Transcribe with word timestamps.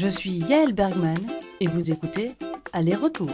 Je 0.00 0.08
suis 0.08 0.30
Yael 0.48 0.74
Bergman 0.74 1.12
et 1.60 1.66
vous 1.66 1.90
écoutez 1.90 2.30
Aller-retour. 2.72 3.28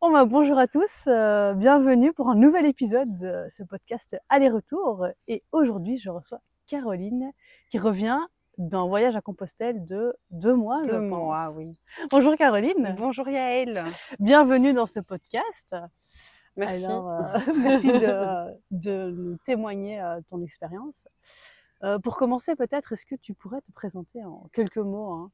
Bon 0.00 0.12
bah, 0.12 0.24
bonjour 0.24 0.58
à 0.60 0.68
tous, 0.68 1.08
euh, 1.08 1.54
bienvenue 1.54 2.12
pour 2.12 2.28
un 2.30 2.36
nouvel 2.36 2.66
épisode 2.66 3.12
de 3.16 3.48
ce 3.50 3.64
podcast 3.64 4.16
Aller-retour. 4.28 5.08
Et 5.26 5.42
aujourd'hui, 5.50 5.96
je 5.98 6.08
reçois 6.10 6.38
Caroline 6.68 7.32
qui 7.68 7.80
revient 7.80 8.20
d'un 8.58 8.86
voyage 8.86 9.16
à 9.16 9.20
Compostelle 9.20 9.84
de 9.84 10.14
deux 10.30 10.54
mois, 10.54 10.82
je 10.84 10.90
Deux 10.92 11.08
pense. 11.08 11.18
mois, 11.18 11.50
oui. 11.50 11.80
Bonjour 12.12 12.36
Caroline, 12.36 12.94
Bonjour 12.96 13.28
Yael. 13.28 13.86
bienvenue 14.20 14.72
dans 14.72 14.86
ce 14.86 15.00
podcast. 15.00 15.74
Merci. 16.56 16.84
Alors, 16.84 17.10
euh, 17.10 17.22
merci 17.56 17.88
de, 17.88 18.52
de 18.70 19.10
nous 19.10 19.36
témoigner 19.44 20.00
euh, 20.00 20.20
ton 20.30 20.40
expérience. 20.44 21.08
Euh, 21.84 21.98
pour 21.98 22.16
commencer, 22.16 22.54
peut-être, 22.56 22.92
est-ce 22.92 23.04
que 23.06 23.14
tu 23.14 23.34
pourrais 23.34 23.60
te 23.60 23.70
présenter 23.72 24.24
en 24.24 24.44
quelques 24.52 24.78
mots 24.78 25.10
hein? 25.12 25.30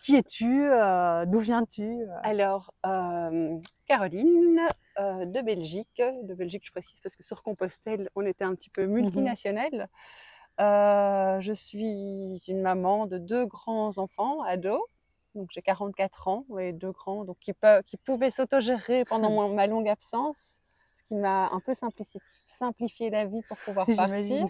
Qui 0.00 0.14
es-tu 0.16 0.64
euh, 0.70 1.24
D'où 1.26 1.40
viens-tu 1.40 2.04
Alors, 2.22 2.72
euh, 2.86 3.58
Caroline 3.86 4.60
euh, 5.00 5.24
de 5.24 5.40
Belgique. 5.40 6.00
De 6.22 6.34
Belgique, 6.34 6.62
je 6.64 6.70
précise 6.70 7.00
parce 7.00 7.16
que 7.16 7.24
sur 7.24 7.42
Compostelle, 7.42 8.08
on 8.14 8.24
était 8.24 8.44
un 8.44 8.54
petit 8.54 8.70
peu 8.70 8.86
multinational. 8.86 9.88
Euh, 10.60 11.40
je 11.40 11.52
suis 11.52 12.38
une 12.48 12.60
maman 12.62 13.06
de 13.06 13.18
deux 13.18 13.46
grands 13.46 13.98
enfants, 13.98 14.42
ados. 14.42 14.80
Donc 15.34 15.48
j'ai 15.52 15.62
44 15.62 16.28
ans 16.28 16.44
et 16.58 16.72
deux 16.72 16.90
grands, 16.92 17.24
donc 17.24 17.36
qui, 17.40 17.52
peuvent, 17.52 17.82
qui 17.84 17.96
pouvaient 17.96 18.30
s'autogérer 18.30 19.04
pendant 19.04 19.30
mon- 19.30 19.54
ma 19.54 19.66
longue 19.66 19.88
absence, 19.88 20.58
ce 20.96 21.02
qui 21.04 21.14
m'a 21.14 21.48
un 21.50 21.60
peu 21.60 21.74
simplifié 22.46 23.10
la 23.10 23.24
vie 23.26 23.42
pour 23.42 23.56
pouvoir 23.58 23.86
partir. 23.96 24.46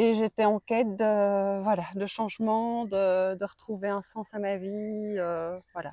Et 0.00 0.14
j'étais 0.14 0.44
en 0.44 0.60
quête 0.60 0.94
de, 0.96 1.60
voilà, 1.60 1.82
de 1.96 2.06
changement, 2.06 2.84
de, 2.84 3.34
de 3.34 3.44
retrouver 3.44 3.88
un 3.88 4.00
sens 4.00 4.32
à 4.32 4.38
ma 4.38 4.56
vie. 4.56 4.68
euh, 5.18 5.58
voilà. 5.72 5.92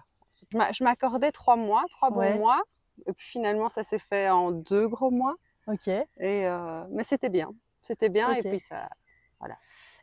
Je 0.52 0.58
m'a- 0.58 0.72
Je 0.72 0.84
m'accordais 0.84 1.32
trois 1.32 1.56
mois, 1.56 1.84
trois 1.90 2.12
bons 2.12 2.20
Ouais. 2.20 2.38
mois. 2.38 2.62
Et 3.08 3.14
puis 3.14 3.26
finalement, 3.26 3.68
ça 3.70 3.84
s'est 3.84 4.00
fait 4.00 4.30
en 4.30 4.52
deux 4.52 4.88
gros 4.88 5.10
mois. 5.10 5.36
Ok. 5.68 5.88
Et, 5.88 6.06
euh, 6.20 6.84
mais 6.92 7.04
c'était 7.04 7.30
bien. 7.30 7.50
C'était 7.82 8.10
bien. 8.10 8.32
Et 8.34 8.44
puis 8.44 8.60
ça. 8.60 8.88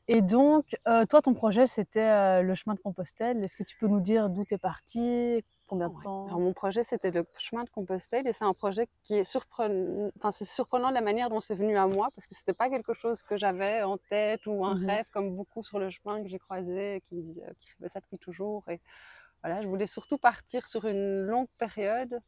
Et 0.09 0.21
donc, 0.21 0.77
euh, 0.89 1.07
toi, 1.07 1.23
ton 1.23 1.33
projet, 1.33 1.67
c'était 1.67 2.43
le 2.43 2.55
chemin 2.55 2.75
de 2.75 2.81
Compostelle. 2.81 3.39
Est-ce 3.45 3.57
que 3.57 3.63
tu 3.63 3.77
peux 3.77 3.87
nous 3.87 4.01
dire 4.01 4.29
d'où 4.29 4.45
tu 4.45 4.55
es 4.55 4.59
parti 4.59 5.45
Combien 5.73 5.89
de 5.89 5.95
Ouais. 5.95 6.03
temps 6.05 6.27
Alors, 6.27 6.39
mon 6.41 6.53
projet, 6.53 6.85
c'était 6.85 7.11
le 7.11 7.25
chemin 7.39 7.65
de 7.65 7.71
Compostelle. 7.71 8.27
Et 8.27 8.35
c'est 8.35 8.45
un 8.45 8.53
projet 8.53 8.87
qui 9.03 9.15
est 9.15 9.25
surprenant. 9.25 10.11
Enfin, 10.19 10.31
c'est 10.31 10.45
surprenant 10.45 10.91
de 10.91 10.95
la 10.95 11.01
manière 11.01 11.31
dont 11.31 11.41
c'est 11.41 11.55
venu 11.55 11.79
à 11.79 11.87
moi. 11.87 12.09
Parce 12.15 12.27
que 12.27 12.35
c'était 12.35 12.53
pas 12.53 12.69
quelque 12.69 12.93
chose 12.93 13.23
que 13.23 13.39
j'avais 13.39 13.83
en 13.83 13.97
tête 13.97 14.45
ou 14.47 14.67
un 14.67 14.75
Mhm. 14.75 14.87
rêve, 14.87 15.07
comme 15.15 15.35
beaucoup 15.35 15.63
sur 15.63 15.79
le 15.79 15.89
chemin 15.89 16.23
que 16.23 16.29
j'ai 16.29 16.39
croisé, 16.39 17.01
qui 17.07 17.15
me 17.15 17.23
disaient, 17.23 17.55
qui 17.59 17.69
rêvaient 17.79 17.89
ça 17.89 18.01
depuis 18.01 18.19
toujours. 18.19 18.69
Et 18.69 18.83
voilà, 19.43 19.63
je 19.63 19.67
voulais 19.69 19.87
surtout 19.87 20.19
partir 20.19 20.69
sur 20.69 20.85
une 20.85 21.23
longue 21.23 21.49
période. 21.57 22.21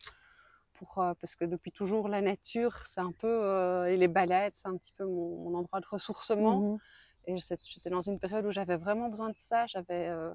Pour, 0.72 0.98
euh, 0.98 1.12
parce 1.20 1.36
que 1.36 1.44
depuis 1.44 1.70
toujours, 1.70 2.08
la 2.08 2.22
nature, 2.22 2.78
c'est 2.86 3.00
un 3.00 3.12
peu. 3.12 3.28
euh, 3.28 3.84
et 3.92 3.96
les 3.98 4.08
balades, 4.08 4.54
c'est 4.56 4.68
un 4.68 4.76
petit 4.78 4.92
peu 4.92 5.04
mon, 5.04 5.50
mon 5.50 5.58
endroit 5.58 5.80
de 5.80 5.86
ressourcement. 5.86 6.60
Mhm. 6.60 6.78
Et 7.26 7.36
j'étais 7.38 7.90
dans 7.90 8.00
une 8.02 8.18
période 8.18 8.46
où 8.46 8.52
j'avais 8.52 8.78
vraiment 8.78 9.08
besoin 9.10 9.28
de 9.28 9.38
ça. 9.38 9.66
J'avais 9.66 10.08
euh, 10.08 10.32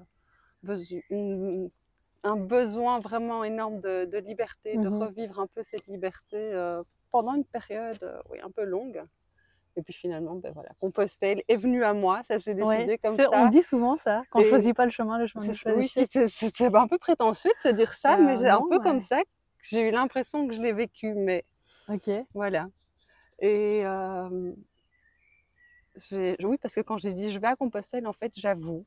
une- 1.10 1.68
un 2.22 2.36
besoin 2.36 2.98
vraiment 2.98 3.44
énorme 3.44 3.80
de, 3.80 4.04
de 4.04 4.18
liberté, 4.18 4.76
de 4.76 4.88
Mhm. 4.88 5.02
revivre 5.02 5.40
un 5.40 5.46
peu 5.46 5.62
cette 5.62 5.86
liberté 5.86 6.36
euh, 6.36 6.82
pendant 7.10 7.34
une 7.34 7.44
période 7.44 7.98
euh, 8.02 8.20
oui, 8.30 8.38
un 8.42 8.50
peu 8.50 8.64
longue. 8.64 9.02
Et 9.76 9.82
puis 9.82 9.94
finalement, 9.94 10.34
ben 10.34 10.52
voilà, 10.52 10.70
Compostelle 10.80 11.42
est 11.48 11.56
venu 11.56 11.84
à 11.84 11.94
moi, 11.94 12.22
ça 12.24 12.38
s'est 12.38 12.54
décidé 12.54 12.84
Ouais. 12.84 12.98
comme 12.98 13.16
ça. 13.16 13.28
On 13.32 13.48
dit 13.48 13.62
souvent 13.62 13.96
ça. 13.96 14.22
Quand 14.30 14.40
on 14.40 14.42
Et- 14.42 14.48
choisit 14.48 14.76
pas 14.76 14.84
le 14.84 14.90
chemin, 14.90 15.16
le 15.18 15.26
chemin 15.28 15.46
nous 15.46 15.52
C'est- 15.54 15.72
oui, 15.74 15.88
c'est- 16.28 16.74
un 16.76 16.88
peu 16.88 16.98
prétentieux 16.98 17.52
de 17.56 17.60
se 17.70 17.74
dire 17.74 17.92
ça, 17.94 18.14
Euh, 18.14 18.22
mais 18.22 18.36
c'est 18.36 18.48
un 18.50 18.62
peu 18.68 18.80
comme 18.80 19.00
ça 19.00 19.22
que 19.22 19.28
j'ai 19.62 19.88
eu 19.88 19.90
l'impression 19.92 20.46
que 20.48 20.54
je 20.54 20.60
l'ai 20.60 20.72
vécu. 20.72 21.14
Mais 21.14 21.44
Ok. 21.88 22.10
voilà. 22.34 22.66
Et 23.38 23.82
euh, 23.86 24.52
oui, 26.42 26.58
parce 26.58 26.74
que 26.74 26.80
quand 26.80 26.98
j'ai 26.98 27.12
dit 27.14 27.30
je 27.32 27.38
vais 27.38 27.46
à 27.46 27.56
Compostelle, 27.56 28.06
en 28.06 28.12
fait, 28.12 28.32
j'avoue, 28.36 28.84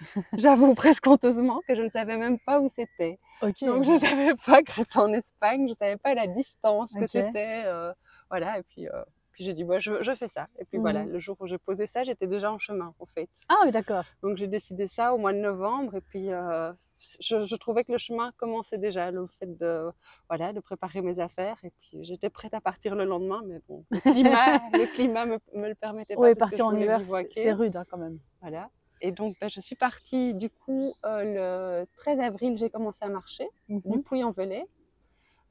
j'avoue 0.36 0.74
presque 0.74 1.06
honteusement 1.06 1.60
que 1.68 1.74
je 1.74 1.82
ne 1.82 1.88
savais 1.90 2.16
même 2.16 2.38
pas 2.38 2.60
où 2.60 2.68
c'était. 2.68 3.18
Donc 3.66 3.84
je 3.84 3.92
ne 3.92 3.98
savais 3.98 4.34
pas 4.46 4.62
que 4.62 4.70
c'était 4.70 4.98
en 4.98 5.12
Espagne, 5.12 5.66
je 5.66 5.70
ne 5.72 5.74
savais 5.76 5.96
pas 5.96 6.14
la 6.14 6.26
distance 6.26 6.92
que 6.94 7.06
c'était. 7.06 7.62
euh, 7.66 7.92
voilà, 8.30 8.58
et 8.58 8.62
puis, 8.62 8.88
euh, 8.88 9.04
puis 9.32 9.44
j'ai 9.44 9.52
dit, 9.52 9.64
bah, 9.64 9.78
je, 9.80 10.00
je 10.02 10.14
fais 10.14 10.28
ça. 10.28 10.46
Et 10.58 10.64
puis 10.64 10.78
voilà, 10.78 11.04
Mhm. 11.04 11.12
le 11.12 11.18
jour 11.18 11.36
où 11.40 11.46
j'ai 11.46 11.58
posé 11.58 11.86
ça, 11.86 12.02
j'étais 12.04 12.26
déjà 12.26 12.52
en 12.52 12.58
chemin, 12.58 12.94
en 12.98 13.06
fait. 13.06 13.28
Ah 13.48 13.56
oui, 13.64 13.70
d'accord. 13.70 14.04
Donc 14.22 14.36
j'ai 14.36 14.46
décidé 14.46 14.88
ça 14.88 15.12
au 15.14 15.18
mois 15.18 15.32
de 15.32 15.38
novembre 15.38 15.96
et 15.96 16.00
puis 16.00 16.30
euh, 16.32 16.72
je, 17.20 17.42
je 17.42 17.56
trouvais 17.56 17.82
que 17.84 17.92
le 17.92 17.98
chemin 17.98 18.30
commençait 18.36 18.78
déjà, 18.78 19.10
le 19.10 19.26
fait 19.26 19.58
de, 19.58 19.90
voilà, 20.28 20.52
de 20.52 20.60
préparer 20.60 21.00
mes 21.02 21.18
affaires 21.18 21.58
et 21.64 21.72
puis 21.80 22.04
j'étais 22.04 22.30
prête 22.30 22.54
à 22.54 22.60
partir 22.60 22.94
le 22.94 23.04
lendemain, 23.04 23.42
mais 23.46 23.60
bon, 23.68 23.84
le 23.90 23.98
climat, 24.00 24.58
le 24.72 24.86
climat 24.94 25.26
me, 25.26 25.38
me 25.54 25.68
le 25.68 25.74
permettait 25.74 26.14
pas. 26.14 26.20
Oui, 26.22 26.34
partir 26.36 26.66
en 26.66 26.76
hiver, 26.76 27.00
c'est 27.32 27.52
rude 27.52 27.76
hein, 27.76 27.84
quand 27.90 27.98
même. 27.98 28.18
Voilà. 28.40 28.70
Et 29.00 29.12
donc 29.12 29.36
ben, 29.40 29.48
je 29.48 29.60
suis 29.60 29.76
partie 29.76 30.34
du 30.34 30.50
coup 30.50 30.94
euh, 31.04 31.82
le 31.82 31.86
13 31.96 32.20
avril, 32.20 32.56
j'ai 32.56 32.70
commencé 32.70 33.04
à 33.04 33.08
marcher 33.08 33.48
du 33.84 33.98
Mhm. 33.98 34.02
Puy-en-Velay. 34.02 34.64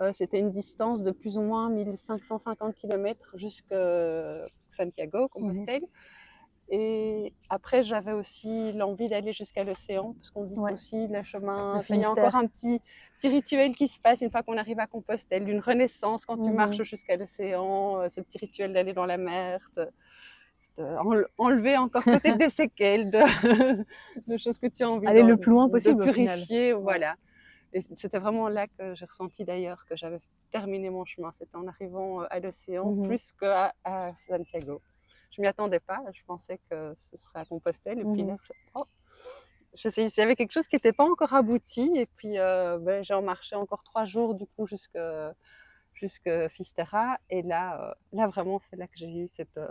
Euh, 0.01 0.11
C'était 0.13 0.39
une 0.39 0.51
distance 0.51 1.03
de 1.03 1.11
plus 1.11 1.37
ou 1.37 1.41
moins 1.41 1.69
1550 1.69 2.75
km 2.75 3.37
jusqu'à 3.37 4.45
Santiago, 4.69 5.27
Compostelle. 5.29 5.83
Et 6.69 7.33
après, 7.49 7.83
j'avais 7.83 8.13
aussi 8.13 8.71
l'envie 8.73 9.09
d'aller 9.09 9.33
jusqu'à 9.33 9.63
l'océan, 9.63 10.13
parce 10.13 10.31
qu'on 10.31 10.45
dit 10.45 10.55
Ouais. 10.57 10.71
aussi 10.73 11.07
le 11.07 11.21
chemin. 11.23 11.73
Le 11.73 11.79
enfin, 11.79 11.95
il 11.95 12.01
y 12.01 12.05
a 12.05 12.09
encore 12.11 12.35
un 12.35 12.47
petit, 12.47 12.79
petit 13.17 13.27
rituel 13.27 13.75
qui 13.75 13.87
se 13.87 13.99
passe 13.99 14.21
une 14.21 14.31
fois 14.31 14.43
qu'on 14.43 14.57
arrive 14.57 14.79
à 14.79 14.87
Compostelle, 14.87 15.45
d'une 15.45 15.59
renaissance 15.59 16.25
quand 16.25 16.37
tu 16.37 16.49
Mhm. 16.49 16.55
marches 16.55 16.83
jusqu'à 16.83 17.17
l'océan, 17.17 18.01
euh, 18.01 18.09
ce 18.09 18.21
petit 18.21 18.39
rituel 18.39 18.73
d'aller 18.73 18.93
dans 18.93 19.05
la 19.05 19.17
mer, 19.17 19.59
enlever 21.37 21.77
encore 21.77 22.03
peut-être 22.03 22.37
des 22.37 22.49
séquelles 22.49 23.09
de, 23.11 23.19
de 24.27 24.37
choses 24.37 24.57
que 24.57 24.67
tu 24.67 24.83
as 24.83 24.89
envie 24.89 25.07
Aller 25.07 25.23
le 25.23 25.37
plus 25.37 25.51
loin 25.51 25.67
de 25.67 25.71
possible, 25.71 26.01
au 26.03 26.13
final. 26.13 26.37
purifier. 26.39 26.73
Voilà. 26.73 27.15
Et 27.73 27.81
c'était 27.81 28.19
vraiment 28.19 28.49
là 28.49 28.67
que 28.67 28.93
j'ai 28.95 29.05
ressenti 29.05 29.43
d'ailleurs 29.45 29.85
que 29.87 29.95
j'avais 29.95 30.19
terminé 30.51 30.89
mon 30.89 31.05
chemin. 31.05 31.31
C'était 31.39 31.55
en 31.55 31.67
arrivant 31.67 32.21
euh, 32.21 32.27
à 32.29 32.39
l'océan 32.39 32.85
Mhm. 32.91 33.03
plus 33.07 33.31
qu'à 33.33 33.73
à 33.83 34.13
Santiago. 34.15 34.81
Je 35.31 35.41
m'y 35.41 35.47
attendais 35.47 35.79
pas. 35.79 35.99
Je 36.13 36.21
pensais 36.27 36.59
que 36.69 36.93
ce 36.97 37.17
serait 37.17 37.39
à 37.39 37.45
Compostelle. 37.45 37.99
Et 37.99 38.03
puis 38.03 38.21
Mhm. 38.23 38.29
là, 38.29 38.37
je, 38.43 38.53
oh, 38.75 38.85
je 39.75 39.89
sais, 39.89 40.05
il 40.05 40.11
y 40.15 40.21
avait 40.21 40.35
quelque 40.35 40.51
chose 40.51 40.67
qui 40.67 40.75
n'était 40.75 40.93
pas 40.93 41.05
encore 41.05 41.33
abouti. 41.33 41.91
Et 41.95 42.05
puis 42.05 42.37
euh, 42.37 42.77
ben, 42.77 43.03
j'ai 43.03 43.19
marché 43.21 43.55
encore 43.55 43.83
trois 43.83 44.05
jours 44.05 44.35
du 44.35 44.45
coup 44.45 44.67
jusque 44.67 44.99
jusque 45.95 46.29
Fistera. 46.49 47.17
Et 47.31 47.41
là, 47.41 47.81
euh, 47.89 47.93
là 48.11 48.27
vraiment, 48.27 48.59
c'est 48.69 48.75
là 48.75 48.85
que 48.85 48.93
j'ai 48.95 49.09
eu 49.09 49.27
cette 49.27 49.57
euh, 49.57 49.67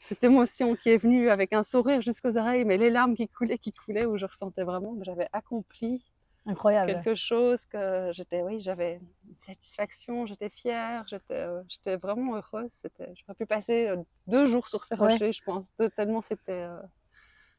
cette 0.00 0.24
émotion 0.24 0.74
qui 0.76 0.90
est 0.90 0.96
venue 0.96 1.30
avec 1.30 1.52
un 1.52 1.62
sourire 1.62 2.00
jusqu'aux 2.02 2.36
oreilles, 2.36 2.64
mais 2.64 2.76
les 2.78 2.90
larmes 2.90 3.14
qui 3.14 3.28
coulaient, 3.28 3.58
qui 3.58 3.72
coulaient, 3.72 4.06
où 4.06 4.16
je 4.16 4.26
ressentais 4.26 4.64
vraiment 4.64 4.96
que 4.96 5.04
j'avais 5.04 5.28
accompli 5.32 6.04
Incroyable. 6.46 6.94
quelque 7.02 7.14
chose 7.14 7.66
que 7.66 8.10
j'étais 8.14 8.42
oui 8.42 8.60
j'avais 8.60 8.98
une 9.28 9.34
satisfaction 9.34 10.24
j'étais 10.24 10.48
fière 10.48 11.04
j'étais 11.06 11.34
euh, 11.34 11.60
j'étais 11.68 11.96
vraiment 11.96 12.34
heureuse 12.36 12.70
c'était 12.80 13.12
j'aurais 13.14 13.34
pu 13.36 13.44
passer 13.44 13.88
euh, 13.88 13.96
deux 14.26 14.46
jours 14.46 14.66
sur 14.66 14.82
ces 14.82 14.94
Ouais. 14.94 15.12
rochers 15.12 15.32
je 15.32 15.42
pense 15.44 15.66
tellement 15.96 16.22
c'était 16.22 16.62
euh, 16.62 16.80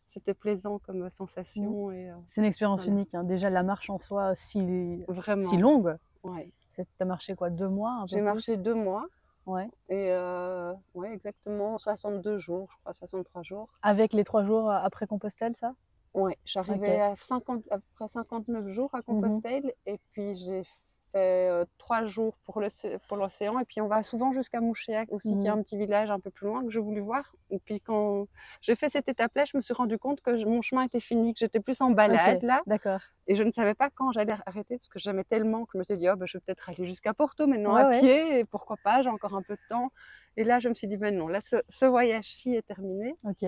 c'était 0.07 0.34
plaisant 0.34 0.80
comme 0.80 1.09
sensation 1.12 1.91
et 1.91 2.09
euh, 2.09 2.16
C'est 2.25 2.41
une 2.41 2.47
expérience 2.47 2.85
Voilà. 2.85 3.00
unique. 3.00 3.13
hein. 3.13 3.24
Déjà, 3.24 3.50
la 3.51 3.63
marche 3.63 3.90
en 3.91 4.00
soi, 4.00 4.34
si, 4.35 4.59
vraiment 5.07 5.41
si 5.41 5.57
longue. 5.57 5.96
ouais. 6.24 6.51
Tu 6.74 6.81
as 7.00 7.06
marché 7.06 7.35
quoi 7.35 7.50
Deux 7.51 7.69
mois 7.69 8.06
j'ai 8.09 8.19
marché 8.22 8.57
deux 8.57 8.74
mois 8.74 9.06
Ouais. 9.46 9.68
et 9.90 10.12
euh, 10.12 10.74
ouais 10.94 11.13
exactement 11.13 11.77
62 11.77 12.38
jours 12.38 12.69
je 12.71 12.77
crois 12.77 12.94
63 12.94 13.44
jours. 13.44 13.69
Avec 13.81 14.13
les 14.13 14.24
trois 14.24 14.44
jours 14.44 14.71
après 14.71 15.07
Compostelle, 15.07 15.56
ça? 15.56 15.74
Ouais, 16.13 16.38
j'arrivais 16.45 17.00
à 17.00 17.15
50, 17.15 17.63
à 17.71 17.77
peu 17.77 17.83
près 17.95 18.07
59 18.07 18.68
jours 18.68 18.94
à 18.94 19.01
Compostelle 19.01 19.74
et 19.86 20.00
puis 20.12 20.36
j'ai 20.36 20.63
fait 21.12 21.50
euh, 21.50 21.66
trois 21.78 22.06
jours 22.06 22.36
pour 22.46 22.60
l'océ- 22.62 22.98
pour 23.08 23.18
l'océan 23.18 23.60
et 23.60 23.66
puis 23.66 23.81
on 23.81 23.88
va 23.88 24.04
souvent 24.04 24.31
jusqu'à 24.34 24.62
Mouchéac 24.62 25.08
aussi 25.12 25.38
qui 25.40 25.48
est 25.48 25.52
Mhm. 25.52 25.60
un 25.60 25.62
petit 25.63 25.78
village 25.78 26.10
un 26.10 26.19
peu 26.19 26.31
plus 26.31 26.48
loin 26.48 26.63
que 26.63 26.69
j'ai 26.69 26.80
voulu 26.80 27.02
voir 27.02 27.36
et 27.50 27.60
puis 27.60 27.80
quand 27.81 28.28
j'ai 28.62 28.75
fait 28.75 28.90
cette 28.90 29.10
étape-là 29.10 29.46
je 29.46 29.58
me 29.58 29.62
suis 29.62 29.74
rendu 29.74 29.98
compte 29.98 30.22
que 30.22 30.38
je- 30.38 30.46
mon 30.46 30.62
chemin 30.62 30.84
était 30.84 31.00
fini 31.00 31.34
que 31.34 31.40
j'étais 31.40 31.60
plus 31.60 31.80
en 31.81 31.92
balade 31.92 32.42
là 32.44 32.62
D'accord. 32.66 33.02
et 33.28 33.36
je 33.36 33.44
ne 33.44 33.52
savais 33.52 33.74
pas 33.75 33.90
quand 33.90 34.12
j'allais 34.12 34.36
arrêter 34.46 34.78
parce 34.78 34.90
que 34.90 35.00
j'aimais 35.00 35.24
tellement 35.25 35.66
que 35.66 35.72
je 35.74 35.78
me 35.80 35.84
suis 35.84 35.98
dit 35.98 36.10
oh, 36.10 36.16
ben, 36.16 36.25
je 36.25 36.38
vais 36.38 36.42
peut-être 36.46 36.69
aller 36.69 36.86
jusqu'à 36.86 37.13
Porto 37.13 37.48
maintenant 37.48 37.75
Ouais, 37.75 37.81
à 37.81 37.86
ouais. 37.86 38.00
pied 38.00 38.40
et 38.40 38.46
pourquoi 38.46 38.78
pas 38.78 39.02
j'ai 39.02 39.10
encore 39.10 39.36
un 39.36 39.44
peu 39.44 39.56
de 39.56 39.62
temps 39.68 39.92
et 40.38 40.44
là 40.44 40.60
je 40.60 40.69
me 40.69 40.74
suis 40.74 40.88
dit 40.88 40.98
ben 40.98 41.16
non 41.16 41.28
là 41.28 41.40
ce, 41.42 41.58
ce 41.69 41.86
voyage-ci 41.86 42.56
est 42.56 42.66
terminé 42.66 43.16
Ok. 43.24 43.44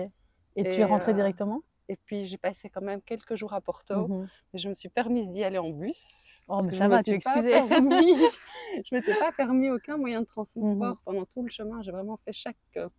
Et, 0.56 0.62
tu 0.62 0.80
es 0.80 0.84
rentrée 0.84 1.10
euh, 1.12 1.14
directement? 1.14 1.62
Et 1.88 1.96
puis 1.96 2.24
j'ai 2.24 2.38
passé 2.38 2.70
quand 2.70 2.80
même 2.80 3.02
quelques 3.02 3.34
jours 3.36 3.52
à 3.52 3.60
Porto 3.60 4.08
et 4.54 4.58
je 4.58 4.68
me 4.68 4.74
suis 4.74 4.88
permise 4.88 5.28
d'y 5.30 5.44
aller 5.44 5.58
en 5.58 5.70
bus. 5.70 6.40
Oh, 6.48 6.60
mais 6.64 6.72
ça 6.72 6.84
je 6.84 6.90
va, 6.90 7.02
tu 7.02 7.10
je 8.84 8.94
m'étais 8.94 9.14
pas 9.18 9.32
permis 9.32 9.70
aucun 9.70 9.96
moyen 9.96 10.20
de 10.20 10.26
transport 10.26 10.64
Mhm. 10.64 10.96
pendant 11.04 11.24
tout 11.26 11.42
le 11.42 11.50
chemin. 11.50 11.82
J'ai 11.82 11.92
vraiment 11.92 12.16
fait 12.18 12.32
chaque 12.32 12.56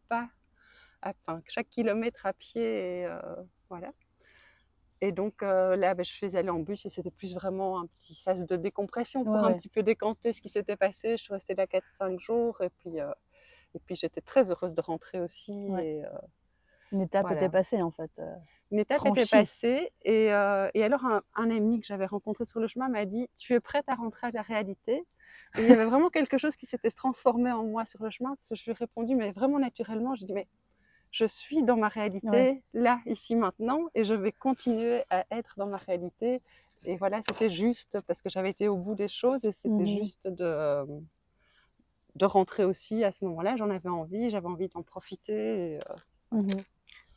pas 0.09 0.29
à- 1.01 1.13
enfin, 1.27 1.41
chaque 1.47 1.69
kilomètre 1.69 2.25
à 2.25 2.33
pied. 2.33 2.61
Et, 3.01 3.05
euh, 3.05 3.19
voilà. 3.69 3.91
Et 5.01 5.11
donc 5.11 5.43
euh, 5.43 5.75
là, 5.75 5.93
ben, 5.93 6.03
je 6.05 6.11
suis 6.11 6.37
allée 6.37 6.49
en 6.49 6.59
bus 6.59 6.85
et 6.85 6.89
c'était 6.89 7.11
plus 7.11 7.35
vraiment 7.35 7.79
un 7.79 7.85
petit 7.87 8.15
sas 8.15 8.45
de 8.45 8.55
décompression 8.55 9.23
pour 9.23 9.33
Ouais, 9.33 9.39
un 9.39 9.47
ouais. 9.47 9.55
petit 9.57 9.67
peu 9.69 9.83
décanter 9.83 10.31
ce 10.33 10.41
qui 10.41 10.49
s'était 10.49 10.77
passé. 10.77 11.17
Je 11.17 11.23
suis 11.23 11.33
restée 11.33 11.53
là 11.53 11.67
4-5 11.67 12.19
jours 12.19 12.61
et 12.61 12.69
puis, 12.69 12.99
euh, 13.01 13.11
et 13.75 13.79
puis 13.79 13.95
j'étais 13.95 14.21
très 14.21 14.51
heureuse 14.51 14.73
de 14.73 14.81
rentrer 14.81 15.19
aussi. 15.19 15.51
Ouais. 15.69 15.85
Et, 15.97 16.05
euh, 16.05 16.09
Une 16.91 17.01
étape 17.01 17.23
Voilà. 17.23 17.41
était 17.41 17.49
passée 17.51 17.81
en 17.81 17.91
fait. 17.91 18.11
Une 18.71 18.79
étape 18.79 19.05
était 19.05 19.25
passée 19.27 19.91
et, 20.03 20.33
euh, 20.33 20.69
et 20.73 20.83
alors 20.83 21.05
un, 21.05 21.21
un 21.35 21.49
ami 21.51 21.79
que 21.81 21.87
j'avais 21.87 22.05
rencontré 22.07 22.45
sur 22.45 22.59
le 22.59 22.67
chemin 22.67 22.89
m'a 22.89 23.05
dit 23.05 23.27
tu 23.37 23.53
es 23.53 23.59
prête 23.59 23.85
à 23.87 23.95
rentrer 23.95 24.27
à 24.27 24.31
la 24.31 24.41
réalité? 24.41 25.05
Et 25.57 25.61
il 25.63 25.67
y 25.67 25.71
avait 25.71 25.85
vraiment 25.85 26.09
quelque 26.09 26.37
chose 26.37 26.55
qui 26.57 26.65
s'était 26.65 26.91
transformé 26.91 27.51
en 27.51 27.63
moi 27.63 27.85
sur 27.85 28.03
le 28.03 28.09
chemin 28.09 28.35
parce 28.35 28.49
que 28.49 28.55
je 28.55 28.63
lui 28.65 28.71
ai 28.71 28.75
répondu 28.75 29.15
mais 29.15 29.31
vraiment 29.31 29.59
naturellement 29.59 30.15
je 30.15 30.25
dis 30.25 30.33
mais 30.33 30.47
je 31.11 31.25
suis 31.25 31.63
dans 31.63 31.77
ma 31.77 31.87
réalité 31.89 32.23
Ouais. 32.23 32.63
là 32.73 33.01
ici 33.07 33.35
maintenant 33.35 33.87
et 33.95 34.03
je 34.03 34.13
vais 34.13 34.31
continuer 34.33 35.03
à 35.09 35.25
être 35.31 35.55
dans 35.57 35.67
ma 35.67 35.77
réalité 35.77 36.41
et 36.85 36.97
voilà 36.97 37.21
c'était 37.21 37.49
juste 37.49 37.99
parce 38.07 38.21
que 38.21 38.29
j'avais 38.29 38.51
été 38.51 38.67
au 38.67 38.77
bout 38.77 38.95
des 38.95 39.07
choses 39.09 39.45
et 39.45 39.51
c'était 39.51 39.87
Mhm. 39.87 39.87
juste 39.87 40.27
de 40.27 40.85
de 42.15 42.25
rentrer 42.25 42.63
aussi 42.65 43.03
à 43.03 43.11
ce 43.11 43.23
moment-là 43.25 43.55
j'en 43.57 43.69
avais 43.69 43.89
envie 43.89 44.29
j'avais 44.29 44.47
envie 44.47 44.67
d'en 44.69 44.83
profiter 44.83 45.73
et, 45.73 45.77
euh, 45.77 45.95
Mhm. 46.31 46.65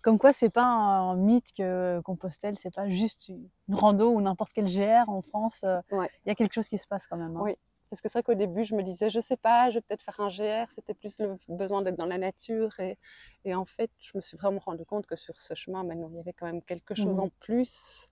Comme 0.08 0.16
quoi, 0.18 0.32
c'est 0.32 0.48
pas 0.48 0.64
un 0.64 1.16
mythe 1.16 1.52
que 1.52 2.00
Compostelle, 2.00 2.56
c'est 2.56 2.74
pas 2.74 2.88
juste 2.88 3.28
une 3.28 3.50
rando 3.70 4.08
ou 4.10 4.22
n'importe 4.22 4.54
quel 4.54 4.64
GR 4.64 5.06
en 5.10 5.20
France. 5.20 5.60
euh, 5.64 5.82
Il 5.92 5.96
Ouais. 5.98 6.10
y 6.24 6.30
a 6.30 6.34
quelque 6.34 6.54
chose 6.54 6.66
qui 6.66 6.78
se 6.78 6.86
passe 6.86 7.06
quand 7.06 7.18
même. 7.18 7.36
hein. 7.36 7.42
Oui. 7.42 7.56
Parce 7.90 8.00
que 8.00 8.08
c'est 8.08 8.14
vrai 8.14 8.22
qu'au 8.22 8.34
début, 8.34 8.64
je 8.64 8.74
me 8.74 8.82
disais, 8.82 9.10
je 9.10 9.20
sais 9.20 9.36
pas, 9.36 9.68
je 9.68 9.74
vais 9.74 9.80
peut-être 9.82 10.00
faire 10.02 10.18
un 10.20 10.28
GR. 10.30 10.72
C'était 10.72 10.94
plus 10.94 11.18
le 11.18 11.36
besoin 11.50 11.82
d'être 11.82 11.98
dans 11.98 12.06
la 12.06 12.16
nature. 12.16 12.80
Et, 12.80 12.96
et 13.44 13.54
en 13.54 13.66
fait, 13.66 13.90
je 13.98 14.12
me 14.14 14.22
suis 14.22 14.38
vraiment 14.38 14.60
rendu 14.60 14.86
compte 14.86 15.04
que 15.04 15.14
sur 15.14 15.42
ce 15.42 15.52
chemin, 15.52 15.84
maintenant, 15.84 16.08
il 16.10 16.16
y 16.16 16.20
avait 16.20 16.32
quand 16.32 16.46
même 16.46 16.62
quelque 16.62 16.94
chose 16.94 17.18
Mhm. 17.18 17.24
en 17.24 17.28
plus. 17.40 18.08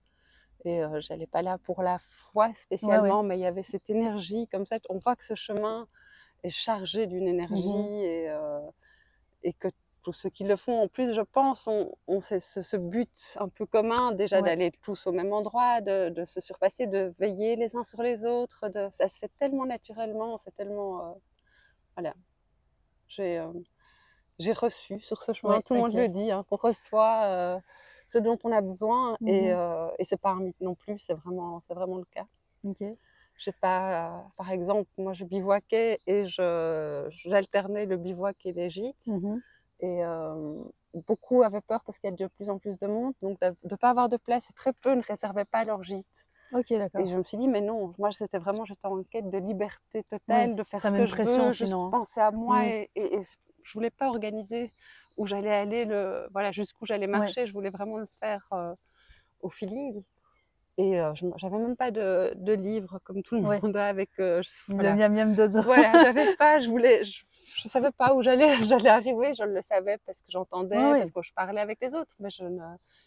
Et 0.65 0.83
euh, 0.83 1.01
j'allais 1.01 1.25
pas 1.25 1.41
là 1.41 1.57
pour 1.57 1.81
la 1.81 1.97
foi 1.97 2.51
spécialement, 2.53 3.23
mais 3.23 3.37
il 3.39 3.41
y 3.41 3.47
avait 3.47 3.63
cette 3.63 3.89
énergie 3.89 4.47
comme 4.49 4.67
ça. 4.67 4.77
On 4.89 4.99
voit 4.99 5.15
que 5.15 5.25
ce 5.25 5.33
chemin 5.33 5.87
est 6.43 6.51
chargé 6.51 7.07
d'une 7.07 7.27
énergie 7.27 7.65
Mhm. 7.75 8.03
et, 8.03 8.29
euh, 8.29 8.59
et 9.41 9.53
que 9.53 9.69
tous 10.07 10.13
ceux 10.13 10.29
qui 10.29 10.45
le 10.45 10.55
font, 10.55 10.79
en 10.83 10.87
plus, 10.87 11.13
je 11.13 11.19
pense, 11.21 11.67
ont, 11.67 11.93
ont 12.07 12.21
ce, 12.21 12.39
ce- 12.39 12.61
ce 12.61 12.77
but 12.77 13.35
un 13.37 13.49
peu 13.49 13.65
commun, 13.65 14.13
déjà 14.13 14.41
Ouais. 14.41 14.41
d'aller 14.41 14.71
tous 14.81 15.05
au 15.05 15.11
même 15.11 15.33
endroit, 15.33 15.81
de, 15.81 16.07
de 16.09 16.23
se 16.23 16.39
surpasser, 16.39 16.87
de 16.87 17.13
veiller 17.19 17.57
les 17.57 17.75
uns 17.75 17.83
sur 17.83 18.01
les 18.01 18.25
autres. 18.25 18.69
De, 18.69 18.87
ça 18.93 19.09
se 19.09 19.19
fait 19.19 19.29
tellement 19.39 19.65
naturellement, 19.65 20.37
c'est 20.37 20.55
tellement. 20.55 21.09
euh, 21.09 21.13
voilà. 21.97 22.13
J'ai 23.07 23.39
euh, 23.39 23.51
j'ai 24.39 24.53
reçu 24.53 24.99
sur 25.01 25.21
ce 25.23 25.33
chemin, 25.33 25.61
Ouais, 25.61 25.61
tout 25.61 25.73
le 25.75 25.79
monde 25.81 25.95
le 25.95 26.09
dit, 26.09 26.31
hein, 26.31 26.45
qu'on 26.49 26.57
reçoit 26.57 27.25
euh, 27.25 27.59
ce 28.07 28.17
dont 28.19 28.37
on 28.43 28.51
a 28.51 28.61
besoin. 28.61 29.17
Mhm. 29.19 29.27
Et, 29.27 29.53
euh, 29.53 29.89
et 29.99 30.03
c'est 30.05 30.17
pas 30.21 30.31
un 30.31 30.41
mythe 30.41 30.61
non 30.61 30.75
plus, 30.75 30.99
c'est 30.99 31.13
vraiment, 31.15 31.59
c'est 31.61 31.73
vraiment 31.73 31.97
le 31.97 32.05
cas. 32.05 32.27
J'ai 33.37 33.51
pas, 33.51 34.17
euh, 34.19 34.21
par 34.35 34.51
exemple, 34.51 34.89
moi 34.97 35.13
je 35.13 35.23
bivouaquais 35.23 35.99
et 36.07 36.25
je, 36.25 37.07
j'alternais 37.11 37.85
le 37.85 37.97
bivouac 37.97 38.45
et 38.45 38.51
les 38.53 38.69
gîtes. 38.69 39.07
Mhm. 39.07 39.41
Et 39.79 40.03
euh, 40.03 40.63
beaucoup 41.07 41.43
avaient 41.43 41.61
peur 41.61 41.83
parce 41.83 41.99
qu'il 41.99 42.09
y 42.09 42.13
a 42.13 42.15
de 42.15 42.27
plus 42.27 42.49
en 42.49 42.57
plus 42.57 42.77
de 42.77 42.87
monde. 42.87 43.13
Donc 43.21 43.39
de 43.41 43.55
ne 43.69 43.75
pas 43.75 43.89
avoir 43.89 44.09
de 44.09 44.17
place, 44.17 44.49
et 44.49 44.53
très 44.53 44.73
peu 44.73 44.93
ne 44.93 45.03
réservaient 45.03 45.45
pas 45.45 45.63
leur 45.65 45.83
gîte. 45.83 46.05
Ok, 46.53 46.69
d'accord. 46.69 47.01
Et 47.01 47.09
je 47.09 47.17
me 47.17 47.23
suis 47.23 47.37
dit, 47.37 47.47
mais 47.47 47.61
non, 47.61 47.93
moi 47.97 48.11
c'était 48.11 48.37
vraiment, 48.39 48.63
j'étais 48.65 48.85
en 48.87 49.03
quête 49.03 49.29
de 49.29 49.37
liberté 49.37 50.03
totale, 50.09 50.55
de 50.55 50.63
faire 50.63 50.79
ce 50.79 50.87
que 50.87 51.05
je 51.05 51.15
veux, 51.15 51.53
sinon, 51.53 51.87
hein. 51.87 51.91
penser 51.91 52.21
à 52.21 52.31
moi. 52.31 52.65
Et, 52.65 52.89
et, 52.95 53.17
et 53.17 53.21
je 53.63 53.73
voulais 53.73 53.89
pas 53.89 54.07
organiser 54.07 54.71
où 55.17 55.25
j'allais 55.25 55.53
aller, 55.53 55.85
le, 55.85 56.25
voilà, 56.31 56.51
jusqu'où 56.51 56.85
j'allais 56.85 57.07
marcher. 57.07 57.45
Je 57.45 57.53
voulais 57.53 57.69
vraiment 57.69 57.97
le 57.97 58.05
faire 58.05 58.47
euh, 58.53 58.73
au 59.41 59.49
feeling. 59.49 60.03
Et 60.77 60.99
euh, 60.99 61.11
j'avais 61.37 61.57
même 61.57 61.75
pas 61.75 61.89
de, 61.91 62.33
de 62.35 62.53
livre 62.53 62.99
comme 63.03 63.23
tout 63.23 63.35
le 63.35 63.41
Ouais. 63.47 63.59
monde 63.61 63.75
a 63.75 63.87
avec. 63.87 64.11
euh, 64.19 64.41
je- 64.43 64.49
voilà. 64.73 64.95
Miam, 64.95 65.13
miam. 65.13 65.35
Voilà, 65.63 65.97
j'avais 66.03 66.35
pas, 66.37 66.59
je 66.59 66.69
voulais, 66.69 67.03
je, 67.03 67.23
je 67.55 67.67
savais 67.67 67.91
pas 67.91 68.13
où 68.13 68.21
j'allais, 68.21 68.55
j'allais 68.63 68.89
arriver, 68.89 69.33
je 69.33 69.43
le 69.43 69.61
savais 69.61 69.97
parce 70.05 70.19
que 70.21 70.27
j'entendais, 70.29 70.77
Ouais, 70.77 70.99
parce 70.99 71.11
que 71.11 71.21
je 71.23 71.33
parlais 71.33 71.61
avec 71.61 71.79
les 71.81 71.95
autres, 71.95 72.15
mais 72.19 72.29
je 72.29 72.43
ne, 72.43 72.61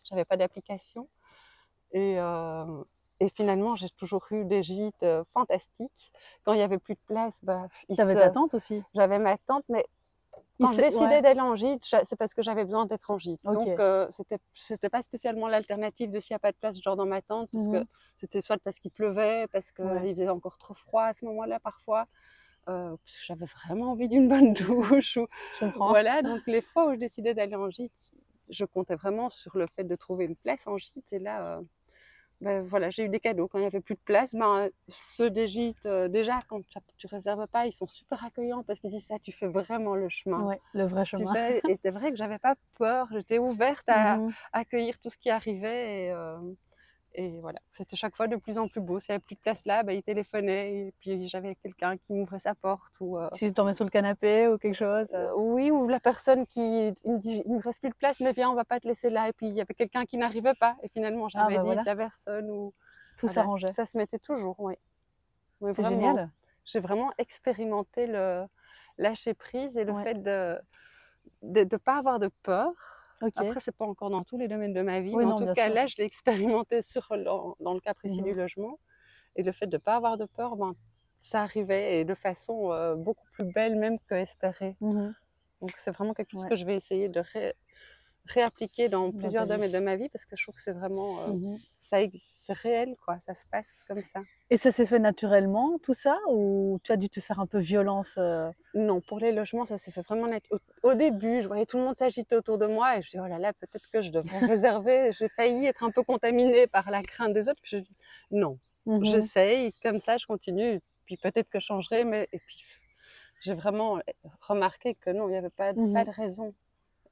j'avais 0.08 0.24
pas 0.24 0.36
d'application. 0.36 1.08
Et, 1.92 2.16
euh, 2.18 2.64
et 3.20 3.28
finalement, 3.28 3.76
j'ai 3.76 3.88
toujours 3.90 4.24
eu 4.30 4.44
des 4.44 4.62
gîtes 4.62 5.02
euh, 5.02 5.22
fantastiques. 5.32 6.12
Quand 6.44 6.52
il 6.54 6.58
y 6.58 6.62
avait 6.62 6.78
plus 6.78 6.94
de 6.94 7.00
place, 7.06 7.44
bah, 7.44 7.68
ils 7.88 7.96
T'avais 7.96 8.16
ta 8.16 8.30
tante 8.30 8.54
aussi. 8.54 8.82
j'avais 8.94 9.18
ma 9.18 9.36
tante, 9.38 9.64
mais 9.68 9.84
quand 10.60 10.72
ouais. 10.76 11.22
d'aller 11.22 11.40
en 11.40 11.56
gîte, 11.56 11.84
c'est 12.04 12.16
parce 12.16 12.34
que 12.34 12.42
j'avais 12.42 12.64
besoin 12.64 12.86
d'être 12.86 13.10
en 13.10 13.18
gîte. 13.18 13.40
Donc, 13.44 13.66
euh, 13.78 14.06
c'était, 14.10 14.38
c'était 14.54 14.88
pas 14.90 15.02
spécialement 15.02 15.48
l'alternative 15.48 16.10
de 16.10 16.20
s'il 16.20 16.34
n'y 16.34 16.36
a 16.36 16.40
pas 16.40 16.52
de 16.52 16.56
place, 16.56 16.80
dors 16.80 16.96
dans 16.96 17.06
ma 17.06 17.22
tente, 17.22 17.50
parce 17.52 17.66
que 17.68 17.76
Mhm. 17.78 17.84
c'était 18.16 18.40
soit 18.40 18.58
parce 18.62 18.78
qu'il 18.78 18.90
pleuvait, 18.90 19.46
parce 19.52 19.72
qu'il 19.72 19.84
Ouais. 19.84 20.10
faisait 20.12 20.28
encore 20.28 20.58
trop 20.58 20.74
froid 20.74 21.04
à 21.04 21.14
ce 21.14 21.24
moment-là 21.26 21.60
parfois, 21.60 22.06
euh, 22.68 22.90
parce 23.04 23.16
que 23.18 23.24
j'avais 23.24 23.46
vraiment 23.46 23.92
envie 23.92 24.08
d'une 24.08 24.28
bonne 24.28 24.52
douche. 25.02 25.16
Ou, 25.16 25.26
Je 25.54 25.58
comprends. 25.60 25.88
voilà, 25.88 26.22
donc 26.22 26.42
les 26.46 26.60
fois 26.60 26.86
où 26.88 26.92
je 26.94 26.98
décidais 26.98 27.34
d'aller 27.34 27.56
en 27.56 27.70
gîte, 27.70 28.12
je 28.48 28.64
comptais 28.64 28.96
vraiment 28.96 29.30
sur 29.30 29.56
le 29.56 29.66
fait 29.66 29.84
de 29.84 29.96
trouver 29.96 30.24
une 30.26 30.36
place 30.36 30.66
en 30.66 30.76
gîte. 30.76 31.12
Et 31.12 31.18
là, 31.18 31.58
euh, 31.58 31.62
ben 32.40 32.62
voilà, 32.62 32.90
j'ai 32.90 33.04
eu 33.04 33.08
des 33.08 33.20
cadeaux. 33.20 33.48
Quand 33.48 33.58
il 33.58 33.62
n'y 33.62 33.66
avait 33.66 33.80
plus 33.80 33.94
de 33.96 34.00
place, 34.04 34.34
ben, 34.34 34.70
ceux 34.88 35.30
des 35.30 35.46
gîtes, 35.46 35.84
euh, 35.86 36.08
déjà, 36.08 36.42
quand 36.48 36.62
tu- 36.66 36.78
tu 36.96 37.06
réserves 37.06 37.46
pas, 37.48 37.66
ils 37.66 37.72
sont 37.72 37.86
super 37.86 38.24
accueillants 38.24 38.64
parce 38.64 38.80
qu'ils 38.80 38.90
disent 38.90 39.06
ça, 39.06 39.18
tu 39.18 39.32
fais 39.32 39.48
vraiment 39.48 39.94
le 39.94 40.08
chemin. 40.08 40.48
Ouais, 40.48 40.60
le 40.72 40.86
vrai 40.86 41.04
chemin. 41.04 41.36
fais- 41.38 41.62
et 41.66 41.78
c'est 41.84 41.90
vrai 41.90 42.10
que 42.10 42.16
j'avais 42.16 42.38
pas 42.38 42.56
peur, 42.78 43.08
j'étais 43.12 43.38
ouverte 43.38 43.88
à 43.88 44.20
Mhm. 44.28 44.34
accueillir 44.52 44.98
tout 44.98 45.10
ce 45.10 45.18
qui 45.18 45.30
arrivait. 45.30 46.06
Et, 46.06 46.12
euh, 46.12 46.38
et 47.14 47.40
voilà, 47.40 47.58
c'était 47.70 47.96
chaque 47.96 48.14
fois 48.16 48.28
de 48.28 48.36
plus 48.36 48.58
en 48.58 48.68
plus 48.68 48.80
beau. 48.80 49.00
S'il 49.00 49.12
n'y 49.12 49.14
avait 49.16 49.24
plus 49.24 49.34
de 49.34 49.40
place 49.40 49.64
là, 49.66 49.82
ben, 49.82 49.92
il 49.92 50.02
téléphonait 50.02 50.86
et 50.88 50.94
puis 51.00 51.28
j'avais 51.28 51.54
quelqu'un 51.56 51.96
qui 51.96 52.12
m'ouvrait 52.12 52.38
sa 52.40 52.54
porte. 52.54 52.92
Ou, 53.00 53.18
euh, 53.18 53.28
Si 53.32 53.52
t'en 53.52 53.64
mets 53.64 53.74
sur 53.74 53.84
le 53.84 53.90
canapé 53.90 54.46
ou 54.48 54.58
quelque 54.58 54.76
chose. 54.76 55.12
euh, 55.14 55.28
euh, 55.28 55.32
oui, 55.36 55.70
ou 55.70 55.88
la 55.88 56.00
personne 56.00 56.46
qui 56.46 56.60
il 57.04 57.12
me 57.12 57.18
dit 57.18 57.42
il 57.44 57.52
me 57.54 57.60
reste 57.60 57.80
plus 57.80 57.90
de 57.90 57.94
place, 57.96 58.20
mais 58.20 58.32
viens, 58.32 58.50
on 58.50 58.54
va 58.54 58.64
pas 58.64 58.80
te 58.80 58.86
laisser 58.86 59.10
là. 59.10 59.28
Et 59.28 59.32
puis 59.32 59.46
il 59.48 59.54
y 59.54 59.60
avait 59.60 59.74
quelqu'un 59.74 60.04
qui 60.04 60.16
n'arrivait 60.16 60.54
pas. 60.54 60.76
Et 60.82 60.88
finalement, 60.88 61.28
j'avais 61.28 61.56
bah 61.56 61.60
dit 61.62 61.66
voilà. 61.66 61.82
la 61.84 61.96
personne 61.96 62.50
ou 62.50 62.72
Tout 63.16 63.26
voilà, 63.26 63.42
s'arrangeait. 63.42 63.68
Ça 63.72 63.86
se 63.86 63.96
mettait 63.98 64.18
toujours, 64.18 64.56
oui. 64.58 64.74
Oui, 65.60 65.72
C'est 65.74 65.82
génial. 65.84 66.30
J'ai 66.64 66.80
vraiment 66.80 67.10
expérimenté 67.18 68.06
le 68.06 68.44
lâcher 68.98 69.34
prise 69.34 69.76
et 69.76 69.84
le 69.84 69.92
Ouais. 69.92 70.04
fait 70.04 70.22
de 70.22 70.58
ne 71.42 71.64
pas 71.76 71.96
avoir 71.98 72.18
de 72.18 72.30
peur. 72.42 72.72
Ok. 73.22 73.32
Après, 73.36 73.60
c'est 73.60 73.76
pas 73.76 73.84
encore 73.84 74.10
dans 74.10 74.24
tous 74.24 74.38
les 74.38 74.48
domaines 74.48 74.72
de 74.72 74.82
ma 74.82 75.00
vie, 75.00 75.14
Oui, 75.14 75.24
mais 75.24 75.30
non, 75.30 75.36
en 75.36 75.38
tout 75.40 75.52
cas, 75.54 75.66
sûr. 75.66 75.74
là, 75.74 75.86
je 75.86 75.96
l'ai 75.98 76.04
expérimenté 76.56 76.82
sur, 76.82 77.06
dans, 77.24 77.56
dans 77.60 77.74
le 77.74 77.80
cas 77.80 77.94
précis 77.94 78.22
Mhm. 78.22 78.28
du 78.28 78.34
logement. 78.34 78.78
Et 79.36 79.42
le 79.42 79.52
fait 79.52 79.66
de 79.66 79.76
ne 79.76 79.80
pas 79.80 79.96
avoir 79.96 80.16
de 80.18 80.24
peur, 80.26 80.56
ben, 80.56 80.72
ça 81.22 81.42
arrivait 81.42 82.00
et 82.00 82.04
de 82.04 82.14
façon 82.14 82.72
euh, 82.72 82.94
beaucoup 82.96 83.26
plus 83.32 83.44
belle 83.44 83.76
même 83.76 83.98
que 84.08 84.14
espérée. 84.14 84.76
Mhm. 84.80 85.14
Donc, 85.60 85.72
c'est 85.76 85.90
vraiment 85.90 86.14
quelque 86.14 86.30
chose 86.32 86.42
Ouais. 86.44 86.48
que 86.50 86.56
je 86.56 86.64
vais 86.64 86.76
essayer 86.76 87.08
de 87.08 87.20
ré- 87.20 87.54
réappliquer 88.26 88.88
dans 88.88 89.10
plusieurs 89.10 89.46
domaines 89.46 89.72
de 89.72 89.78
ma 89.78 89.96
vie 89.96 90.08
parce 90.08 90.24
que 90.26 90.36
je 90.36 90.42
trouve 90.44 90.54
que 90.54 90.62
c'est 90.62 90.72
vraiment. 90.72 91.20
euh, 91.22 91.32
Mhm. 91.32 91.58
ça 91.72 91.98
c'est 92.12 92.52
réel, 92.52 92.94
quoi. 93.04 93.16
Ça 93.26 93.34
se 93.34 93.44
passe 93.50 93.84
comme 93.88 94.02
ça. 94.02 94.20
Et 94.50 94.56
ça 94.56 94.70
s'est 94.70 94.86
fait 94.86 94.98
naturellement, 94.98 95.78
tout 95.84 95.94
ça 95.94 96.16
Ou 96.28 96.78
tu 96.84 96.92
as 96.92 96.96
dû 96.96 97.08
te 97.08 97.20
faire 97.20 97.38
un 97.40 97.46
peu 97.46 97.58
violence 97.58 98.14
euh, 98.18 98.50
Non, 98.74 99.00
pour 99.00 99.18
les 99.18 99.32
logements, 99.32 99.66
ça 99.66 99.78
s'est 99.78 99.90
fait 99.90 100.00
vraiment 100.02 100.26
net. 100.28 100.44
Au, 100.50 100.58
au 100.82 100.94
début, 100.94 101.40
je 101.40 101.48
voyais 101.48 101.66
tout 101.66 101.78
le 101.78 101.84
monde 101.84 101.96
s'agiter 101.96 102.36
autour 102.36 102.58
de 102.58 102.66
moi 102.66 102.96
et 102.96 103.02
je 103.02 103.10
dis, 103.10 103.18
oh 103.20 103.26
là 103.26 103.38
là, 103.38 103.52
peut-être 103.52 103.88
que 103.90 104.02
je 104.02 104.10
devrais 104.10 104.38
réserver. 104.58 105.10
J'ai 105.12 105.28
failli 105.28 105.66
être 105.66 105.82
un 105.82 105.90
peu 105.90 106.02
contaminée 106.02 106.66
par 106.66 106.90
la 106.90 107.02
crainte 107.02 107.32
des 107.34 107.48
autres. 107.48 107.60
Puis 107.62 107.78
je 107.78 107.82
dis, 107.82 107.96
non, 108.30 108.56
mhm. 108.86 109.04
j'essaye, 109.04 109.72
comme 109.82 109.98
ça, 110.00 110.16
je 110.16 110.26
continue. 110.26 110.80
Puis 111.06 111.16
peut-être 111.16 111.48
que 111.50 111.58
je 111.60 111.66
changerai, 111.66 112.04
mais 112.04 112.28
et 112.32 112.38
puis 112.38 112.64
j'ai 113.42 113.54
vraiment 113.54 114.00
remarqué 114.42 114.94
que 114.94 115.10
non, 115.10 115.28
il 115.28 115.32
n'y 115.32 115.38
avait 115.38 115.50
pas, 115.50 115.72
Mhm. 115.72 115.92
pas 115.92 116.04
de 116.04 116.10
raison. 116.10 116.54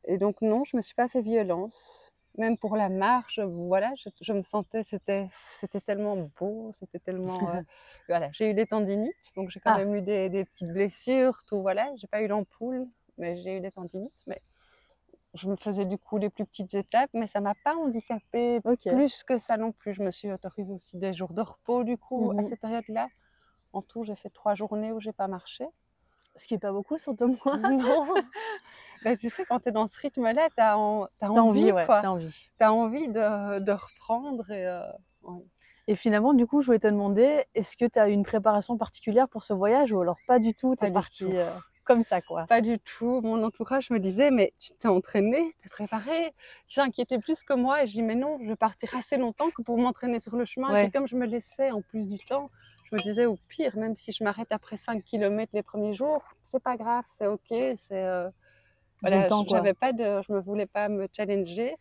Et 0.04 0.18
donc 0.18 0.40
non, 0.42 0.64
je 0.64 0.76
me 0.76 0.82
suis 0.82 0.94
pas 0.94 1.08
fait 1.08 1.20
violence. 1.22 2.10
Même 2.36 2.56
pour 2.56 2.76
la 2.76 2.88
marche, 2.88 3.40
voilà, 3.40 3.92
je, 3.98 4.10
je 4.20 4.32
me 4.32 4.42
sentais, 4.42 4.84
c'était, 4.84 5.28
c'était 5.50 5.80
tellement 5.80 6.16
beau, 6.38 6.72
c'était 6.78 7.00
tellement, 7.00 7.48
euh, 7.50 7.60
voilà, 8.08 8.30
j'ai 8.32 8.50
eu 8.50 8.54
des 8.54 8.66
tendinites, 8.66 9.14
donc 9.34 9.50
j'ai 9.50 9.58
quand 9.60 9.72
Ah. 9.72 9.76
même 9.76 9.92
eu 9.96 10.02
des, 10.02 10.28
des 10.28 10.44
petites 10.44 10.72
blessures, 10.72 11.38
tout, 11.48 11.60
voilà, 11.62 11.90
j'ai 11.96 12.06
pas 12.06 12.22
eu 12.22 12.28
l'ampoule, 12.28 12.86
mais 13.18 13.42
j'ai 13.42 13.56
eu 13.56 13.60
des 13.60 13.72
tendinites, 13.72 14.22
mais 14.28 14.40
je 15.34 15.48
me 15.48 15.56
faisais 15.56 15.84
du 15.84 15.98
coup 15.98 16.18
les 16.18 16.30
plus 16.30 16.46
petites 16.46 16.74
étapes, 16.74 17.10
mais 17.12 17.26
ça 17.26 17.40
m'a 17.40 17.54
pas 17.54 17.74
handicapée 17.76 18.60
plus 18.86 19.24
que 19.24 19.38
ça 19.38 19.56
non 19.56 19.72
plus. 19.72 19.92
Je 19.92 20.02
me 20.02 20.10
suis 20.10 20.32
autorisée 20.32 20.72
aussi 20.74 20.96
des 20.98 21.12
jours 21.12 21.34
de 21.34 21.42
repos 21.42 21.84
du 21.84 21.96
coup 21.98 22.32
Mhm. 22.32 22.38
à 22.38 22.44
ces 22.44 22.56
périodes-là. 22.56 23.08
En 23.72 23.82
tout, 23.82 24.04
j'ai 24.04 24.16
fait 24.16 24.30
trois 24.30 24.54
journées 24.54 24.92
où 24.92 25.00
j'ai 25.00 25.12
pas 25.12 25.28
marché. 25.28 25.66
Ce 26.36 26.46
qui 26.46 26.54
est 26.54 26.58
pas 26.58 26.72
beaucoup 26.72 26.98
sur 26.98 27.14
deux 27.14 27.26
mois. 27.28 27.58
non. 27.62 28.06
Bah, 29.04 29.16
tu 29.16 29.30
sais, 29.30 29.44
quand 29.44 29.60
tu 29.60 29.68
es 29.68 29.72
dans 29.72 29.86
ce 29.86 29.98
rythme-là, 29.98 30.48
tu 30.54 30.60
as, 30.60 30.78
envie, 30.78 31.08
T'as 31.20 31.28
envie, 31.28 31.72
ouais, 31.72 31.84
quoi. 31.86 32.00
t'as 32.02 32.08
envie. 32.08 32.46
T'as 32.58 32.70
envie 32.70 33.08
de, 33.08 33.58
de 33.60 33.72
reprendre. 33.72 34.50
Et, 34.50 34.66
euh, 34.66 34.80
ouais. 35.22 35.42
Et 35.86 35.96
finalement, 35.96 36.34
du 36.34 36.46
coup, 36.46 36.60
je 36.60 36.66
voulais 36.66 36.78
te 36.78 36.86
demander, 36.88 37.44
est-ce 37.54 37.76
que 37.76 37.84
tu 37.86 37.98
as 37.98 38.08
eu 38.08 38.12
une 38.12 38.24
préparation 38.24 38.76
particulière 38.76 39.28
pour 39.28 39.42
ce 39.44 39.52
voyage 39.54 39.92
ou 39.92 40.00
alors 40.00 40.18
pas 40.26 40.38
du 40.38 40.54
tout 40.54 40.70
Pas 40.70 40.76
T'es 40.76 40.86
du 40.88 40.92
parti 40.94 41.24
tout. 41.24 41.30
euh, 41.32 41.50
comme 41.84 42.02
ça, 42.02 42.20
quoi? 42.20 42.44
Pas 42.46 42.60
du 42.60 42.78
tout. 42.78 43.22
Mon 43.22 43.42
entourage 43.42 43.88
me 43.88 43.98
disait, 43.98 44.30
mais 44.30 44.52
tu 44.58 44.74
t'es 44.74 44.88
entraîné, 44.88 45.54
t'es 45.62 45.70
préparé. 45.70 46.34
Ils 46.68 46.74
s'inquiétaient 46.74 47.18
plus 47.18 47.42
que 47.42 47.54
moi. 47.54 47.82
Et 47.82 47.86
je 47.86 47.92
dis, 47.94 48.02
mais 48.02 48.16
non, 48.16 48.38
je 48.42 48.48
vais 48.48 48.56
partir 48.56 48.94
assez 48.94 49.16
longtemps 49.16 49.48
que 49.56 49.62
pour 49.62 49.78
m'entraîner 49.78 50.18
sur 50.18 50.36
le 50.36 50.44
chemin. 50.44 50.70
Ouais. 50.70 50.86
Et 50.86 50.90
comme 50.90 51.08
je 51.08 51.16
me 51.16 51.24
laissais 51.24 51.70
en 51.70 51.80
plus 51.80 52.04
du 52.04 52.18
temps, 52.18 52.50
je 52.84 52.94
me 52.94 53.00
disais, 53.00 53.24
au 53.24 53.36
pire, 53.48 53.74
même 53.78 53.96
si 53.96 54.12
je 54.12 54.22
m'arrête 54.22 54.48
après 54.52 54.76
5 54.76 55.02
km 55.02 55.50
les 55.54 55.62
premiers 55.62 55.94
jours, 55.94 56.22
c'est 56.42 56.62
pas 56.62 56.76
grave, 56.76 57.04
c'est 57.08 57.26
ok. 57.26 57.46
C'est, 57.48 57.76
euh, 57.92 58.28
J'ai 58.28 58.47
voilà, 59.02 59.26
temps, 59.26 59.44
j'avais 59.46 59.74
pas 59.74 59.92
de, 59.92 60.20
je 60.26 60.32
me 60.32 60.40
voulais 60.40 60.66
pas 60.66 60.88
me 60.88 61.06
challenger. 61.14 61.76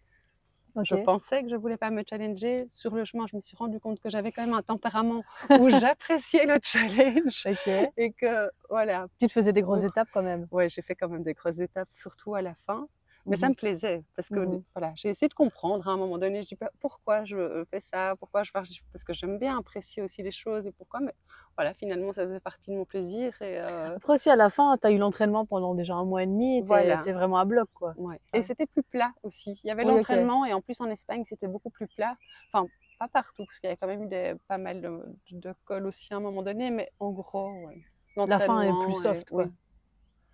Je 0.83 0.95
pensais 0.95 1.43
que 1.43 1.50
je 1.50 1.55
voulais 1.55 1.77
pas 1.77 1.89
me 1.89 2.03
challenger. 2.07 2.67
Sur 2.69 2.93
le 2.93 3.03
chemin, 3.03 3.25
je 3.27 3.36
me 3.36 3.41
suis 3.41 3.57
rendu 3.57 3.79
compte 3.79 4.00
que 4.00 4.09
j'avais 4.09 4.31
quand 4.31 4.45
même 4.45 4.53
un 4.53 4.62
tempérament 4.62 5.24
où 5.59 5.69
j'appréciais 5.69 6.45
le 6.45 6.57
challenge 6.62 7.47
et 7.97 8.12
que 8.12 8.50
voilà, 8.69 9.07
Tu 9.19 9.27
te 9.27 9.31
faisais 9.31 9.53
des 9.53 9.62
grosses 9.62 9.83
étapes 9.83 10.09
quand 10.13 10.21
même. 10.21 10.47
ouais, 10.51 10.69
j'ai 10.69 10.81
fait 10.81 10.95
quand 10.95 11.09
même 11.09 11.24
des 11.24 11.33
grosses 11.33 11.59
étapes, 11.59 11.89
surtout 11.95 12.36
à 12.36 12.41
la 12.41 12.53
fin. 12.65 12.88
Mais 13.29 13.36
ça 13.38 13.48
Mhm. 13.48 13.51
me 13.51 13.55
plaisait 13.55 14.03
parce 14.15 14.29
que 14.29 14.39
Mhm. 14.39 14.63
voilà, 14.75 14.93
j'ai 14.96 15.10
essayé 15.10 15.27
de 15.29 15.34
comprendre 15.34 15.88
à 15.88 15.91
un 15.91 15.98
moment 15.98 16.17
donné. 16.17 16.43
Je 16.43 16.48
dis 16.50 16.55
pas 16.55 16.72
pourquoi 16.79 17.25
je 17.25 17.65
fais 17.72 17.81
ça, 17.81 18.15
pourquoi 18.19 18.43
je 18.43 18.51
parce 18.53 19.03
que 19.05 19.13
j'aime 19.13 19.38
bien 19.39 19.57
apprécier 19.57 20.01
aussi 20.03 20.24
les 20.24 20.31
choses 20.31 20.67
et 20.67 20.72
pourquoi. 20.72 21.00
Mais 21.01 21.13
voilà, 21.57 21.74
finalement, 21.74 22.13
ça 22.13 22.25
faisait 22.25 22.39
partie 22.39 22.72
de 22.72 22.75
mon 22.77 22.86
plaisir 22.86 23.34
et 23.41 23.60
euh, 23.62 23.98
Après 23.98 24.13
aussi, 24.13 24.29
à 24.29 24.36
la 24.36 24.50
fin, 24.50 24.77
tu 24.77 24.88
as 24.88 24.91
eu 24.91 24.98
l'entraînement 24.98 25.46
pendant 25.46 25.75
déjà 25.75 25.96
un 25.96 26.05
mois 26.05 26.24
et 26.24 26.27
demi. 26.27 26.63
Tu 26.63 26.67
Voilà. 26.67 27.01
vraiment 27.13 27.38
à 27.38 27.46
bloc, 27.46 27.69
quoi. 27.74 27.96
Ouais. 27.96 28.05
Ouais. 28.15 28.19
Et 28.34 28.41
c'était 28.41 28.65
plus 28.67 28.84
plat 28.84 29.13
aussi. 29.24 29.60
Il 29.63 29.67
y 29.67 29.72
avait 29.72 29.84
Oui, 29.84 29.89
l'entraînement 29.98 30.46
et 30.46 30.53
en 30.53 30.62
plus 30.62 30.79
en 30.81 30.89
Espagne, 30.89 31.24
c'était 31.25 31.48
beaucoup 31.48 31.69
plus 31.69 31.88
plat. 31.88 32.15
Enfin, 32.53 32.67
pas 33.00 33.07
partout, 33.07 33.46
parce 33.46 33.60
qu'il 33.60 33.67
y 33.67 33.72
avait 33.72 33.77
quand 33.77 33.88
même 33.88 34.03
eu 34.03 34.07
des, 34.07 34.36
pas 34.48 34.57
mal 34.57 34.81
de, 34.81 35.03
de 35.31 35.53
cols 35.65 35.86
aussi 35.88 36.13
à 36.13 36.17
un 36.17 36.19
moment 36.19 36.43
donné, 36.43 36.72
mais 36.72 36.91
en 37.00 37.12
gros, 37.12 37.51
ouais. 37.67 37.84
La 38.25 38.39
fin 38.39 38.62
est 38.62 38.74
plus 38.74 38.93
soft, 38.93 39.29
quoi. 39.31 39.50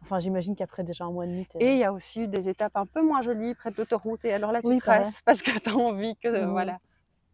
Enfin, 0.03 0.19
j'imagine 0.19 0.53
qu'après 0.55 0.83
déjà 0.83 1.05
un 1.05 1.11
mois 1.11 1.23
et 1.25 1.29
demi, 1.29 1.47
Et 1.61 1.71
il 1.73 1.77
y 1.77 1.83
a 1.85 1.93
aussi 1.93 2.21
eu 2.23 2.27
des 2.27 2.49
étapes 2.49 2.75
un 2.75 2.85
peu 2.85 3.01
moins 3.01 3.21
jolies 3.21 3.55
près 3.55 3.71
de 3.71 3.77
l'autoroute. 3.77 4.25
Et 4.25 4.33
alors 4.33 4.51
là, 4.51 4.61
tu 4.61 4.67
Oui, 4.67 4.77
traces 4.79 5.21
parce 5.21 5.41
que 5.41 5.57
tu 5.57 5.69
as 5.69 5.75
envie 5.75 6.15
que. 6.17 6.27
Mhm. 6.43 6.51
Voilà. 6.51 6.79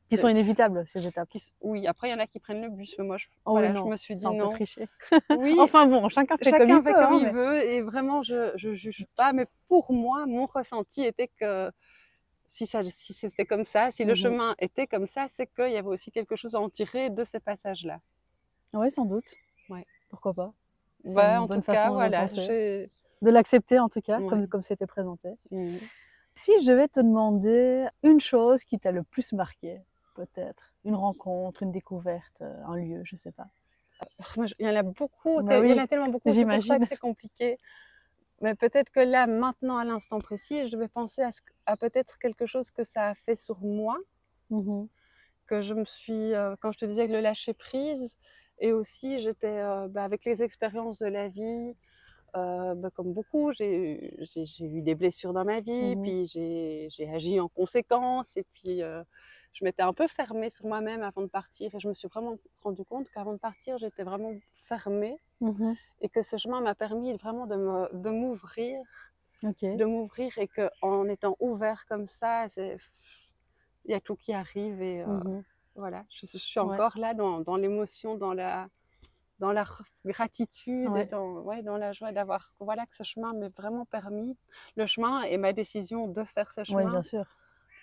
qui 0.07 0.17
sont 0.17 0.27
inévitables, 0.27 0.83
ces 0.87 1.05
étapes. 1.05 1.29
Qui 1.29 1.41
Oui, 1.61 1.85
après, 1.87 2.09
il 2.09 2.11
y 2.11 2.13
en 2.15 2.19
a 2.19 2.25
qui 2.27 2.39
prennent 2.39 2.61
le 2.61 2.69
bus, 2.69 2.95
mais 2.97 3.05
moi, 3.05 3.17
je, 3.17 3.27
Oh 3.45 3.51
voilà, 3.51 3.69
je 3.69 3.73
non, 3.73 3.87
me 3.89 3.95
suis 3.95 4.15
dit 4.15 4.25
un 4.25 4.31
peu 4.31 4.37
non. 4.37 4.49
triché. 4.49 4.87
Oui, 5.39 5.55
Enfin 5.59 5.85
bon, 5.87 6.09
chacun 6.09 6.35
fait 6.37 6.45
chacun 6.45 6.59
comme 6.59 6.69
il 6.69 6.83
fait 6.83 6.93
peut. 6.93 6.99
comme 6.99 7.13
hein, 7.13 7.17
il 7.19 7.25
mais- 7.25 7.31
veut. 7.31 7.63
Et 7.63 7.81
vraiment, 7.81 8.21
je 8.23 8.67
ne 8.67 8.73
juge 8.75 9.05
pas. 9.15 9.33
Mais 9.33 9.45
pour 9.67 9.91
moi, 9.91 10.25
mon 10.27 10.45
ressenti 10.47 11.03
était 11.03 11.27
que 11.39 11.71
si, 12.47 12.65
ça, 12.67 12.81
si 12.89 13.13
c'était 13.13 13.45
comme 13.45 13.65
ça, 13.65 13.91
si 13.91 14.03
le 14.03 14.11
Mhm. 14.13 14.15
chemin 14.15 14.55
était 14.59 14.87
comme 14.87 15.05
ça, 15.07 15.27
c'est 15.29 15.45
qu'il 15.47 15.71
y 15.71 15.77
avait 15.77 15.87
aussi 15.87 16.11
quelque 16.11 16.35
chose 16.35 16.53
à 16.55 16.59
en 16.59 16.69
tirer 16.69 17.09
de 17.11 17.23
ces 17.23 17.39
passages-là. 17.39 17.99
Oui, 18.73 18.89
sans 18.91 19.05
doute. 19.05 19.35
Ouais. 19.69 19.85
Pourquoi 20.09 20.33
pas 20.33 20.53
Ouais, 21.05 21.37
en 21.37 21.45
bonne 21.47 21.59
tout 21.59 21.65
cas, 21.65 21.75
façon 21.75 21.89
de 21.89 21.93
voilà. 21.95 22.21
penser. 22.21 22.41
j'ai- 22.41 22.89
De 23.21 23.31
l'accepter 23.31 23.79
en 23.79 23.89
tout 23.89 23.99
cas, 24.01 24.19
Ouais. 24.19 24.27
comme 24.29 24.47
comme 24.47 24.61
c'était 24.61 24.87
présenté. 24.87 25.29
Si 26.33 26.51
je 26.63 26.71
vais 26.71 26.87
te 26.87 26.99
demander 27.01 27.85
une 28.03 28.19
chose 28.21 28.63
qui 28.63 28.79
t'a 28.79 28.91
le 28.91 29.03
plus 29.03 29.33
marqué, 29.33 29.81
peut-être 30.15 30.71
une 30.85 30.95
rencontre, 30.95 31.63
une 31.63 31.71
découverte, 31.71 32.41
euh, 32.41 32.63
un 32.65 32.77
lieu, 32.77 33.01
je 33.03 33.15
sais 33.17 33.31
pas. 33.33 33.47
Je- 34.37 34.53
Il 34.59 34.65
y 34.65 34.69
en 34.69 34.75
a 34.75 34.83
beaucoup, 34.83 35.41
Bah 35.41 35.59
il 35.59 35.69
y 35.69 35.73
en 35.73 35.77
a 35.83 35.87
tellement 35.87 36.07
beaucoup, 36.07 36.31
c'est 36.31 36.43
pour 36.45 36.51
ça 36.53 36.57
j'imagine. 36.59 36.79
que 36.79 36.87
c'est 36.87 36.97
compliqué. 36.97 37.57
Mais 38.41 38.55
peut-être 38.55 38.89
que 38.89 39.01
là, 39.01 39.27
maintenant, 39.27 39.77
à 39.77 39.83
l'instant 39.83 40.19
précis, 40.19 40.69
je 40.69 40.77
vais 40.77 40.87
penser 40.87 41.23
à 41.65 41.75
peut-être 41.75 42.17
quelque 42.19 42.45
chose 42.45 42.71
que 42.71 42.85
ça 42.85 43.07
a 43.09 43.15
fait 43.15 43.35
sur 43.35 43.59
moi, 43.59 43.97
Mhm. 44.49 44.87
que 45.47 45.61
je 45.61 45.73
me 45.73 45.83
suis, 45.83 46.33
euh, 46.33 46.55
quand 46.61 46.71
je 46.71 46.77
te 46.77 46.85
disais 46.85 47.05
que 47.07 47.11
le 47.11 47.19
lâcher 47.19 47.53
prise, 47.53 48.17
et 48.59 48.71
aussi 48.73 49.21
j'étais 49.21 49.59
euh, 49.59 49.87
bah, 49.89 50.03
avec 50.03 50.25
les 50.25 50.43
expériences 50.43 50.99
de 50.99 51.07
la 51.07 51.27
vie, 51.29 51.75
euh, 52.35 52.75
bah, 52.75 52.89
comme 52.93 53.13
beaucoup, 53.13 53.51
j'ai 53.53 54.17
eu- 54.19 54.81
des 54.81 54.95
blessures 54.95 55.33
dans 55.33 55.45
ma 55.45 55.61
vie, 55.61 55.95
Mhm. 55.95 56.03
puis 56.03 56.25
j'ai 56.27 57.09
agi 57.13 57.39
en 57.39 57.49
conséquence, 57.49 58.37
et 58.37 58.45
puis 58.53 58.83
euh, 58.83 59.03
je 59.53 59.65
m'étais 59.65 59.83
un 59.83 59.93
peu 59.93 60.07
fermée 60.07 60.49
sur 60.49 60.65
moi-même 60.67 61.03
avant 61.03 61.21
de 61.23 61.27
partir, 61.27 61.73
et 61.75 61.79
je 61.79 61.87
me 61.87 61.93
suis 61.93 62.07
vraiment 62.09 62.37
rendu 62.63 62.83
compte 62.85 63.09
qu'avant 63.11 63.33
de 63.33 63.39
partir, 63.39 63.77
j'étais 63.79 64.03
vraiment 64.03 64.33
fermée, 64.53 65.17
Mhm. 65.41 65.77
et 66.01 66.09
que 66.09 66.23
ce 66.23 66.37
chemin 66.37 66.61
m'a 66.61 66.75
permis 66.75 67.13
vraiment 67.17 67.47
de 67.47 68.09
m'ouvrir, 68.11 68.79
de 69.73 69.85
m'ouvrir, 69.85 70.37
et 70.37 70.47
qu'en 70.47 71.07
étant 71.09 71.35
ouvert 71.39 71.85
comme 71.87 72.07
ça, 72.07 72.47
il 72.57 73.91
y 73.91 73.93
a 73.93 73.99
tout 73.99 74.15
qui 74.15 74.33
arrive, 74.33 74.81
et 74.81 75.01
euh, 75.03 75.07
Mhm. 75.09 75.43
Voilà, 75.79 76.03
je, 76.09 76.25
je 76.27 76.37
suis 76.37 76.59
Ouais. 76.59 76.75
encore 76.75 76.97
là 76.97 77.13
dans, 77.13 77.39
dans 77.41 77.55
l'émotion, 77.55 78.15
dans 78.15 78.33
la, 78.33 78.67
dans 79.39 79.51
la 79.51 79.63
gratitude, 80.05 80.89
Ouais. 80.89 81.03
et 81.03 81.05
dans, 81.05 81.39
ouais, 81.41 81.63
dans 81.63 81.77
la 81.77 81.93
joie 81.93 82.11
d'avoir 82.11 82.53
voilà, 82.59 82.85
que 82.85 82.95
ce 82.95 83.03
chemin 83.03 83.33
m'ait 83.33 83.49
vraiment 83.57 83.85
permis. 83.85 84.37
Le 84.75 84.85
chemin 84.85 85.21
et 85.23 85.37
ma 85.37 85.53
décision 85.53 86.07
de 86.07 86.23
faire 86.23 86.51
ce 86.51 86.63
chemin 86.63 86.89
bien 86.89 87.03
sûr. 87.03 87.25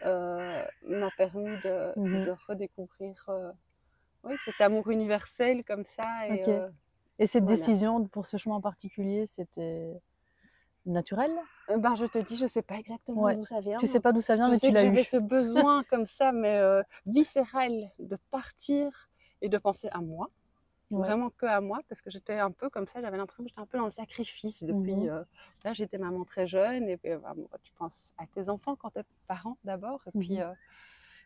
euh, 0.05 0.65
m'a 0.83 1.11
permis 1.17 1.57
de, 1.65 1.93
Mhm. 1.97 2.25
de 2.27 2.35
redécouvrir 2.49 3.25
euh, 3.29 3.51
oui, 4.25 4.35
cet 4.45 4.61
amour 4.61 4.91
universel 4.91 5.65
comme 5.65 5.85
ça. 5.85 6.29
Et, 6.29 6.45
euh, 6.45 6.69
Et 7.19 7.27
cette 7.27 7.45
Voilà. 7.45 7.57
décision 7.57 8.05
pour 8.09 8.27
ce 8.27 8.37
chemin 8.37 8.57
en 8.57 8.61
particulier, 8.61 9.25
c'était 9.27 9.95
naturel? 10.87 11.33
Ben, 11.77 11.95
je 11.97 12.05
te 12.07 12.19
dis, 12.19 12.37
je 12.37 12.47
sais 12.47 12.63
pas 12.63 12.77
exactement 12.77 13.23
Ouais. 13.23 13.37
d'où 13.37 13.45
ça 13.45 13.61
vient. 13.61 13.79
Tu 13.79 13.87
sais 13.87 14.01
pas 14.01 14.13
d'où 14.13 14.21
ça 14.21 14.37
vient, 14.37 14.47
Je 14.47 14.53
mais 14.53 14.59
sais 14.59 14.69
tu 14.69 14.73
l'as 14.73 14.85
j'avais 14.85 15.01
eu. 15.01 15.05
ce 15.05 15.17
besoin 15.17 15.83
comme 15.85 16.07
ça, 16.07 16.33
mais 16.33 16.57
euh, 16.57 16.83
viscéral, 17.07 17.73
de 17.99 18.17
partir 18.31 19.09
et 19.43 19.49
de 19.49 19.59
penser 19.59 19.89
à 19.93 20.01
moi. 20.01 20.29
Ouais. 20.93 21.01
Vraiment 21.09 21.31
que 21.31 21.47
à 21.47 21.61
moi, 21.61 21.81
parce 21.89 22.01
que 22.01 22.11
j'étais 22.11 22.39
un 22.39 22.53
peu 22.53 22.71
comme 22.71 22.87
ça, 22.87 23.01
j'avais 23.01 23.17
l'impression 23.17 23.43
que 23.43 23.49
j'étais 23.51 23.61
un 23.61 23.67
peu 23.67 23.77
dans 23.77 23.87
le 23.87 23.91
sacrifice 23.91 24.63
depuis. 24.63 24.95
Mhm. 24.95 25.09
euh, 25.09 25.25
là, 25.65 25.73
j'étais 25.73 25.99
maman 25.99 26.25
très 26.25 26.47
jeune, 26.47 26.89
et 26.89 26.97
puis, 26.97 27.11
euh, 27.11 27.19
bah, 27.19 27.35
tu 27.65 27.73
penses 27.73 28.13
à 28.19 28.27
tes 28.27 28.49
enfants 28.49 28.77
quand 28.77 28.91
tu 28.91 29.01
es 29.01 29.03
parent 29.27 29.57
d'abord, 29.65 30.01
et 30.07 30.17
puis 30.17 30.41
euh, 30.41 30.53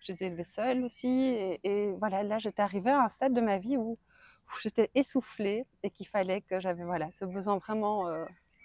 je 0.02 0.12
les 0.12 0.23
ai 0.23 0.26
élevés 0.29 0.45
seuls 0.45 0.83
aussi. 0.83 1.09
Et, 1.09 1.61
et 1.62 1.93
voilà, 1.93 2.23
là, 2.23 2.38
j'étais 2.38 2.62
arrivée 2.62 2.90
à 2.90 3.05
un 3.05 3.11
stade 3.11 3.35
de 3.35 3.40
ma 3.43 3.59
vie 3.59 3.76
où, 3.76 3.90
où 3.93 4.52
j'étais 4.62 4.90
essoufflée 4.95 5.67
et 5.83 5.90
qu'il 5.90 6.07
fallait 6.07 6.40
que 6.40 6.59
j'avais 6.59 6.85
voilà, 6.85 7.11
ce 7.12 7.26
besoin 7.26 7.59
vraiment 7.59 8.09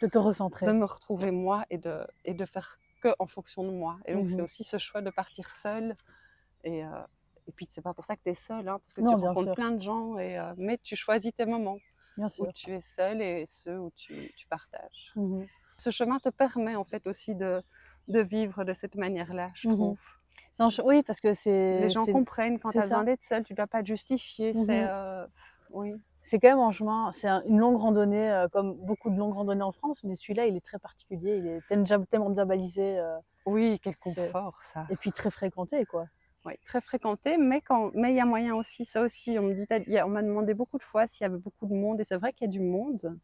De 0.02 0.08
te 0.08 0.18
recentrer. 0.18 0.66
de 0.66 0.72
me 0.74 0.86
retrouver 0.86 1.32
moi 1.32 1.66
et 1.70 1.78
de, 1.78 2.06
et 2.26 2.34
de 2.34 2.46
faire 2.46 2.78
que 3.02 3.10
en 3.20 3.28
fonction 3.28 3.64
de 3.64 3.72
moi. 3.72 3.98
Et 4.06 4.14
donc, 4.14 4.28
Mhm. 4.28 4.36
c'est 4.36 4.42
aussi 4.42 4.64
ce 4.64 4.78
choix 4.78 5.02
de 5.02 5.10
partir 5.10 5.50
seule. 5.50 5.96
Et, 6.64 6.84
euh, 6.86 6.90
et 7.48 7.52
puis, 7.54 7.68
c'est 7.70 7.82
pas 7.82 7.94
pour 7.94 8.06
ça 8.06 8.16
que 8.16 8.22
tu 8.24 8.30
es 8.30 8.36
seule, 8.36 8.68
hein, 8.68 8.80
parce 8.80 8.94
que 8.94 9.02
Non, 9.02 9.12
tu 9.12 9.16
rencontres 9.16 9.44
sûr. 9.44 9.56
plein 9.56 9.72
de 9.72 9.82
gens, 9.82 10.18
et, 10.18 10.38
euh, 10.38 10.54
mais 10.58 10.78
tu 10.80 10.96
choisis 10.96 11.32
tes 11.36 11.46
moments 11.46 11.80
Bien 12.18 12.28
où 12.40 12.48
tu 12.54 12.72
es 12.72 12.82
seule 12.82 13.22
et 13.22 13.46
ceux 13.48 13.80
où 13.80 13.92
tu, 13.96 14.32
tu 14.36 14.48
partages. 14.48 15.14
Mhm. 15.16 15.48
Ce 15.78 15.92
chemin 15.92 16.20
te 16.20 16.30
permet 16.30 16.76
en 16.76 16.84
fait 16.84 17.06
aussi 17.08 17.36
de, 17.36 17.62
de 18.08 18.20
vivre 18.22 18.64
de 18.64 18.74
cette 18.74 18.96
manière-là, 18.96 19.50
je 19.56 19.68
Mhm. 19.68 19.76
trouve. 19.76 20.00
Un 20.60 20.70
Oui, 20.86 21.04
parce 21.04 21.20
que 21.20 21.34
c'est. 21.34 21.82
Les 21.82 21.90
gens 21.90 22.06
comprennent 22.06 22.60
quand 22.60 22.72
tu 22.72 22.78
as 22.80 22.82
besoin 22.84 23.04
d'être 23.04 23.24
seule, 23.24 23.44
tu 23.44 23.54
ne 23.54 23.58
dois 23.58 23.68
pas 23.68 23.82
te 23.82 23.88
justifier. 23.88 24.54
Mhm. 24.54 24.66
C'est 24.66 24.84
euh, 24.84 25.28
oui. 25.72 25.94
C'est 26.26 26.40
quand 26.40 26.50
même 26.50 26.60
un 26.60 26.72
chemin, 26.74 27.12
c'est 27.14 27.28
un- 27.30 27.44
une 27.48 27.60
longue 27.60 27.78
randonnée, 27.78 28.30
euh, 28.32 28.48
comme 28.50 28.74
beaucoup 28.76 29.10
de 29.12 29.16
longues 29.18 29.36
randonnées 29.36 29.64
en 29.64 29.72
France, 29.72 30.04
mais 30.04 30.16
celui-là, 30.16 30.48
il 30.48 30.58
est 30.58 30.66
très 30.66 30.80
particulier, 30.80 31.38
il 31.38 31.48
est 31.48 31.62
tellement 31.68 32.06
tellement 32.06 32.30
bien 32.32 32.46
balisé, 32.46 33.00
euh, 33.00 33.18
oui, 33.46 33.80
quel 33.82 33.96
confort 33.98 34.62
ça. 34.64 34.88
et 34.90 34.98
puis 34.98 35.14
très 35.14 35.32
fréquenté, 35.32 35.86
quoi. 35.86 36.08
Oui, 36.46 36.54
très 36.66 36.82
fréquenté, 36.82 37.38
mais 37.38 37.62
quand, 37.62 37.92
mais 37.96 38.12
il 38.14 38.16
y 38.18 38.20
a 38.20 38.26
moyen 38.26 38.56
aussi, 38.56 38.86
ça 38.86 39.02
aussi, 39.02 39.38
on 39.40 39.44
me 39.44 39.54
dit, 39.56 39.66
on 40.04 40.10
m'a 40.10 40.22
demandé 40.24 40.54
beaucoup 40.54 40.78
de 40.78 40.84
fois 40.84 41.08
s'il 41.08 41.24
y 41.24 41.28
avait 41.28 41.38
beaucoup 41.40 41.68
de 41.68 41.74
monde, 41.74 42.00
et 42.02 42.04
c'est 42.04 42.18
vrai 42.18 42.34
qu'il 42.34 42.46
y 42.48 42.50
a 42.50 42.52
du 42.52 42.60
monde, 42.60 43.18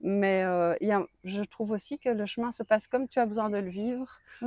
mais 0.00 0.42
euh, 0.44 0.74
il 0.80 0.88
y 0.88 0.92
a, 0.92 1.04
je 1.24 1.42
trouve 1.42 1.70
aussi 1.70 1.98
que 1.98 2.08
le 2.08 2.26
chemin 2.26 2.52
se 2.52 2.62
passe 2.62 2.86
comme 2.88 3.08
tu 3.08 3.18
as 3.18 3.26
besoin 3.26 3.50
de 3.50 3.58
le 3.58 3.68
vivre, 3.68 4.06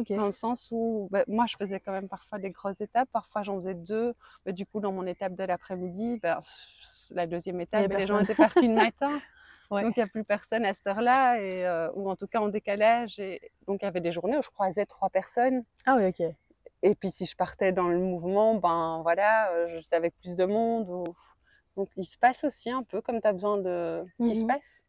dans 0.09 0.27
le 0.27 0.33
sens 0.33 0.67
où, 0.71 1.07
ben, 1.11 1.23
moi, 1.27 1.45
je 1.47 1.55
faisais 1.57 1.79
quand 1.79 1.91
même 1.91 2.07
parfois 2.07 2.37
des 2.37 2.51
grosses 2.51 2.81
étapes, 2.81 3.09
parfois 3.11 3.41
j'en 3.43 3.55
faisais 3.55 3.73
deux, 3.73 4.13
mais 4.45 4.53
du 4.53 4.65
coup, 4.65 4.79
dans 4.79 4.91
mon 4.91 5.05
étape 5.07 5.33
de 5.33 5.43
l'après-midi, 5.43 6.19
ben, 6.21 6.39
la 7.11 7.25
deuxième 7.25 7.59
étape, 7.61 7.87
ben, 7.87 7.97
les 7.97 8.05
gens 8.05 8.19
étaient 8.19 8.35
partis 8.35 8.67
le 8.67 8.75
matin. 8.75 9.19
Ouais. 9.71 9.83
Donc 9.83 9.95
il 9.97 9.99
n'y 9.99 10.03
a 10.03 10.07
plus 10.07 10.23
personne 10.23 10.65
à 10.65 10.73
cette 10.73 10.87
heure-là, 10.87 11.39
et, 11.39 11.63
euh, 11.63 11.91
ou 11.93 12.09
en 12.09 12.15
tout 12.15 12.25
cas 12.25 12.39
en 12.39 12.47
décalage. 12.47 13.19
Et, 13.19 13.39
donc 13.67 13.83
il 13.83 13.85
y 13.85 13.87
avait 13.87 14.01
des 14.01 14.11
journées 14.11 14.35
où 14.35 14.41
je 14.41 14.49
croisais 14.49 14.87
trois 14.87 15.11
personnes. 15.11 15.63
Ah 15.85 15.95
oui, 15.95 16.07
ok. 16.07 16.23
Et 16.81 16.95
puis 16.95 17.11
si 17.11 17.27
je 17.27 17.35
partais 17.35 17.71
dans 17.71 17.87
le 17.87 17.99
mouvement, 17.99 18.55
ben 18.55 19.01
voilà, 19.03 19.51
euh, 19.51 19.79
j'étais 19.79 19.95
avec 19.95 20.19
plus 20.21 20.35
de 20.35 20.45
monde. 20.45 20.89
ou- 20.89 21.13
Donc 21.77 21.89
il 21.97 22.05
se 22.05 22.17
passe 22.17 22.43
aussi 22.45 22.71
un 22.71 22.81
peu 22.81 22.99
comme 23.01 23.21
tu 23.21 23.27
as 23.27 23.33
besoin 23.33 23.57
de. 23.59 24.03
qu'il 24.17 24.35
se 24.35 24.41
Mhm. 24.41 24.47
passe. 24.47 24.87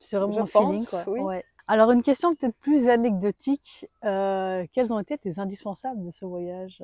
C'est 0.00 0.16
vraiment 0.16 0.32
Je 0.32 0.40
un 0.40 0.46
feeling, 0.46 0.84
quoi. 0.86 1.04
oui. 1.06 1.20
Ouais. 1.20 1.44
Alors, 1.68 1.92
une 1.92 2.02
question 2.02 2.34
peut-être 2.34 2.56
plus 2.56 2.88
anecdotique. 2.88 3.86
euh, 4.04 4.66
quels 4.72 4.92
ont 4.92 4.98
été 4.98 5.16
tes 5.18 5.38
indispensables 5.38 6.04
de 6.04 6.10
ce 6.10 6.24
voyage? 6.24 6.82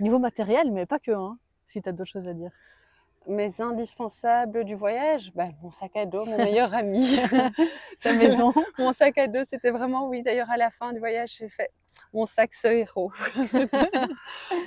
Niveau 0.00 0.18
matériel, 0.18 0.70
mais 0.72 0.86
pas 0.86 0.98
que, 0.98 1.10
hein, 1.10 1.36
si 1.68 1.82
tu 1.82 1.88
as 1.88 1.92
d'autres 1.92 2.10
choses 2.10 2.28
à 2.28 2.32
dire. 2.32 2.50
Mes 3.28 3.60
indispensables 3.60 4.64
du 4.64 4.74
voyage, 4.74 5.32
ben, 5.34 5.52
mon 5.62 5.70
sac 5.70 5.94
à 5.96 6.06
dos, 6.06 6.24
mon 6.24 6.36
meilleur 6.38 6.72
ami. 6.74 7.16
Ta 8.02 8.14
maison. 8.14 8.52
mon 8.78 8.92
sac 8.92 9.18
à 9.18 9.26
dos, 9.28 9.44
c'était 9.48 9.70
vraiment, 9.70 10.08
oui, 10.08 10.22
d'ailleurs 10.22 10.50
à 10.50 10.56
la 10.56 10.70
fin 10.70 10.92
du 10.92 10.98
voyage, 10.98 11.36
j'ai 11.38 11.48
fait 11.48 11.70
mon 12.14 12.26
sac 12.26 12.54
ce 12.54 12.68
héros. 12.68 13.12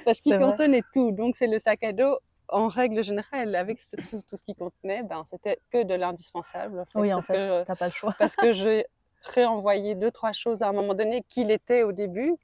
Parce 0.06 0.22
qu'il 0.22 0.38
contenait 0.38 0.84
tout. 0.94 1.12
Donc 1.12 1.36
c'est 1.38 1.48
le 1.48 1.60
sac 1.60 1.84
à 1.84 1.92
dos 1.92 2.18
en 2.56 2.68
règle 2.70 3.04
générale, 3.04 3.54
avec 3.56 3.80
ce- 3.80 3.98
tout, 3.98 4.22
tout 4.28 4.38
ce 4.38 4.44
qui 4.44 4.56
contenait, 4.56 5.04
ben, 5.04 5.24
c'était 5.26 5.60
que 5.72 5.84
de 5.84 5.94
l'indispensable. 5.94 6.80
en 6.80 6.86
fait, 6.86 7.00
Oui, 7.00 7.14
en 7.14 7.18
parce 7.18 7.28
fait, 7.28 7.34
que, 7.34 7.64
t'as 7.66 7.76
pas 7.76 7.88
le 7.88 7.92
choix. 7.92 8.14
parce 8.18 8.36
que 8.36 8.54
j'ai 8.54 8.86
réenvoyé 9.22 9.96
deux, 9.96 10.12
trois 10.12 10.32
choses 10.32 10.62
à 10.62 10.70
un 10.70 10.72
moment 10.72 10.94
donné 10.94 11.22
qu'il 11.22 11.52
était 11.52 11.84
au 11.84 11.92
début, 11.92 12.36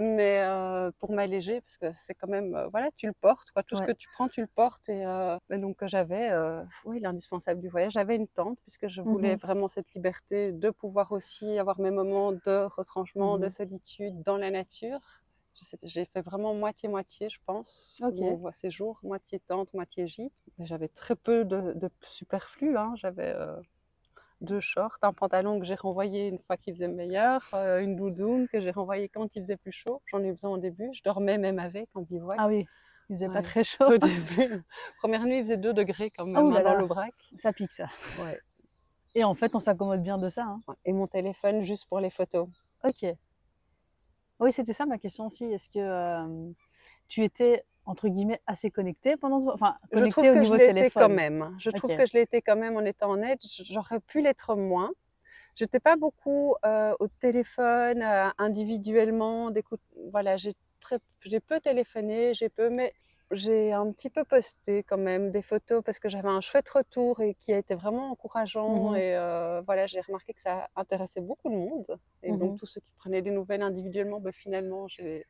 mais 0.00 0.40
euh, 0.40 0.90
pour 0.98 1.12
m'alléger, 1.12 1.60
parce 1.60 1.76
que 1.76 1.92
c'est 1.92 2.14
quand 2.14 2.28
même, 2.28 2.54
euh, 2.54 2.68
voilà, 2.68 2.88
tu 2.96 3.06
le 3.06 3.12
portes, 3.12 3.50
quoi. 3.52 3.62
Tout 3.62 3.74
Ouais. 3.76 3.82
ce 3.82 3.86
que 3.92 3.96
tu 3.96 4.08
prends, 4.14 4.28
tu 4.28 4.40
le 4.40 4.46
portes. 4.46 4.88
Et 4.88 5.04
euh, 5.04 5.36
donc, 5.50 5.84
j'avais, 5.86 6.30
oui, 6.84 7.00
l'indispensable 7.00 7.60
du 7.60 7.68
voyage. 7.68 7.92
J'avais 7.92 8.16
une 8.16 8.28
tente, 8.28 8.58
puisque 8.62 8.88
je 8.88 9.02
voulais 9.02 9.32
Mhm. 9.34 9.38
vraiment 9.40 9.68
cette 9.68 9.92
liberté 9.94 10.52
de 10.52 10.70
pouvoir 10.70 11.12
aussi 11.12 11.58
avoir 11.58 11.78
mes 11.78 11.90
moments 11.90 12.32
de 12.32 12.66
retranchement, 12.76 13.36
de 13.38 13.44
Mhm. 13.46 13.50
solitude 13.50 14.22
dans 14.22 14.38
la 14.38 14.50
nature. 14.50 15.00
J'ai 15.82 16.04
fait 16.04 16.20
vraiment 16.22 16.54
moitié-moitié, 16.54 17.28
je 17.28 17.38
pense, 17.46 18.00
Ok. 18.02 18.14
mon 18.14 18.50
séjour, 18.52 18.98
moitié 19.02 19.38
tente, 19.40 19.72
moitié 19.74 20.06
gîte. 20.08 20.50
J'avais 20.58 20.88
très 20.88 21.16
peu 21.16 21.44
de, 21.44 21.72
de 21.74 21.90
superflu. 22.02 22.76
Hein. 22.76 22.92
J'avais 22.96 23.32
euh, 23.34 23.54
deux 24.40 24.60
shorts, 24.60 24.98
un 25.02 25.12
pantalon 25.12 25.58
que 25.60 25.64
j'ai 25.64 25.74
renvoyé 25.74 26.28
une 26.28 26.38
fois 26.38 26.56
qu'il 26.56 26.74
faisait 26.74 26.88
meilleur, 26.88 27.48
euh, 27.54 27.80
une 27.80 27.94
doudoune 27.96 28.48
que 28.48 28.60
j'ai 28.60 28.70
renvoyée 28.72 29.08
quand 29.08 29.28
il 29.34 29.42
faisait 29.42 29.56
plus 29.56 29.72
chaud. 29.72 30.02
J'en 30.10 30.22
ai 30.22 30.28
eu 30.28 30.32
besoin 30.32 30.50
au 30.50 30.58
début. 30.58 30.90
Je 30.92 31.02
dormais 31.02 31.38
même 31.38 31.58
avec 31.58 31.88
en 31.94 32.02
bivouac. 32.02 32.36
Ah 32.40 32.48
oui, 32.48 32.66
il 33.08 33.14
faisait 33.16 33.28
pas 33.28 33.42
très 33.42 33.62
chaud. 33.64 33.84
Au 33.84 33.98
début, 33.98 34.62
première 34.98 35.24
nuit, 35.24 35.38
il 35.38 35.42
faisait 35.44 35.56
2 35.58 35.72
degrés 35.74 36.10
quand 36.10 36.26
même 36.26 36.44
Oh 36.46 36.50
là 36.50 36.58
hein, 36.58 36.62
dans 36.62 36.72
là. 36.74 36.80
l'Aubrac. 36.80 37.12
Ça 37.38 37.52
pique 37.52 37.72
ça. 37.72 37.86
Ouais. 38.20 38.38
Et 39.14 39.24
en 39.24 39.34
fait, 39.34 39.54
on 39.54 39.60
s'accommode 39.60 40.02
bien 40.02 40.18
de 40.18 40.28
ça. 40.28 40.44
hein. 40.44 40.74
Et 40.86 40.92
mon 40.92 41.06
téléphone 41.06 41.62
juste 41.62 41.86
pour 41.86 42.00
les 42.00 42.10
photos. 42.10 42.48
Ok. 42.82 43.04
Oui, 44.42 44.52
c'était 44.52 44.72
ça 44.72 44.86
ma 44.86 44.98
question 44.98 45.26
aussi. 45.26 45.44
Est-ce 45.44 45.70
que 45.70 45.78
euh, 45.78 46.50
tu 47.06 47.22
étais 47.22 47.64
entre 47.86 48.08
guillemets 48.08 48.40
assez 48.46 48.70
connecté 48.72 49.16
pendant 49.16 49.38
ce... 49.40 49.46
enfin 49.46 49.76
Je 49.92 49.98
trouve 50.06 50.24
connecté 50.24 50.30
au 50.30 50.34
que 50.34 50.38
je 50.38 50.52
niveau 50.52 50.56
téléphone? 50.56 51.02
quand 51.02 51.08
même. 51.08 51.56
Je 51.60 51.70
trouve 51.70 51.96
que 51.96 52.06
je 52.06 52.12
l'ai 52.14 52.22
été 52.22 52.42
quand 52.42 52.56
même 52.56 52.76
en 52.76 52.84
étant 52.84 53.12
honnête. 53.12 53.40
J'aurais 53.42 54.00
pu 54.00 54.20
l'être 54.20 54.56
moins. 54.56 54.90
J'étais 55.54 55.78
pas 55.78 55.94
beaucoup 55.94 56.56
euh, 56.64 56.92
au 56.98 57.06
téléphone 57.06 58.02
euh, 58.02 58.30
individuellement. 58.38 59.52
Voilà, 60.10 60.36
j'ai 60.36 60.54
très, 60.80 60.98
j'ai 61.20 61.38
peu 61.38 61.60
téléphoné, 61.60 62.34
j'ai 62.34 62.48
peu, 62.48 62.68
mais 62.68 62.92
j'ai 63.32 63.72
un 63.72 63.90
petit 63.92 64.10
peu 64.10 64.24
posté 64.24 64.82
quand 64.84 64.98
même 64.98 65.30
des 65.30 65.42
photos 65.42 65.82
parce 65.84 65.98
que 65.98 66.08
j'avais 66.08 66.28
un 66.28 66.40
chouette 66.40 66.68
retour 66.70 67.20
et 67.20 67.34
qui 67.34 67.52
a 67.52 67.58
été 67.58 67.74
vraiment 67.74 68.10
encourageant. 68.10 68.94
Mhm. 68.94 68.94
Et 68.94 69.16
euh, 69.16 69.62
voilà, 69.62 69.86
j'ai 69.86 70.00
remarqué 70.00 70.34
que 70.34 70.40
ça 70.40 70.68
intéressait 70.76 71.20
beaucoup 71.22 71.48
de 71.50 71.54
monde. 71.56 71.98
Et 72.22 72.32
Mhm. 72.32 72.36
donc 72.36 72.56
tous 72.56 72.66
ceux 72.66 72.80
qui 72.80 72.92
prenaient 72.94 73.22
des 73.22 73.30
nouvelles 73.30 73.62
individuellement, 73.62 74.20
ben, 74.20 74.32
finalement, 74.32 74.86
j'ai 74.88 75.24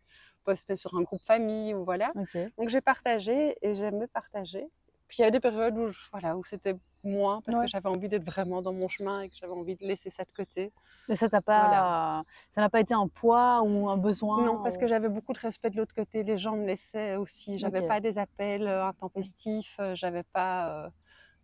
posté 0.45 0.77
sur 0.77 0.95
un 0.97 1.03
groupe 1.03 1.25
famille 1.25 1.75
ou 1.75 1.85
voilà. 1.85 2.13
Donc 2.59 2.69
j'ai 2.69 2.81
partagé 2.81 3.57
et 3.63 3.75
j'aimais 3.75 4.09
partager. 4.09 4.67
Puis 5.13 5.19
il 5.19 5.23
y 5.25 5.27
a 5.27 5.31
des 5.31 5.41
périodes 5.41 5.77
où, 5.77 5.89
je- 5.89 6.01
voilà, 6.11 6.39
où 6.39 6.43
c'était 6.43 6.75
moins 7.05 7.43
parce 7.43 7.59
Ouais. 7.59 7.65
que 7.67 7.71
j'avais 7.71 7.89
envie 7.91 8.09
d'être 8.09 8.25
vraiment 8.25 8.63
dans 8.63 8.73
mon 8.73 8.89
chemin 8.89 9.21
et 9.21 9.29
que 9.29 9.35
j'avais 9.39 9.53
envie 9.53 9.77
de 9.77 9.85
laisser 9.85 10.09
ça 10.09 10.23
de 10.25 10.31
côté. 10.35 10.73
Mais 11.07 11.17
ça 11.17 11.29
t'a 11.29 11.43
pas, 11.43 12.23
ça 12.51 12.63
n'a 12.63 12.71
pas 12.71 12.81
été 12.81 12.95
un 12.95 13.09
poids 13.09 13.61
ou 13.61 13.91
un 13.91 13.99
besoin 13.99 14.43
non, 14.47 14.63
parce 14.63 14.77
ou- 14.77 14.81
que 14.81 14.87
j'avais 14.87 15.11
beaucoup 15.11 15.35
de 15.35 15.39
respect 15.39 15.69
de 15.69 15.77
l'autre 15.77 15.95
côté. 15.95 16.23
Les 16.23 16.39
gens 16.39 16.57
me 16.57 16.65
laissaient 16.67 17.17
aussi. 17.17 17.59
J'avais 17.59 17.81
Ok. 17.81 17.89
pas 17.89 18.01
des 18.01 18.17
appels 18.17 18.67
euh, 18.67 18.87
intempestifs. 18.87 19.77
euh, 19.81 19.95
J'avais 19.95 20.23
pas. 20.33 20.85
euh, 20.87 20.89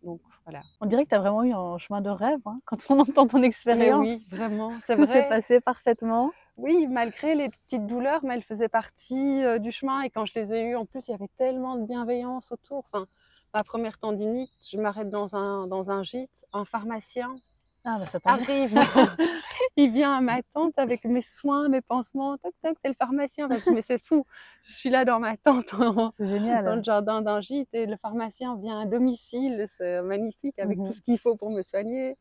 Donc 0.04 0.20
voilà. 0.46 0.62
on 0.80 0.86
dirait 0.86 1.02
que 1.04 1.08
tu 1.10 1.14
as 1.16 1.18
vraiment 1.18 1.42
eu 1.42 1.52
un 1.52 1.76
chemin 1.76 2.00
de 2.00 2.08
rêve 2.08 2.38
hein, 2.46 2.60
quand 2.64 2.78
on 2.88 3.00
entend 3.00 3.26
ton 3.26 3.40
Mais 3.40 3.48
expérience. 3.48 4.00
oui, 4.00 4.24
vraiment, 4.30 4.70
c'est 4.86 4.94
Tout 4.94 5.04
s'est 5.06 5.28
passé 5.28 5.60
parfaitement. 5.60 6.30
Oui, 6.56 6.86
malgré 6.86 7.34
les 7.34 7.48
petites 7.50 7.84
douleurs, 7.86 8.20
mais 8.24 8.34
elles 8.36 8.44
faisaient 8.44 8.68
partie 8.68 9.42
euh, 9.44 9.58
du 9.58 9.72
chemin. 9.72 10.00
Et 10.02 10.10
quand 10.10 10.24
je 10.24 10.32
les 10.36 10.52
ai 10.54 10.62
eues, 10.70 10.76
en 10.76 10.86
plus, 10.86 11.08
il 11.08 11.10
y 11.10 11.14
avait 11.14 11.28
tellement 11.36 11.74
de 11.76 11.84
bienveillance 11.84 12.50
autour. 12.52 12.84
Enfin, 12.92 13.06
ma 13.54 13.64
première 13.64 13.98
tendinite, 13.98 14.50
je 14.62 14.78
m'arrête 14.78 15.10
dans 15.10 15.34
un, 15.36 15.66
dans 15.66 15.90
un 15.90 16.02
gîte, 16.04 16.46
un 16.52 16.64
pharmacien 16.64 17.40
Ah 17.84 17.98
bah 17.98 18.06
ça 18.06 18.18
arrive, 18.24 18.74
il 19.76 19.92
vient 19.92 20.14
à 20.16 20.20
ma 20.20 20.42
tente 20.54 20.78
avec 20.78 21.04
mes 21.04 21.22
soins, 21.22 21.68
mes 21.68 21.80
pansements, 21.80 22.36
toc 22.38 22.52
toc, 22.62 22.76
c'est 22.82 22.88
le 22.88 22.94
pharmacien. 22.94 23.46
Enfin, 23.46 23.58
je 23.58 23.64
dis, 23.64 23.72
mais 23.72 23.82
c'est 23.82 23.98
fou, 24.02 24.24
je 24.64 24.74
suis 24.74 24.90
là 24.90 25.04
dans 25.04 25.20
ma 25.20 25.36
tente 25.36 25.72
en- 25.74 26.12
C'est 26.16 26.26
dans 26.64 26.76
génial. 26.76 26.76
le 26.76 26.82
jardin 26.82 27.22
d'un 27.22 27.40
gîte 27.40 27.70
et 27.72 27.86
le 27.86 27.96
pharmacien 27.96 28.56
vient 28.56 28.80
à 28.80 28.86
domicile, 28.86 29.66
c'est 29.76 30.02
magnifique, 30.02 30.58
avec 30.58 30.80
Mhm. 30.80 30.84
tout 30.84 30.92
ce 30.92 31.00
qu'il 31.02 31.18
faut 31.18 31.36
pour 31.36 31.50
me 31.50 31.62
soigner. 31.62 32.14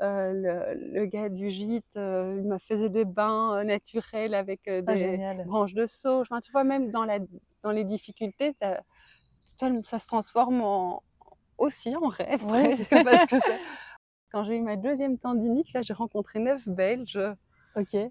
Euh, 0.00 0.32
le, 0.74 0.92
le 1.00 1.06
gars 1.06 1.28
du 1.28 1.50
gîte, 1.50 1.84
euh, 1.96 2.36
il 2.42 2.48
me 2.48 2.58
faisait 2.58 2.88
des 2.88 3.04
bains 3.04 3.58
euh, 3.58 3.64
naturels 3.64 4.34
avec 4.34 4.62
Ah, 4.86 4.96
des 4.96 4.96
génial. 4.96 5.44
branches 5.44 5.74
de 5.74 5.86
sauge. 5.86 6.26
Enfin, 6.30 6.40
tu 6.40 6.52
vois, 6.52 6.64
même 6.64 6.90
dans, 6.90 7.04
la, 7.04 7.18
dans 7.62 7.70
les 7.70 7.84
difficultés, 7.84 8.52
ça, 9.82 9.98
se 9.98 10.06
transforme 10.06 10.60
en, 10.62 11.02
aussi 11.58 11.94
en 11.96 12.08
rêve 12.08 12.44
Ouais, 12.50 12.68
presque. 12.74 12.88
c'est- 12.88 13.04
Parce 13.04 13.26
que 13.26 13.40
c'est- 13.40 13.60
quand 14.32 14.44
j'ai 14.44 14.56
eu 14.56 14.60
ma 14.62 14.76
deuxième 14.76 15.18
tendinite, 15.18 15.72
là, 15.72 15.82
j'ai 15.82 15.92
rencontré 15.94 16.38
neuf 16.38 16.66
Belges 16.66 17.18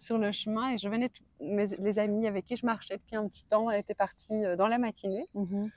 sur 0.01 0.17
le 0.17 0.31
chemin 0.31 0.71
et 0.71 0.77
je 0.77 0.87
venais, 0.87 1.09
mes, 1.41 1.67
les 1.67 1.99
amis 1.99 2.27
avec 2.27 2.45
qui 2.45 2.55
je 2.55 2.65
marchais 2.65 2.97
depuis 2.97 3.15
un 3.15 3.27
petit 3.27 3.45
temps, 3.45 3.69
étaient 3.71 3.93
parties 3.93 4.45
euh, 4.45 4.55
dans 4.55 4.67
la 4.67 4.77
matinée. 4.77 5.27
Mhm. 5.35 5.69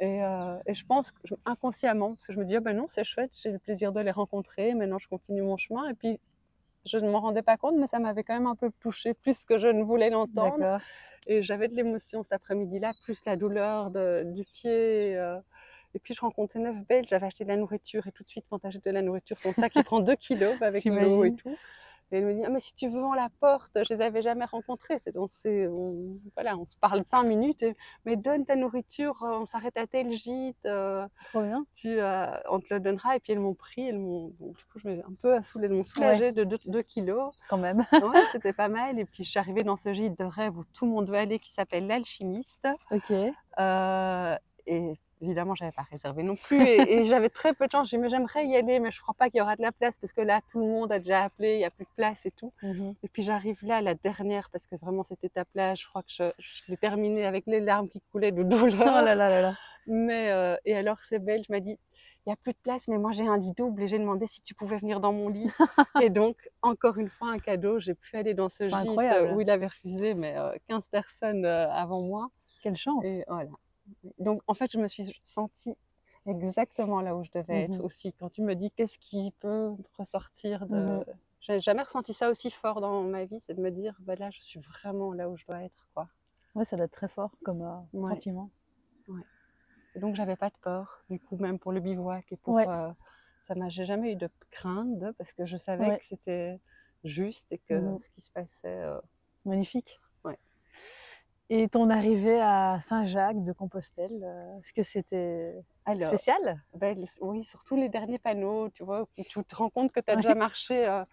Et, 0.00 0.24
euh, 0.24 0.56
et 0.66 0.74
je 0.74 0.84
pense 0.86 1.12
que 1.12 1.34
inconsciemment, 1.44 2.10
parce 2.14 2.26
que 2.26 2.32
je 2.32 2.38
me 2.38 2.44
dis, 2.44 2.56
ah 2.56 2.60
ben 2.60 2.76
non, 2.76 2.86
c'est 2.88 3.04
chouette, 3.04 3.30
j'ai 3.42 3.50
le 3.52 3.58
plaisir 3.58 3.92
de 3.92 4.00
les 4.00 4.10
rencontrer, 4.10 4.74
maintenant 4.74 4.98
je 4.98 5.08
continue 5.08 5.42
mon 5.42 5.56
chemin. 5.56 5.88
Et 5.88 5.94
puis, 5.94 6.18
je 6.86 6.98
ne 6.98 7.08
m'en 7.10 7.20
rendais 7.20 7.42
pas 7.42 7.56
compte, 7.56 7.76
mais 7.76 7.86
ça 7.86 7.98
m'avait 7.98 8.22
quand 8.24 8.34
même 8.34 8.46
un 8.46 8.54
peu 8.56 8.70
touchée, 8.80 9.14
plus 9.14 9.44
que 9.44 9.58
je 9.58 9.68
ne 9.68 9.82
voulais 9.82 10.10
l'entendre. 10.10 10.62
Et 11.26 11.42
j'avais 11.42 11.68
de 11.68 11.74
l'émotion 11.74 12.22
cet 12.22 12.32
après-midi-là, 12.32 12.92
plus 13.02 13.24
la 13.24 13.36
douleur 13.36 13.90
de- 13.90 14.24
du 14.34 14.44
pied. 14.44 15.16
euh. 15.16 15.38
Et 15.94 15.98
puis, 16.00 16.12
je 16.12 16.20
rencontrais 16.20 16.58
neuf 16.58 16.76
Belges, 16.88 17.06
j'avais 17.08 17.26
acheté 17.26 17.44
de 17.44 17.48
la 17.50 17.56
nourriture. 17.56 18.06
Et 18.06 18.12
tout 18.12 18.24
de 18.24 18.28
suite, 18.28 18.44
quand 18.50 18.58
tu 18.58 18.66
achètes 18.66 18.84
de 18.84 18.90
la 18.90 19.00
nourriture, 19.02 19.40
ton 19.40 19.52
sac, 19.52 19.72
il 19.76 19.84
prend 19.84 20.00
2 20.00 20.16
kilos 20.16 20.60
avec 20.60 20.82
l'eau 21.04 21.24
et 21.24 21.30
tout. 21.36 21.56
Et 22.14 22.18
elle 22.18 22.26
me 22.26 22.34
dit, 22.34 22.42
ah, 22.44 22.48
mais 22.50 22.60
si 22.60 22.74
tu 22.74 22.88
veux, 22.88 23.02
on 23.04 23.12
la 23.12 23.28
porte. 23.40 23.72
Je 23.76 23.92
les 23.94 24.00
avais 24.00 24.22
jamais 24.22 24.44
rencontrés. 24.44 25.00
C'est, 25.04 25.16
on, 25.16 25.26
on- 25.68 26.18
voilà, 26.34 26.56
on 26.56 26.64
se 26.64 26.76
parle 26.78 27.04
cinq 27.04 27.24
minutes. 27.24 27.62
et- 27.62 27.74
mais 28.04 28.16
donne 28.16 28.44
ta 28.46 28.54
nourriture, 28.56 29.22
euh, 29.24 29.38
on 29.40 29.46
s'arrête 29.46 29.76
à 29.76 29.86
tel 29.86 30.12
gîte. 30.12 30.56
euh, 30.66 31.06
Trop 31.30 31.42
bien. 31.42 31.66
tu, 31.74 31.88
euh, 32.00 32.26
on 32.50 32.60
te 32.60 32.72
le 32.72 32.78
donnera. 32.80 33.16
Et 33.16 33.20
puis, 33.20 33.32
elles 33.32 33.40
m'ont 33.40 33.54
pris. 33.54 33.88
Elles 33.88 33.98
m'ont, 33.98 34.28
donc, 34.38 34.56
du 34.56 34.64
coup, 34.66 34.78
je 34.78 34.88
me 34.88 34.98
un 35.00 35.12
peu 35.20 35.42
soulagée, 35.42 35.82
soulagée 35.82 36.32
de 36.32 36.44
2 36.66 36.82
kilos. 36.82 37.32
Quand 37.48 37.58
même. 37.58 37.84
Ouais, 38.14 38.22
c'était 38.32 38.52
pas 38.52 38.68
mal. 38.68 38.98
Et 38.98 39.04
puis, 39.04 39.24
je 39.24 39.30
suis 39.30 39.38
arrivée 39.40 39.62
dans 39.64 39.76
ce 39.76 39.92
gîte 39.92 40.18
de 40.18 40.24
rêve 40.24 40.56
où 40.56 40.62
tout 40.72 40.84
le 40.86 40.92
monde 40.92 41.08
veut 41.10 41.16
aller, 41.18 41.38
qui 41.40 41.52
s'appelle 41.52 41.86
l'Alchimiste. 41.88 42.68
Ok. 42.92 43.12
Euh, 43.58 44.36
et 44.66 44.94
évidemment, 45.24 45.54
j'avais 45.54 45.72
pas 45.72 45.86
réservé 45.90 46.22
non 46.22 46.36
plus. 46.36 46.62
Et, 46.62 46.98
et 46.98 47.04
j'avais 47.04 47.28
très 47.28 47.54
peu 47.54 47.66
de 47.66 47.72
chance. 47.72 47.90
J'ai 47.90 47.96
dit, 47.96 48.02
mais 48.02 48.08
j'aimerais 48.08 48.46
y 48.46 48.56
aller, 48.56 48.80
mais 48.80 48.90
je 48.90 49.00
crois 49.00 49.14
pas 49.14 49.30
qu'il 49.30 49.38
y 49.38 49.40
aura 49.42 49.56
de 49.56 49.62
la 49.62 49.72
place 49.72 49.98
parce 49.98 50.12
que 50.12 50.20
là, 50.20 50.40
tout 50.50 50.60
le 50.60 50.66
monde 50.66 50.92
a 50.92 50.98
déjà 50.98 51.24
appelé, 51.24 51.54
il 51.54 51.60
y 51.60 51.64
a 51.64 51.70
plus 51.70 51.84
de 51.84 51.94
place 51.96 52.24
et 52.26 52.30
tout. 52.30 52.52
Mhm. 52.62 52.94
Et 53.02 53.08
puis, 53.08 53.22
j'arrive 53.22 53.58
là, 53.62 53.80
la 53.80 53.94
dernière, 53.94 54.50
parce 54.50 54.66
que 54.66 54.76
vraiment, 54.76 55.02
c'était 55.02 55.28
ta 55.28 55.44
plage. 55.44 55.82
Je 55.82 55.88
crois 55.88 56.02
que 56.02 56.10
je, 56.10 56.30
je 56.38 56.62
l'ai 56.68 56.76
terminée 56.76 57.26
avec 57.26 57.46
les 57.46 57.60
larmes 57.60 57.88
qui 57.88 58.00
coulaient 58.12 58.32
de 58.32 58.42
douleur. 58.42 58.80
Oh 58.80 59.04
là 59.04 59.14
là 59.14 59.28
là 59.28 59.42
là. 59.42 59.54
Mais, 59.86 60.30
euh, 60.30 60.56
et 60.64 60.76
alors, 60.76 60.98
c'est 61.00 61.18
belge 61.18 61.48
m'a 61.48 61.60
dit, 61.60 61.78
il 62.26 62.30
n'y 62.30 62.32
a 62.32 62.36
plus 62.36 62.52
de 62.52 62.58
place, 62.62 62.88
mais 62.88 62.96
moi, 62.96 63.12
j'ai 63.12 63.26
un 63.26 63.36
lit 63.36 63.52
double 63.52 63.82
et 63.82 63.88
j'ai 63.88 63.98
demandé 63.98 64.26
si 64.26 64.40
tu 64.40 64.54
pouvais 64.54 64.78
venir 64.78 64.98
dans 64.98 65.12
mon 65.12 65.28
lit. 65.28 65.46
et 66.02 66.08
donc, 66.08 66.48
encore 66.62 66.96
une 66.96 67.10
fois, 67.10 67.28
un 67.28 67.38
cadeau. 67.38 67.78
J'ai 67.80 67.94
pu 67.94 68.16
aller 68.16 68.32
dans 68.32 68.48
ce 68.48 68.64
C'est 68.64 68.64
gîte 68.64 68.74
euh, 68.74 68.78
incroyable. 68.78 69.32
où 69.34 69.40
il 69.42 69.50
avait 69.50 69.66
refusé, 69.66 70.14
mais 70.14 70.34
euh, 70.38 70.54
15 70.68 70.88
personnes 70.88 71.44
euh, 71.44 71.70
avant 71.70 72.00
moi. 72.00 72.30
Quelle 72.62 72.76
chance. 72.76 73.04
Et 73.04 73.24
voilà. 73.28 73.50
Donc, 74.18 74.42
en 74.46 74.54
fait, 74.54 74.70
je 74.72 74.78
me 74.78 74.88
suis 74.88 75.20
sentie 75.24 75.76
exactement 76.26 77.00
là 77.02 77.16
où 77.16 77.24
je 77.24 77.30
devais 77.30 77.54
Mhm. 77.54 77.64
être 77.64 77.84
aussi. 77.84 78.12
Quand 78.14 78.30
tu 78.30 78.42
me 78.42 78.54
dis 78.54 78.70
qu'est-ce 78.70 78.98
qui 78.98 79.30
peut 79.40 79.70
ressortir 79.98 80.66
de. 80.66 81.00
Mhm. 81.00 81.04
J'ai 81.40 81.60
jamais 81.60 81.82
ressenti 81.82 82.14
ça 82.14 82.30
aussi 82.30 82.50
fort 82.50 82.80
dans 82.80 83.02
ma 83.02 83.24
vie, 83.26 83.38
c'est 83.40 83.54
de 83.54 83.60
me 83.60 83.70
dire, 83.70 83.96
bah 84.00 84.14
là, 84.16 84.30
je 84.30 84.40
suis 84.40 84.60
vraiment 84.60 85.12
là 85.12 85.28
où 85.28 85.36
je 85.36 85.44
dois 85.46 85.62
être, 85.62 85.86
quoi. 85.94 86.08
Ouais, 86.56 86.64
ça 86.64 86.74
doit 86.76 86.86
être 86.86 86.90
très 86.92 87.06
fort 87.08 87.36
comme 87.44 87.62
euh, 87.62 87.80
Ouais. 87.92 88.02
sentiment. 88.08 88.50
Et 89.94 90.00
donc, 90.00 90.14
j'avais 90.16 90.36
pas 90.36 90.50
de 90.50 90.56
peur, 90.60 91.04
du 91.08 91.20
coup, 91.20 91.36
même 91.36 91.58
pour 91.58 91.72
le 91.72 91.80
bivouac 91.80 92.30
et 92.32 92.36
pour. 92.36 92.54
Ouais. 92.54 92.66
euh, 92.68 92.90
ça 93.46 93.54
m'a, 93.54 93.68
j'ai 93.68 93.84
jamais 93.84 94.12
eu 94.12 94.16
de 94.16 94.28
crainte 94.50 95.12
parce 95.18 95.32
que 95.32 95.46
je 95.46 95.56
savais 95.56 95.90
Ouais. 95.90 95.98
que 95.98 96.04
c'était 96.04 96.60
juste 97.04 97.46
et 97.52 97.58
que 97.58 97.74
Mhm. 97.74 97.98
ce 98.00 98.08
qui 98.10 98.20
se 98.20 98.30
passait. 98.30 98.68
euh, 98.68 99.00
Magnifique. 99.46 100.00
Et 101.50 101.68
ton 101.68 101.90
arrivée 101.90 102.40
à 102.40 102.78
Saint-Jacques 102.80 103.44
de 103.44 103.52
Compostelle, 103.52 104.22
euh, 104.22 104.58
est-ce 104.60 104.72
que 104.72 104.82
c'était 104.82 105.54
Alors, 105.84 106.06
spécial? 106.06 106.64
Ben, 106.74 107.04
oui, 107.20 107.44
surtout 107.44 107.76
les 107.76 107.88
derniers 107.88 108.18
panneaux, 108.18 108.70
tu 108.70 108.84
vois, 108.84 109.02
où 109.02 109.06
tu 109.22 109.44
te 109.44 109.54
rends 109.56 109.70
compte 109.70 109.92
que 109.92 110.00
tu 110.00 110.10
as 110.10 110.16
déjà 110.16 110.34
marché. 110.34 110.86
euh, 110.88 111.04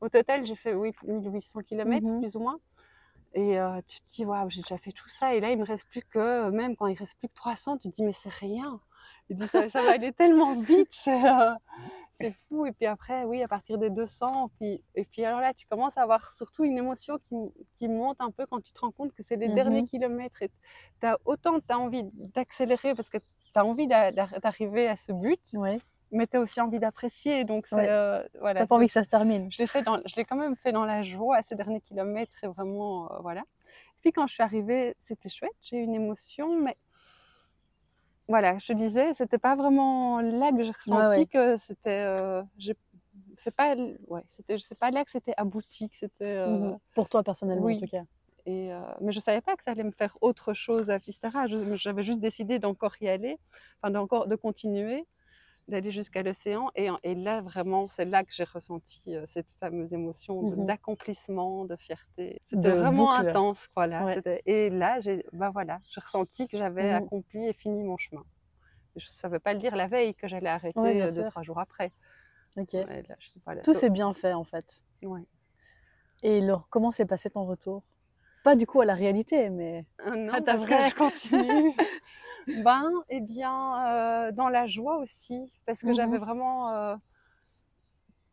au 0.00 0.08
total, 0.08 0.44
j'ai 0.46 0.56
fait 0.56 0.74
oui, 0.74 0.92
1800 1.04 1.60
km, 1.62 2.06
Mhm. 2.06 2.18
plus 2.18 2.36
ou 2.36 2.40
moins. 2.40 2.58
Et 3.34 3.58
euh, 3.60 3.80
tu 3.86 4.00
te 4.00 4.06
dis, 4.14 4.24
waouh, 4.26 4.50
j'ai 4.50 4.62
déjà 4.62 4.78
fait 4.78 4.92
tout 4.92 5.08
ça. 5.08 5.34
Et 5.34 5.40
là, 5.40 5.50
il 5.50 5.58
me 5.58 5.64
reste 5.66 5.88
plus 5.88 6.02
que, 6.02 6.50
même 6.50 6.76
quand 6.76 6.86
il 6.88 6.96
reste 6.98 7.18
plus 7.18 7.28
que 7.28 7.34
300, 7.34 7.78
tu 7.78 7.90
te 7.90 7.96
dis, 7.96 8.02
mais 8.04 8.12
c'est 8.14 8.32
rien. 8.32 8.80
Tu 9.28 9.34
te 9.36 9.40
dis, 9.42 9.48
ça, 9.48 9.68
ça 9.70 9.82
va 9.82 9.92
aller 9.92 10.12
tellement 10.12 10.54
vite, 10.60 10.88
c'est 10.92 11.24
euh, 11.26 11.54
c'est 12.14 12.32
fou. 12.32 12.66
Et 12.66 12.72
puis 12.72 12.86
après, 12.86 13.24
oui, 13.24 13.42
à 13.42 13.48
partir 13.48 13.78
des 13.78 13.90
200, 13.90 14.50
puis, 14.58 14.82
et 14.94 15.04
puis 15.04 15.24
alors 15.24 15.40
là, 15.40 15.52
tu 15.54 15.66
commences 15.66 15.96
à 15.98 16.02
avoir 16.02 16.34
surtout 16.34 16.64
une 16.64 16.78
émotion 16.78 17.18
qui, 17.18 17.34
qui 17.74 17.88
monte 17.88 18.16
un 18.20 18.30
peu 18.30 18.46
quand 18.46 18.60
tu 18.62 18.72
te 18.72 18.80
rends 18.80 18.90
compte 18.92 19.12
que 19.14 19.22
c'est 19.22 19.36
les 19.36 19.48
Mhm. 19.48 19.54
derniers 19.54 19.84
kilomètres. 19.86 20.42
Et 20.42 20.50
as, 21.02 21.18
autant 21.24 21.58
tu 21.60 21.66
as 21.68 21.78
envie 21.78 22.04
d'accélérer 22.12 22.94
parce 22.94 23.10
que 23.10 23.18
as 23.56 23.64
envie 23.64 23.86
d'a- 23.86 24.10
d'a- 24.10 24.38
d'arriver 24.42 24.88
à 24.88 24.96
ce 24.96 25.12
but, 25.12 25.40
Ouais. 25.54 25.78
mais 26.10 26.26
tu 26.26 26.36
as 26.36 26.40
aussi 26.40 26.60
envie 26.60 26.78
d'apprécier. 26.80 27.44
Donc, 27.44 27.66
Ouais. 27.72 27.86
euh, 27.88 28.26
voilà. 28.40 28.66
Pas 28.66 28.74
envie 28.76 28.86
que 28.86 28.92
ça 28.92 29.04
se 29.04 29.08
termine. 29.08 29.48
Je 29.52 29.62
l'ai 30.16 30.24
quand 30.24 30.36
même 30.36 30.56
fait 30.56 30.72
dans 30.72 30.84
la 30.84 31.02
joie 31.02 31.40
ces 31.42 31.54
derniers 31.54 31.80
kilomètres 31.80 32.34
et 32.42 32.48
vraiment, 32.48 33.12
euh, 33.12 33.18
voilà. 33.20 33.42
Puis 34.00 34.12
quand 34.12 34.26
je 34.26 34.34
suis 34.34 34.42
arrivée, 34.42 34.96
c'était 35.00 35.28
chouette, 35.28 35.52
j'ai 35.62 35.76
eu 35.78 35.82
une 35.82 35.94
émotion, 35.94 36.60
mais 36.60 36.76
voilà, 38.28 38.58
je 38.58 38.66
te 38.68 38.72
disais, 38.72 39.12
c'était 39.14 39.38
pas 39.38 39.54
vraiment 39.56 40.20
là 40.20 40.50
que 40.52 40.62
j'ai 40.62 40.70
ressenti 40.70 41.18
ouais. 41.20 41.26
que 41.26 41.56
c'était, 41.56 41.90
euh, 42.00 42.42
c'est 43.36 43.54
pas, 43.54 43.74
ouais, 44.08 44.22
c'était, 44.28 44.56
pas 44.78 44.90
là 44.90 45.04
que 45.04 45.10
c'était 45.10 45.34
abouti, 45.36 45.88
que 45.90 45.96
c'était, 45.96 46.24
euh, 46.24 46.46
Mhm. 46.48 46.78
Pour 46.94 47.08
toi 47.08 47.22
personnellement 47.22 47.66
oui. 47.66 47.76
en 47.76 47.80
tout 47.80 47.86
cas. 47.86 48.04
et, 48.46 48.72
euh, 48.72 48.80
mais 49.00 49.12
je 49.12 49.20
savais 49.20 49.40
pas 49.40 49.56
que 49.56 49.62
ça 49.64 49.70
allait 49.72 49.84
me 49.84 49.90
faire 49.90 50.16
autre 50.20 50.52
chose 50.54 50.90
à 50.90 50.98
Fistara. 50.98 51.46
Je- 51.46 51.76
J'avais 51.76 52.02
juste 52.02 52.20
décidé 52.20 52.58
d'encore 52.58 52.94
y 53.00 53.08
aller, 53.08 53.38
enfin 53.82 53.90
d'encore 53.90 54.26
de 54.26 54.36
continuer, 54.36 55.06
d'aller 55.68 55.90
jusqu'à 55.90 56.22
l'océan. 56.22 56.70
Et, 56.74 57.14
là, 57.14 57.40
vraiment, 57.40 57.88
c'est 57.88 58.04
là 58.04 58.24
que 58.24 58.32
j'ai 58.32 58.44
ressenti 58.44 59.16
euh, 59.16 59.24
cette 59.26 59.50
fameuse 59.60 59.92
émotion 59.94 60.42
Mhm. 60.42 60.66
d'accomplissement, 60.66 61.64
de 61.64 61.76
fierté. 61.76 62.42
De 62.52 62.56
C'était 62.56 62.70
vraiment 62.70 63.14
boucle. 63.16 63.28
intense, 63.28 63.66
quoi. 63.68 63.86
Là. 63.86 64.04
Ouais. 64.04 64.40
Et 64.46 64.70
là, 64.70 65.00
j'ai, 65.00 65.24
bah 65.32 65.50
voilà, 65.50 65.78
ressenti 65.96 66.48
que 66.48 66.58
j'avais 66.58 66.90
Mhm. 66.90 67.04
accompli 67.04 67.46
et 67.46 67.52
fini 67.52 67.82
mon 67.82 67.96
chemin. 67.96 68.24
Et 68.96 69.00
je 69.00 69.06
savais 69.08 69.38
pas 69.40 69.52
le 69.52 69.58
dire 69.58 69.74
la 69.74 69.86
veille 69.86 70.14
que 70.14 70.28
j'allais 70.28 70.48
arrêter 70.50 70.78
Ouais, 70.78 71.00
euh, 71.02 71.06
deux 71.06 71.22
sûr. 71.22 71.30
trois 71.30 71.42
jours 71.42 71.58
après. 71.58 71.92
Ouais, 72.56 73.02
là, 73.08 73.16
voilà, 73.44 73.62
Tout 73.62 73.74
s'est 73.74 73.90
bien 73.90 74.14
fait 74.14 74.32
en 74.32 74.44
fait. 74.44 74.80
Et 76.22 76.38
alors, 76.40 76.68
comment 76.70 76.92
s'est 76.92 77.04
passé 77.06 77.28
ton 77.30 77.44
retour? 77.44 77.82
Pas 78.44 78.54
du 78.56 78.66
coup 78.66 78.80
à 78.80 78.84
la 78.84 78.94
réalité, 78.94 79.50
mais 79.50 79.84
Ah 79.98 80.14
non, 80.16 80.32
À 80.34 80.40
ta 80.40 80.56
vraie. 80.56 80.88
je 80.90 80.94
continue. 80.94 81.72
ben, 82.52 82.90
eh 83.08 83.20
bien, 83.20 84.28
euh, 84.28 84.32
dans 84.32 84.48
la 84.48 84.66
joie 84.66 84.98
aussi, 84.98 85.52
parce 85.66 85.82
que 85.82 85.92
j'avais 85.94 86.18
vraiment, 86.18 86.70
euh, 86.70 86.96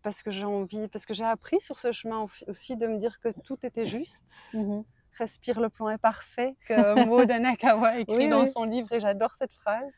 parce 0.03 0.23
que 0.23 0.31
j'ai 0.31 0.45
envie, 0.45 0.87
parce 0.87 1.05
que 1.05 1.13
j'ai 1.13 1.23
appris 1.25 1.61
sur 1.61 1.79
ce 1.79 1.91
chemin 1.91 2.21
au- 2.23 2.29
aussi 2.49 2.75
de 2.77 2.87
me 2.87 2.97
dire 2.97 3.19
que 3.19 3.29
tout 3.43 3.57
était 3.63 3.85
juste. 3.85 4.23
Mhm. 4.53 4.83
Respire, 5.17 5.59
le 5.61 5.69
plan 5.69 5.89
est 5.89 5.97
parfait, 5.99 6.55
que 6.65 6.95
Maud 6.95 7.29
Anakawa 7.31 7.99
écrit 7.99 8.27
Oui, 8.27 8.29
dans 8.29 8.45
oui. 8.45 8.47
son 8.47 8.63
livre, 8.65 8.91
et 8.93 9.01
j'adore 9.01 9.35
cette 9.35 9.53
phrase. 9.53 9.93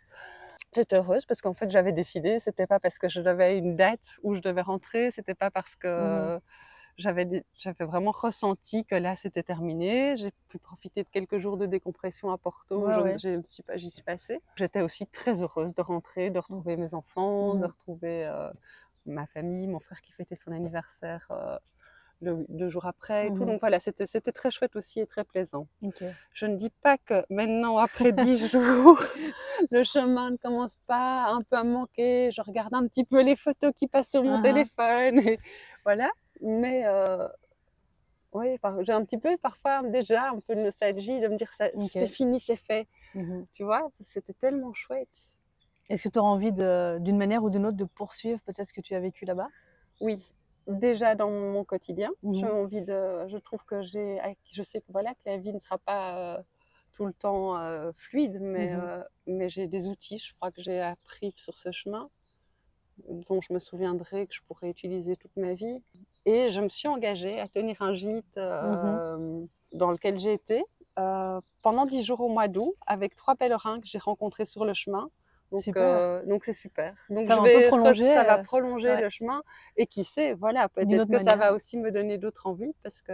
J'étais 0.76 0.98
heureuse 0.98 1.26
parce 1.26 1.42
qu'en 1.42 1.54
fait 1.54 1.70
j'avais 1.72 1.92
décidé, 1.94 2.40
c'était 2.40 2.68
pas 2.68 2.80
parce 2.80 2.98
que 3.00 3.08
je 3.10 3.22
devais 3.22 3.58
une 3.58 3.76
date 3.76 4.20
où 4.24 4.36
je 4.36 4.42
devais 4.42 4.62
rentrer, 4.62 5.12
c'était 5.12 5.36
pas 5.36 5.52
parce 5.52 5.76
que 5.76 5.88
Mhm. 5.96 6.34
J'avais 6.98 7.44
vraiment 7.86 8.12
ressenti 8.12 8.86
que 8.86 8.96
là 8.96 9.16
c'était 9.16 9.44
terminé. 9.44 10.16
J'ai 10.16 10.32
pu 10.50 10.60
profiter 10.60 11.04
de 11.04 11.10
quelques 11.10 11.40
jours 11.40 11.58
de 11.58 11.66
décompression 11.66 12.32
à 12.32 12.38
Porto, 12.38 12.88
Ouais, 12.88 12.96
ouais. 12.96 13.18
suis 13.18 13.64
j'y 13.76 13.90
suis 13.90 14.04
passée. 14.04 14.42
J'étais 14.56 14.82
aussi 14.82 15.08
très 15.08 15.42
heureuse 15.42 15.74
de 15.76 15.82
rentrer, 15.82 16.30
de 16.30 16.40
retrouver 16.40 16.78
mes 16.78 16.94
enfants, 16.94 17.56
de 17.56 17.60
Mhm. 17.60 17.66
retrouver 17.66 18.26
euh, 18.26 18.52
ma 19.06 19.26
famille, 19.28 19.68
mon 19.68 19.80
frère 19.80 20.02
qui 20.02 20.12
fêtait 20.12 20.36
son 20.36 20.52
anniversaire 20.52 21.26
euh, 21.32 21.58
le, 22.22 22.46
deux 22.48 22.70
jours 22.70 22.86
après 22.86 23.28
et 23.28 23.30
tout. 23.30 23.38
Mhm. 23.44 23.46
Donc 23.48 23.60
voilà, 23.60 23.80
c'était 23.80 24.06
très 24.32 24.52
chouette 24.52 24.76
aussi 24.76 25.00
et 25.02 25.08
très 25.08 25.24
plaisant. 25.26 25.68
Je 26.34 26.46
ne 26.46 26.56
dis 26.56 26.70
pas 26.82 26.98
que 26.98 27.26
maintenant, 27.30 27.78
après 27.78 28.12
dix 28.38 28.48
jours, 28.50 29.02
le 29.72 29.84
chemin 29.84 30.32
ne 30.32 30.38
commence 30.38 30.78
pas 30.88 31.26
un 31.34 31.40
peu 31.50 31.58
à 31.58 31.64
manquer. 31.64 32.32
Je 32.32 32.42
regarde 32.42 32.74
un 32.74 32.88
petit 32.88 33.04
peu 33.04 33.22
les 33.24 33.36
photos 33.36 33.74
qui 33.78 33.88
passent 33.88 34.12
sur 34.12 34.24
mon 34.24 34.36
Ah 34.36 34.40
ah. 34.40 34.44
téléphone. 34.44 35.20
Et 35.28 35.38
voilà. 35.84 36.10
Mais 36.42 36.86
euh, 36.86 37.28
oui, 38.34 38.58
j'ai 38.82 38.94
un 38.94 39.06
petit 39.06 39.18
peu 39.20 39.38
parfois 39.38 39.84
déjà 39.84 40.30
un 40.30 40.40
peu 40.40 40.56
de 40.56 40.62
nostalgie 40.62 41.20
de 41.20 41.28
me 41.28 41.36
dire 41.36 41.52
c'est 41.54 42.08
fini, 42.08 42.40
c'est 42.40 42.56
fait. 42.56 42.88
Mhm. 43.14 43.46
Tu 43.54 43.64
vois, 43.64 43.88
c'était 44.02 44.34
tellement 44.34 44.74
chouette. 44.74 45.32
Est-ce 45.90 46.02
que 46.02 46.10
tu 46.10 46.18
auras 46.18 46.30
envie 46.30 46.52
d'une 46.52 47.18
manière 47.18 47.44
ou 47.44 47.50
d'une 47.50 47.66
autre 47.68 47.78
de 47.78 47.86
poursuivre 47.86 48.42
peut-être 48.42 48.68
ce 48.68 48.74
que 48.74 48.82
tu 48.82 48.96
as 48.96 49.00
vécu 49.00 49.26
là-bas? 49.26 49.50
Oui, 50.02 50.26
déjà 50.68 51.14
dans 51.16 51.30
mon 51.30 51.64
quotidien, 51.64 52.10
j'ai 52.32 52.46
Mhm. 52.46 52.46
envie 52.48 52.82
de. 52.82 53.28
Je 53.28 53.38
trouve 53.38 53.64
que 53.66 53.82
j'ai. 53.84 54.20
Je 54.52 54.64
sais 54.64 54.82
que 54.82 54.92
voilà 54.92 55.14
que 55.14 55.22
la 55.26 55.38
vie 55.38 55.54
ne 55.54 55.60
sera 55.60 55.78
pas 55.78 56.38
euh, 56.38 56.44
tout 56.94 57.06
le 57.06 57.14
temps 57.14 57.58
euh, 57.58 57.92
fluide, 57.96 58.40
mais 58.42 58.74
Mhm. 58.74 58.80
euh, 58.82 59.04
mais 59.28 59.50
j'ai 59.50 59.68
des 59.68 59.88
outils. 59.88 60.18
Je 60.18 60.34
crois 60.36 60.52
que 60.52 60.62
j'ai 60.62 60.82
appris 60.82 61.34
sur 61.38 61.58
ce 61.58 61.72
chemin 61.72 62.10
dont 63.10 63.42
je 63.42 63.54
me 63.54 63.60
souviendrai 63.60 64.28
que 64.28 64.34
je 64.34 64.42
pourrais 64.48 64.70
utiliser 64.70 65.16
toute 65.16 65.36
ma 65.38 65.54
vie. 65.54 65.82
Et 66.26 66.50
je 66.50 66.62
me 66.62 66.70
suis 66.70 66.88
engagée 66.88 67.40
à 67.40 67.48
tenir 67.48 67.82
un 67.82 67.94
gîte 67.94 68.38
euh, 68.38 69.46
dans 69.74 69.92
lequel 69.92 70.20
j'ai 70.20 70.34
été 70.34 70.64
euh, 70.98 71.42
pendant 71.64 71.86
dix 71.86 72.04
jours 72.04 72.22
au 72.22 72.30
mois 72.30 72.48
d'août 72.48 72.74
avec 72.88 73.14
trois 73.16 73.36
pèlerins 73.36 73.82
que 73.82 73.88
j'ai 73.88 73.98
rencontrés 73.98 74.46
sur 74.46 74.64
le 74.64 74.74
chemin. 74.74 75.10
Donc, 75.52 75.68
euh, 75.76 76.26
donc 76.26 76.46
c'est 76.46 76.54
super. 76.54 76.96
Donc 77.10 77.26
Ça 77.28 77.36
je 77.36 77.42
vais 77.42 77.68
prolonger, 77.68 78.08
ça 78.14 78.24
va 78.24 78.38
prolonger 78.40 78.88
ouais. 78.90 79.02
le 79.02 79.10
chemin. 79.10 79.44
Et 79.78 79.86
qui 79.86 80.04
sait, 80.04 80.34
voilà, 80.34 80.70
peut-être 80.70 81.10
que 81.10 81.20
ça 81.24 81.36
va 81.36 81.54
aussi 81.54 81.78
me 81.78 81.92
donner 81.92 82.18
d'autres 82.18 82.48
envies 82.48 82.74
parce 82.84 83.02
que 83.02 83.14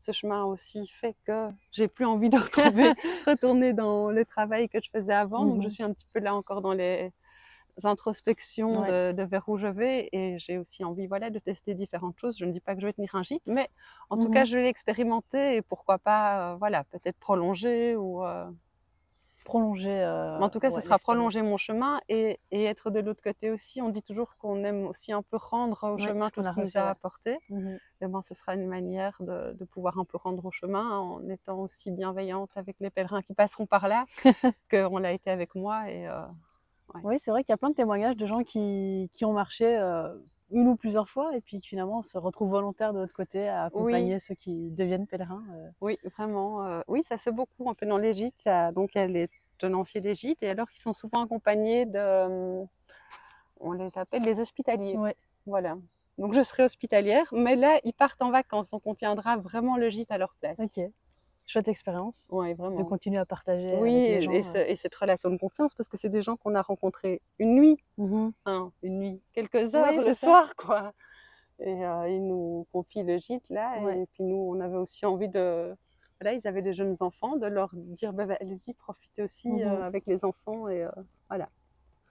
ce 0.00 0.12
chemin 0.12 0.44
aussi 0.44 0.86
fait 0.86 1.14
que 1.24 1.46
j'ai 1.72 1.86
plus 1.88 2.04
envie 2.04 2.28
de 2.30 2.36
retrouver, 2.38 2.90
retourner 3.26 3.72
dans 3.72 4.10
le 4.10 4.24
travail 4.24 4.68
que 4.68 4.78
je 4.82 4.90
faisais 4.90 5.12
avant. 5.14 5.44
Donc 5.46 5.56
Mhm. 5.56 5.62
je 5.62 5.68
suis 5.68 5.82
un 5.82 5.92
petit 5.92 6.06
peu 6.12 6.20
là 6.20 6.34
encore 6.34 6.60
dans 6.62 6.72
les 6.72 7.10
introspections 7.84 8.82
Ouais. 8.82 8.84
de, 8.84 9.12
de 9.12 9.22
vers 9.22 9.48
où 9.48 9.58
je 9.58 9.66
vais 9.68 10.08
et 10.12 10.38
j'ai 10.38 10.58
aussi 10.58 10.84
envie 10.84 11.06
voilà 11.06 11.30
de 11.30 11.38
tester 11.38 11.74
différentes 11.74 12.18
choses. 12.18 12.36
Je 12.38 12.44
ne 12.46 12.52
dis 12.52 12.60
pas 12.60 12.74
que 12.74 12.80
je 12.80 12.86
vais 12.86 12.92
tenir 12.92 13.14
un 13.14 13.22
gîte, 13.22 13.42
mais 13.46 13.68
en 14.10 14.18
tout 14.18 14.28
Mhm. 14.28 14.30
cas 14.30 14.44
je 14.44 14.56
vais 14.56 14.62
l'expérimenter 14.64 15.56
et 15.56 15.62
pourquoi 15.62 15.98
pas 15.98 16.52
euh, 16.54 16.56
voilà 16.56 16.84
peut-être 16.84 17.18
prolonger 17.18 17.96
ou 17.96 18.24
euh, 18.24 18.50
Prolonger. 19.44 19.88
euh, 20.02 20.44
en 20.44 20.50
tout 20.50 20.60
cas, 20.60 20.70
ouais, 20.70 20.80
ce 20.80 20.80
sera 20.80 20.98
prolonger 20.98 21.42
mon 21.42 21.56
chemin 21.56 22.00
et, 22.08 22.40
et 22.50 22.64
être 22.64 22.90
de 22.90 23.00
l'autre 23.00 23.22
côté 23.22 23.50
aussi. 23.50 23.80
On 23.82 23.88
dit 23.90 24.02
toujours 24.02 24.36
qu'on 24.36 24.64
aime 24.64 24.86
aussi 24.86 25.12
un 25.12 25.22
peu 25.22 25.36
rendre 25.38 25.90
au 25.90 25.98
Ouais, 25.98 26.14
chemin 26.14 26.30
tout 26.30 26.30
qu'on 26.30 26.42
ce 26.42 26.48
a 26.48 26.52
qu'il 26.52 26.62
nous 26.62 26.76
a 26.76 26.88
apporté. 26.90 27.38
Mhm. 27.48 27.80
Et 28.02 28.08
ben, 28.08 28.22
ce 28.22 28.34
sera 28.34 28.54
une 28.54 28.66
manière 28.68 29.16
de, 29.20 29.52
de 29.54 29.64
pouvoir 29.66 29.98
un 29.98 30.04
peu 30.06 30.18
rendre 30.18 30.44
au 30.46 30.50
chemin 30.52 30.98
en 30.98 31.28
étant 31.28 31.60
aussi 31.60 31.90
bienveillante 31.92 32.50
avec 32.56 32.76
les 32.80 32.90
pèlerins 32.90 33.22
qui 33.22 33.34
passeront 33.34 33.66
par 33.66 33.88
là 33.88 34.06
qu'on 34.70 34.98
l'a 34.98 35.12
été 35.12 35.30
avec 35.30 35.54
moi. 35.54 35.90
Et, 35.90 36.08
Oui, 37.04 37.18
c'est 37.18 37.30
vrai 37.30 37.42
qu'il 37.44 37.52
y 37.52 37.54
a 37.54 37.56
plein 37.56 37.70
de 37.70 37.74
témoignages 37.74 38.16
de 38.16 38.26
gens 38.26 38.42
qui, 38.42 39.08
qui 39.12 39.24
ont 39.24 39.32
marché 39.32 39.64
euh, 39.78 40.12
une 40.50 40.66
ou 40.68 40.76
plusieurs 40.76 41.08
fois 41.08 41.34
et 41.36 41.40
puis 41.40 41.60
finalement 41.60 42.02
se 42.02 42.18
retrouvent 42.18 42.50
volontaires 42.50 42.92
de 42.92 42.98
l'autre 42.98 43.14
côté 43.14 43.48
à 43.48 43.64
accompagner 43.64 44.18
ceux 44.18 44.34
qui 44.34 44.70
deviennent 44.70 45.06
pèlerins. 45.06 45.44
euh. 45.54 45.68
oui, 45.80 45.98
vraiment. 46.16 46.64
euh, 46.66 46.80
oui, 46.88 47.02
ça 47.04 47.16
se 47.16 47.22
fait 47.24 47.32
beaucoup. 47.32 47.68
Un 47.70 47.74
peu 47.74 47.86
dans 47.86 47.98
les 47.98 48.14
gîtes, 48.14 48.40
ça- 48.42 48.72
donc 48.72 48.96
a 48.96 49.06
les 49.06 49.28
tenanciers 49.58 50.00
des 50.00 50.14
gîtes 50.14 50.42
et 50.42 50.50
alors 50.50 50.66
ils 50.74 50.80
sont 50.80 50.92
souvent 50.94 51.22
accompagnés 51.24 51.86
de. 51.86 52.64
On 53.60 53.72
les 53.72 53.96
appelle 53.96 54.22
les 54.22 54.40
hospitaliers. 54.40 54.96
Ouais. 54.96 55.16
Voilà. 55.46 55.76
Donc 56.18 56.32
je 56.34 56.42
serai 56.42 56.64
hospitalière, 56.64 57.26
mais 57.32 57.56
là, 57.56 57.78
ils 57.84 57.94
partent 57.94 58.20
en 58.22 58.30
vacances, 58.30 58.70
donc 58.70 58.82
on 58.84 58.94
tiendra 58.94 59.36
vraiment 59.36 59.76
le 59.76 59.88
gîte 59.90 60.10
à 60.10 60.18
leur 60.18 60.34
place. 60.40 60.58
Ok. 60.58 60.84
Chouette 61.46 61.66
expérience 61.68 62.26
de 62.30 62.82
continuer 62.84 63.18
à 63.18 63.26
partager. 63.26 63.76
Oui, 63.80 63.94
avec 63.96 64.08
les 64.08 64.14
et, 64.16 64.22
gens, 64.22 64.30
et 64.32 64.38
euh. 64.38 64.42
ce- 64.42 64.70
et 64.70 64.76
cette 64.76 64.94
relation 64.94 65.30
de 65.30 65.36
confiance, 65.36 65.74
parce 65.74 65.88
que 65.88 65.96
c'est 65.96 66.08
des 66.08 66.22
gens 66.22 66.36
qu'on 66.36 66.54
a 66.54 66.62
rencontrés 66.62 67.22
une 67.40 67.54
nuit, 67.56 67.76
hein, 68.46 68.70
une 68.82 68.98
nuit, 68.98 69.20
quelques 69.32 69.74
heures 69.74 69.88
Oui, 69.90 69.96
le 69.96 70.02
c'est 70.02 70.14
ça. 70.14 70.26
soir, 70.28 70.54
quoi. 70.56 70.92
Et 71.58 71.84
euh, 71.84 72.08
ils 72.08 72.24
nous 72.26 72.66
confient 72.72 73.02
le 73.02 73.18
gîte, 73.18 73.44
là, 73.50 73.82
Ouais. 73.82 74.02
et 74.02 74.06
puis 74.06 74.22
nous, 74.22 74.36
on 74.36 74.60
avait 74.60 74.76
aussi 74.78 75.04
envie 75.06 75.28
de... 75.28 75.74
Voilà, 76.20 76.36
ils 76.36 76.46
avaient 76.46 76.62
des 76.62 76.72
jeunes 76.74 76.94
enfants, 77.00 77.36
de 77.36 77.46
leur 77.46 77.70
dire, 77.74 78.12
bah, 78.12 78.26
bah, 78.26 78.36
allez-y, 78.40 78.74
profitez 78.74 79.22
aussi 79.22 79.48
Mhm. 79.48 79.60
euh, 79.62 79.82
avec 79.84 80.06
les 80.06 80.24
enfants, 80.24 80.68
et 80.68 80.84
euh, 80.84 80.90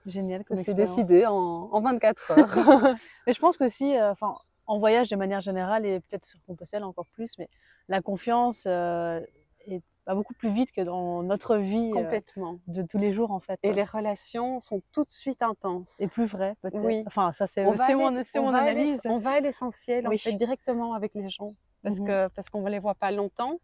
Génial 0.06 0.44
comme 0.44 0.58
expérience. 0.58 0.96
décidé 0.96 1.26
en, 1.26 1.32
en 1.72 1.80
24 1.80 2.30
heures. 2.32 2.36
Mais 3.26 3.32
je 3.32 3.38
pense 3.40 3.56
qu'aussi, 3.56 3.94
enfin, 4.00 4.36
en 4.70 4.78
voyage 4.78 5.08
de 5.08 5.16
manière 5.16 5.40
générale 5.40 5.84
et 5.84 5.98
peut-être 6.00 6.24
sur 6.24 6.38
Compostelle 6.46 6.84
encore 6.84 7.06
plus, 7.06 7.36
mais 7.38 7.48
la 7.88 8.00
confiance 8.00 8.64
euh, 8.66 9.20
est, 9.66 9.82
va 10.06 10.14
beaucoup 10.14 10.32
plus 10.34 10.48
vite 10.50 10.70
que 10.70 10.80
dans 10.80 11.24
notre 11.24 11.56
vie 11.56 11.90
euh, 11.96 12.20
de 12.68 12.82
tous 12.82 12.98
les 12.98 13.12
jours 13.12 13.32
en 13.32 13.40
fait. 13.40 13.58
Et 13.64 13.72
les 13.72 13.82
relations 13.84 14.60
sont 14.60 14.80
tout 14.92 15.04
de 15.04 15.10
suite 15.10 15.42
intenses. 15.42 16.00
Et 16.00 16.08
plus 16.08 16.24
vrai 16.24 16.54
peut-être. 16.62 16.84
Oui. 16.84 17.02
Enfin, 17.06 17.32
ça 17.32 17.46
c'est 17.48 17.64
mon, 17.64 17.72
mon 17.72 18.54
analyse. 18.54 19.00
On 19.06 19.18
va 19.18 19.32
à 19.32 19.40
l'essentiel, 19.40 20.06
Oui. 20.06 20.14
en 20.16 20.18
fait, 20.18 20.32
directement 20.34 20.94
avec 20.94 21.14
les 21.14 21.28
gens, 21.28 21.54
parce 21.82 21.98
Mhm. 21.98 22.06
que 22.06 22.28
parce 22.28 22.48
qu'on 22.48 22.62
ne 22.62 22.70
les 22.70 22.78
voit 22.78 22.94
pas 22.94 23.10
longtemps. 23.10 23.58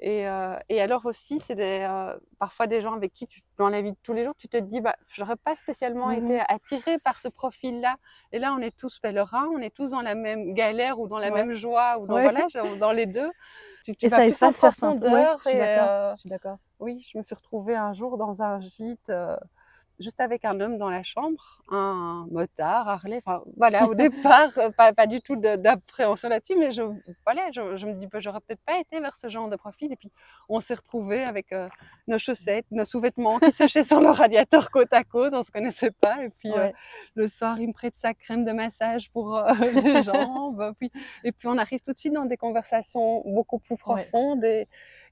Et, 0.00 0.28
euh, 0.28 0.56
et 0.68 0.80
alors 0.80 1.06
aussi, 1.06 1.40
c'est 1.40 1.58
euh, 1.84 2.16
parfois 2.38 2.66
des 2.68 2.80
gens 2.80 2.94
avec 2.94 3.12
qui, 3.14 3.26
tu, 3.26 3.42
dans 3.58 3.68
la 3.68 3.82
vie 3.82 3.90
de 3.92 3.96
tous 4.02 4.12
les 4.12 4.24
jours, 4.24 4.34
tu 4.38 4.48
te 4.48 4.56
dis, 4.56 4.80
bah, 4.80 4.94
j'aurais 5.08 5.36
pas 5.36 5.56
spécialement 5.56 6.10
Mhm. 6.10 6.24
été 6.24 6.40
attirée 6.48 6.98
par 7.00 7.20
ce 7.20 7.28
profil-là. 7.28 7.96
Et 8.32 8.38
là, 8.38 8.52
on 8.54 8.58
est 8.60 8.76
tous 8.76 8.98
pèlerins, 9.00 9.48
on 9.54 9.58
est 9.58 9.74
tous 9.74 9.90
dans 9.90 10.00
la 10.02 10.14
même 10.14 10.54
galère 10.54 11.00
ou 11.00 11.08
dans 11.08 11.18
la 11.18 11.30
Ouais. 11.30 11.44
même 11.44 11.52
joie 11.52 11.98
ou 11.98 12.06
dans, 12.06 12.16
Ouais. 12.16 12.22
voilà, 12.22 12.46
genre, 12.48 12.76
dans 12.76 12.92
les 12.92 13.06
deux. 13.06 13.30
Tu, 13.84 13.96
tu 13.96 14.06
Et 14.06 14.08
ça 14.08 14.26
efface 14.26 14.56
certains. 14.56 14.90
Ouais, 14.90 15.00
profondeur 15.00 15.38
je 15.42 15.48
suis 15.48 15.56
et, 15.56 15.58
d'accord. 15.58 15.88
euh, 15.90 16.14
Je 16.14 16.20
suis 16.20 16.28
d'accord. 16.28 16.58
oui, 16.80 17.04
je 17.12 17.18
me 17.18 17.22
suis 17.24 17.34
retrouvée 17.34 17.76
un 17.76 17.92
jour 17.94 18.18
dans 18.18 18.42
un 18.42 18.60
gîte. 18.60 19.10
euh, 19.10 19.36
juste 19.98 20.20
avec 20.20 20.44
un 20.44 20.60
homme 20.60 20.78
dans 20.78 20.90
la 20.90 21.02
chambre, 21.02 21.60
un 21.70 22.26
motard, 22.30 22.88
Harley. 22.88 23.20
Enfin, 23.24 23.42
voilà, 23.56 23.86
au 23.86 23.94
départ, 23.94 24.50
euh, 24.58 24.70
pas, 24.70 24.92
pas 24.92 25.06
du 25.06 25.20
tout 25.20 25.36
d'appréhension 25.36 26.28
là-dessus, 26.28 26.56
mais 26.56 26.70
je, 26.70 26.82
voilà, 27.24 27.50
je, 27.52 27.76
je 27.76 27.86
me 27.86 27.94
dis, 27.94 28.06
bah, 28.06 28.20
j'aurais 28.20 28.40
peut-être 28.40 28.62
pas 28.64 28.78
été 28.78 29.00
vers 29.00 29.16
ce 29.16 29.28
genre 29.28 29.48
de 29.48 29.56
profil. 29.56 29.92
Et 29.92 29.96
puis, 29.96 30.10
on 30.48 30.60
s'est 30.60 30.74
retrouvés 30.74 31.22
avec 31.22 31.52
euh, 31.52 31.68
nos 32.06 32.18
chaussettes, 32.18 32.66
nos 32.70 32.84
sous-vêtements 32.84 33.38
qui 33.38 33.52
séchaient 33.52 33.84
sur 33.84 34.00
le 34.00 34.10
radiateur 34.10 34.70
côte 34.70 34.92
à 34.92 35.04
côte. 35.04 35.34
On 35.34 35.42
se 35.42 35.50
connaissait 35.50 35.90
pas. 35.90 36.24
Et 36.24 36.30
puis, 36.30 36.52
euh, 36.52 36.70
le 37.14 37.28
soir, 37.28 37.60
il 37.60 37.68
me 37.68 37.72
prête 37.72 37.94
sa 37.96 38.14
crème 38.14 38.44
de 38.44 38.52
massage 38.52 39.10
pour 39.10 39.36
euh, 39.36 39.52
les 39.84 40.02
jambes. 40.02 40.74
Puis, 40.78 40.90
et 41.24 41.32
puis, 41.32 41.48
on 41.48 41.58
arrive 41.58 41.80
tout 41.80 41.92
de 41.92 41.98
suite 41.98 42.12
dans 42.12 42.24
des 42.24 42.36
conversations 42.36 43.22
beaucoup 43.26 43.58
plus 43.58 43.76
profondes 43.76 44.44
et, 44.44 44.68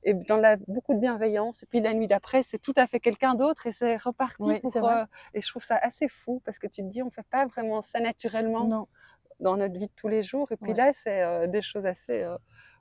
et 0.09 0.15
dans 0.15 0.37
la, 0.37 0.57
beaucoup 0.69 0.95
de 0.95 1.01
bienveillance. 1.01 1.63
Et 1.63 1.67
puis, 1.67 1.81
la 1.81 1.93
nuit 1.93 2.07
d'après, 2.07 2.43
c'est 2.43 2.59
tout 2.59 2.73
à 2.77 2.87
fait 2.87 3.01
quelqu'un 3.01 3.35
d'autre 3.35 3.67
et 3.67 3.73
c'est 3.73 3.97
reparti. 3.97 4.37
Oui, 4.43 4.61
pour, 4.61 4.75
euh, 4.89 5.05
et 5.35 5.41
je 5.43 5.49
trouve 5.49 5.63
ça 5.65 5.77
assez 5.77 6.09
fou 6.09 6.41
parce 6.45 6.59
que 6.59 6.67
tu 6.67 6.81
te 6.83 6.87
dis, 6.89 7.03
on 7.03 7.11
fait 7.11 7.27
pas 7.31 7.47
vraiment 7.47 7.83
ça 7.83 8.01
naturellement 8.01 8.65
Non. 8.65 8.87
dans 9.41 9.57
notre 9.57 9.75
vie 9.79 9.89
de 9.89 9.93
tous 9.97 10.09
les 10.09 10.23
jours. 10.23 10.51
Et 10.53 10.57
puis 10.57 10.71
Ouais. 10.73 10.77
là, 10.79 10.93
c'est 10.95 11.23
euh, 11.23 11.47
des 11.47 11.61
choses 11.61 11.85
assez. 11.87 12.23
euh, 12.23 12.37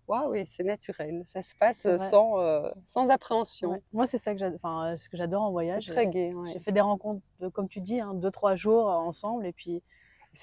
Waouh, 0.07 0.33
oui, 0.33 0.45
c'est 0.47 0.61
naturel. 0.63 1.23
Ça 1.25 1.41
se 1.41 1.55
passe 1.59 1.83
vrai. 1.87 2.09
sans, 2.11 2.39
euh, 2.39 2.69
sans 2.85 3.09
appréhension. 3.09 3.71
Ouais. 3.71 3.81
Moi, 3.91 4.05
c'est 4.05 4.19
ça 4.19 4.33
que 4.33 4.39
j'adore, 4.39 4.59
euh, 4.83 4.95
ce 4.97 5.09
que 5.09 5.17
j'adore 5.17 5.41
en 5.41 5.49
voyage. 5.51 5.87
Très 5.87 6.05
Euh, 6.05 6.09
gai. 6.11 6.33
ouais. 6.35 6.51
J'ai 6.53 6.59
fait 6.59 6.71
des 6.71 6.79
rencontres, 6.81 7.25
de- 7.39 7.47
comme 7.47 7.67
tu 7.67 7.79
dis, 7.81 7.99
hein, 7.99 8.13
deux, 8.13 8.29
trois 8.29 8.55
jours 8.55 8.87
euh, 8.87 8.93
ensemble, 8.97 9.47
et 9.47 9.51
puis 9.51 9.81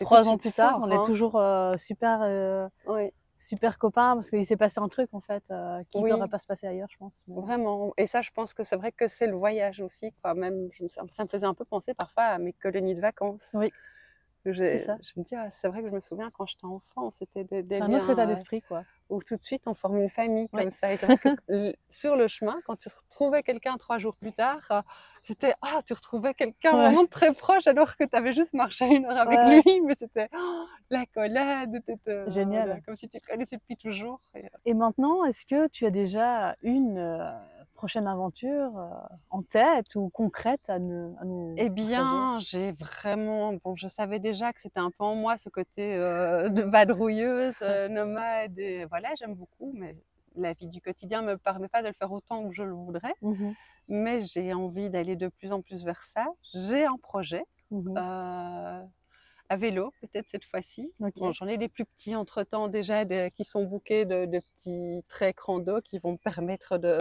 trois 0.01 0.29
ans 0.29 0.37
plus 0.37 0.51
tard, 0.51 0.79
fort, 0.79 0.81
on 0.83 0.91
hein. 0.91 1.01
est 1.01 1.05
toujours 1.07 1.37
euh, 1.37 1.77
super, 1.77 2.23
euh, 2.23 2.67
Oui, 2.89 3.13
super 3.43 3.79
copains 3.79 4.15
parce 4.15 4.31
qu'il 4.31 4.45
s'est 4.47 4.57
passé 4.57 4.81
un 4.81 4.89
truc 4.89 5.11
en 5.13 5.21
fait 5.21 5.51
euh, 5.51 5.83
qui 5.91 5.99
Oui. 5.99 6.11
n'aurait 6.11 6.29
pas 6.29 6.39
se 6.39 6.47
passer 6.47 6.67
ailleurs, 6.67 6.89
je 6.91 6.97
pense. 6.97 7.25
Mais- 7.29 7.41
vraiment. 7.41 7.93
Et 7.97 8.07
ça, 8.07 8.21
je 8.23 8.31
pense 8.31 8.55
que 8.55 8.63
c'est 8.65 8.77
vrai 8.77 8.93
que 8.93 9.09
c'est 9.09 9.27
le 9.27 9.35
voyage 9.35 9.81
aussi. 9.81 10.13
Quoi. 10.23 10.35
Même, 10.35 10.69
je 10.73 10.85
me- 10.85 10.89
ça 10.89 11.03
me 11.03 11.29
faisait 11.29 11.47
un 11.47 11.55
peu 11.55 11.65
penser 11.65 11.95
parfois 11.95 12.25
à 12.25 12.39
mes 12.39 12.53
colonies 12.53 12.95
de 12.95 13.01
vacances. 13.01 13.49
Oui. 13.55 13.73
Ça. 14.45 14.97
Je 15.03 15.21
me 15.21 15.25
dis, 15.25 15.35
ah, 15.37 15.51
c'est 15.51 15.69
vrai 15.69 15.83
que 15.83 15.89
je 15.89 15.95
me 15.95 16.01
souviens 16.01 16.31
quand 16.31 16.47
j'étais 16.47 16.65
enfant, 16.65 17.11
c'était 17.13 17.45
des, 17.45 17.63
des 17.63 17.77
C'est 17.77 17.83
un 17.83 17.93
autre 17.95 18.11
état 18.11 18.23
euh, 18.23 18.27
d'esprit, 18.27 18.63
quoi. 18.63 18.85
où 19.09 19.23
tout 19.23 19.37
de 19.37 19.41
suite 19.43 19.63
on 19.67 19.75
forme 19.75 19.99
une 19.99 20.11
famille 20.11 20.49
comme 20.49 20.71
ça. 20.71 20.93
Et 20.93 20.99
que 21.49 21.75
sur 21.89 22.17
le 22.17 22.29
chemin, 22.29 22.57
quand 22.67 22.77
tu 22.77 22.89
retrouvais 22.89 23.43
quelqu'un 23.43 23.77
trois 23.77 23.99
jours 23.99 24.17
plus 24.17 24.33
tard, 24.33 24.61
euh, 24.71 24.81
c'était 25.25 25.55
ah, 25.63 25.81
tu 25.87 25.93
retrouvais 25.93 26.35
quelqu'un 26.35 26.73
Ouais. 26.73 26.79
vraiment 26.89 27.07
très 27.07 27.33
proche 27.33 27.67
alors 27.69 27.97
que 27.97 28.05
tu 28.05 28.17
avais 28.17 28.33
juste 28.33 28.55
marché 28.55 28.87
une 28.87 29.05
heure 29.07 29.17
avec 29.19 29.39
Ouais. 29.39 29.63
lui, 29.65 29.81
mais 29.83 29.95
c'était 29.97 30.29
oh, 30.37 30.65
la 30.91 31.07
collade, 31.07 31.81
t'étais, 31.87 32.31
Génial. 32.31 32.67
voilà, 32.67 32.81
comme 32.81 32.97
si 32.97 33.09
tu 33.09 33.21
connaissais 33.21 33.57
depuis 33.57 33.77
toujours. 33.77 34.21
Et, 34.35 34.45
euh, 34.45 34.49
Et 34.65 34.75
maintenant, 34.75 35.25
est-ce 35.25 35.47
que 35.47 35.69
tu 35.69 35.87
as 35.87 35.91
déjà 35.91 36.57
une 36.63 36.99
euh, 36.99 37.31
prochaine 37.83 38.07
aventure 38.07 38.79
euh, 38.79 38.91
en 39.31 39.43
tête 39.43 39.97
ou 39.97 40.09
concrète 40.09 40.71
à 40.71 40.79
nous, 40.79 41.17
à 41.21 41.25
nous 41.25 41.57
Eh 41.59 41.69
bien, 41.69 42.39
j'ai 42.39 42.71
vraiment, 42.71 43.55
bon, 43.55 43.75
je 43.75 43.89
savais 43.89 44.21
déjà 44.21 44.53
que 44.53 44.61
c'était 44.61 44.79
un 44.79 44.93
peu 44.93 45.03
en 45.03 45.17
moi 45.17 45.37
ce 45.37 45.49
côté 45.49 45.97
euh, 45.97 46.49
de 46.49 46.63
vadrouilleuse, 46.63 47.57
euh, 47.63 47.89
nomade, 47.97 48.57
et 48.57 48.85
voilà, 48.85 49.09
j'aime 49.19 49.35
beaucoup, 49.35 49.73
mais 49.75 49.97
la 50.37 50.53
vie 50.53 50.69
du 50.69 50.81
quotidien 50.81 51.23
me 51.23 51.37
permet 51.37 51.67
pas 51.67 51.83
de 51.83 51.89
le 51.89 51.93
faire 51.93 52.13
autant 52.13 52.49
que 52.49 52.55
je 52.55 52.63
le 52.63 52.73
voudrais. 52.73 53.15
Mhm, 53.21 53.53
mais 53.89 54.23
j'ai 54.23 54.55
envie 54.55 54.89
d'aller 54.89 55.17
de 55.17 55.27
plus 55.27 55.51
en 55.51 55.61
plus 55.61 55.85
vers 55.85 56.05
ça. 56.15 56.29
J'ai 56.55 56.85
un 56.85 56.99
projet 56.99 57.45
euh, 57.73 58.83
à 59.49 59.57
vélo, 59.57 59.93
peut-être 60.01 60.29
cette 60.29 60.45
fois-ci. 60.45 60.93
Bon, 61.01 61.33
J'en 61.33 61.49
ai 61.49 61.59
des 61.59 61.69
plus 61.69 61.85
petits 61.85 62.15
entre-temps 62.15 62.69
déjà 62.69 63.05
qui 63.31 63.45
sont 63.45 63.65
bouqués 63.65 64.05
de, 64.05 64.27
de 64.27 64.39
petits 64.39 65.03
traits 65.09 65.41
rando 65.41 65.81
qui 65.81 65.99
vont 65.99 66.13
me 66.13 66.17
permettre 66.17 66.79
de, 66.79 66.99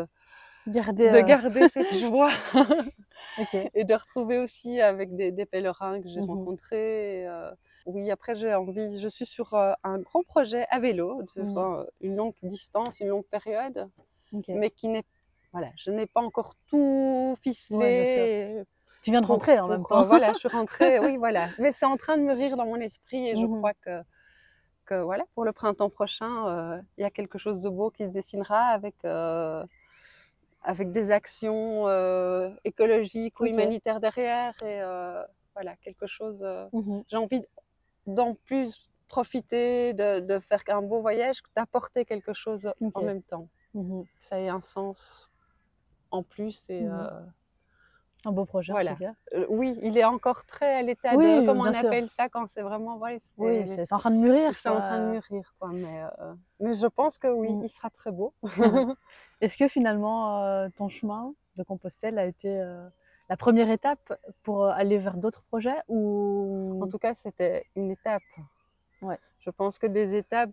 Garder. 0.67 1.07
de 1.09 1.17
euh, 1.17 1.21
garder 1.21 1.67
cette 1.73 1.95
joie 1.95 2.31
et 3.73 3.83
de 3.83 3.93
retrouver 3.93 4.37
aussi 4.37 4.81
avec 4.81 5.15
des, 5.15 5.31
des 5.31 5.45
pèlerins 5.45 6.01
que 6.01 6.09
j'ai 6.09 6.19
Mhm. 6.19 6.27
rencontrés. 6.27 7.27
euh, 7.27 7.51
oui, 7.85 8.11
après 8.11 8.35
j'ai 8.35 8.53
envie, 8.53 8.99
je 9.01 9.07
suis 9.07 9.25
sur 9.25 9.53
euh, 9.55 9.73
un 9.83 9.99
gros 9.99 10.23
projet 10.23 10.65
à 10.69 10.79
vélo, 10.79 11.23
euh, 11.37 11.85
une 12.01 12.15
longue 12.15 12.35
distance, 12.43 12.99
une 12.99 13.07
longue 13.07 13.25
période, 13.25 13.89
mais 14.53 14.69
qui 14.71 14.87
n'est 14.87 15.03
voilà, 15.53 15.71
je 15.77 15.91
n'ai 15.91 16.05
pas 16.07 16.21
encore 16.21 16.55
tout 16.67 17.35
ficelé. 17.41 17.77
Ouais, 17.77 18.63
Tu 19.01 19.11
viens 19.11 19.21
de 19.21 19.27
rentrer 19.27 19.59
en 19.59 19.67
même 19.67 19.85
temps. 19.85 20.05
voilà, 20.07 20.33
je 20.33 20.39
suis 20.39 20.47
rentrée, 20.49 20.99
oui, 20.99 21.17
voilà. 21.17 21.49
Mais 21.57 21.71
c'est 21.71 21.85
en 21.85 21.97
train 21.97 22.17
de 22.17 22.23
mûrir 22.23 22.57
dans 22.57 22.65
mon 22.65 22.77
esprit 22.77 23.27
et 23.29 23.35
je 23.37 23.45
Mhm. 23.45 23.47
crois 23.47 23.73
que, 23.73 24.01
que 24.85 24.95
voilà, 25.01 25.25
pour 25.35 25.45
le 25.45 25.53
printemps 25.53 25.89
prochain, 25.89 26.47
euh, 26.49 26.81
il 26.97 27.01
y 27.01 27.05
a 27.05 27.11
quelque 27.11 27.37
chose 27.37 27.59
de 27.61 27.69
beau 27.69 27.91
qui 27.91 28.03
se 28.05 28.09
dessinera 28.09 28.67
avec, 28.67 28.95
euh, 29.05 29.63
avec 30.63 30.91
des 30.91 31.11
actions 31.11 31.87
euh, 31.87 32.51
écologiques 32.63 33.39
ou 33.39 33.45
humanitaires 33.45 33.99
derrière 33.99 34.53
et 34.63 34.81
euh, 34.81 35.23
voilà, 35.55 35.75
quelque 35.77 36.07
chose. 36.07 36.39
euh, 36.43 36.67
Mhm. 36.73 37.03
J'ai 37.09 37.17
envie 37.17 37.43
d'en 38.07 38.35
plus 38.35 38.89
profiter, 39.07 39.93
de, 39.93 40.19
de 40.21 40.39
faire 40.39 40.63
un 40.69 40.81
beau 40.81 41.01
voyage, 41.01 41.41
d'apporter 41.55 42.05
quelque 42.05 42.33
chose 42.33 42.71
en 42.93 43.01
même 43.01 43.21
temps. 43.23 43.47
Mhm. 43.73 44.03
Que 44.05 44.23
ça 44.23 44.39
ait 44.39 44.49
un 44.49 44.61
sens 44.61 45.29
en 46.11 46.23
plus 46.23 46.65
et. 46.69 46.81
Mhm. 46.83 46.99
euh, 46.99 47.21
Un 48.25 48.31
beau 48.31 48.45
projet 48.45 48.71
Voilà. 48.71 48.91
en 48.91 48.95
tout 48.95 49.03
cas. 49.03 49.13
euh, 49.33 49.45
oui, 49.49 49.77
il 49.81 49.97
est 49.97 50.03
encore 50.03 50.45
très 50.45 50.75
à 50.75 50.81
l'état 50.83 51.15
Oui, 51.15 51.41
de, 51.41 51.45
comment 51.45 51.63
on 51.63 51.73
sûr. 51.73 51.85
appelle 51.89 52.07
ça 52.09 52.29
quand 52.29 52.47
c'est 52.47 52.61
vraiment, 52.61 52.99
c'est 53.19 53.19
Oui, 53.37 53.67
c'est 53.67 53.91
en 53.93 53.97
train 53.99 54.11
de 54.11 54.17
mûrir. 54.17 54.53
c'est 54.55 54.69
en 54.69 54.79
train 54.79 54.99
de 54.99 55.11
mûrir, 55.11 55.53
quoi. 55.59 55.69
Mais, 55.73 56.03
euh, 56.19 56.33
mais 56.59 56.75
je 56.75 56.85
pense 56.87 57.17
que 57.17 57.27
oui, 57.27 57.49
Mm. 57.53 57.63
il 57.63 57.69
sera 57.69 57.89
très 57.89 58.11
beau. 58.11 58.33
Est-ce 59.41 59.57
que 59.57 59.67
finalement 59.67 60.43
euh, 60.45 60.69
ton 60.77 60.87
chemin 60.87 61.33
de 61.55 61.63
Compostelle 61.63 62.19
a 62.19 62.25
été 62.25 62.63
la 63.29 63.37
première 63.37 63.69
étape 63.71 64.13
pour 64.43 64.65
aller 64.65 64.97
vers 64.99 65.17
d'autres 65.17 65.43
projets 65.43 65.81
ou 65.87 66.79
en 66.83 66.87
tout 66.87 66.99
cas, 66.99 67.15
c'était 67.15 67.65
une 67.75 67.89
étape. 67.91 68.21
Ouais. 69.01 69.17
Je 69.39 69.49
pense 69.49 69.79
que 69.79 69.87
des 69.87 70.13
étapes, 70.15 70.51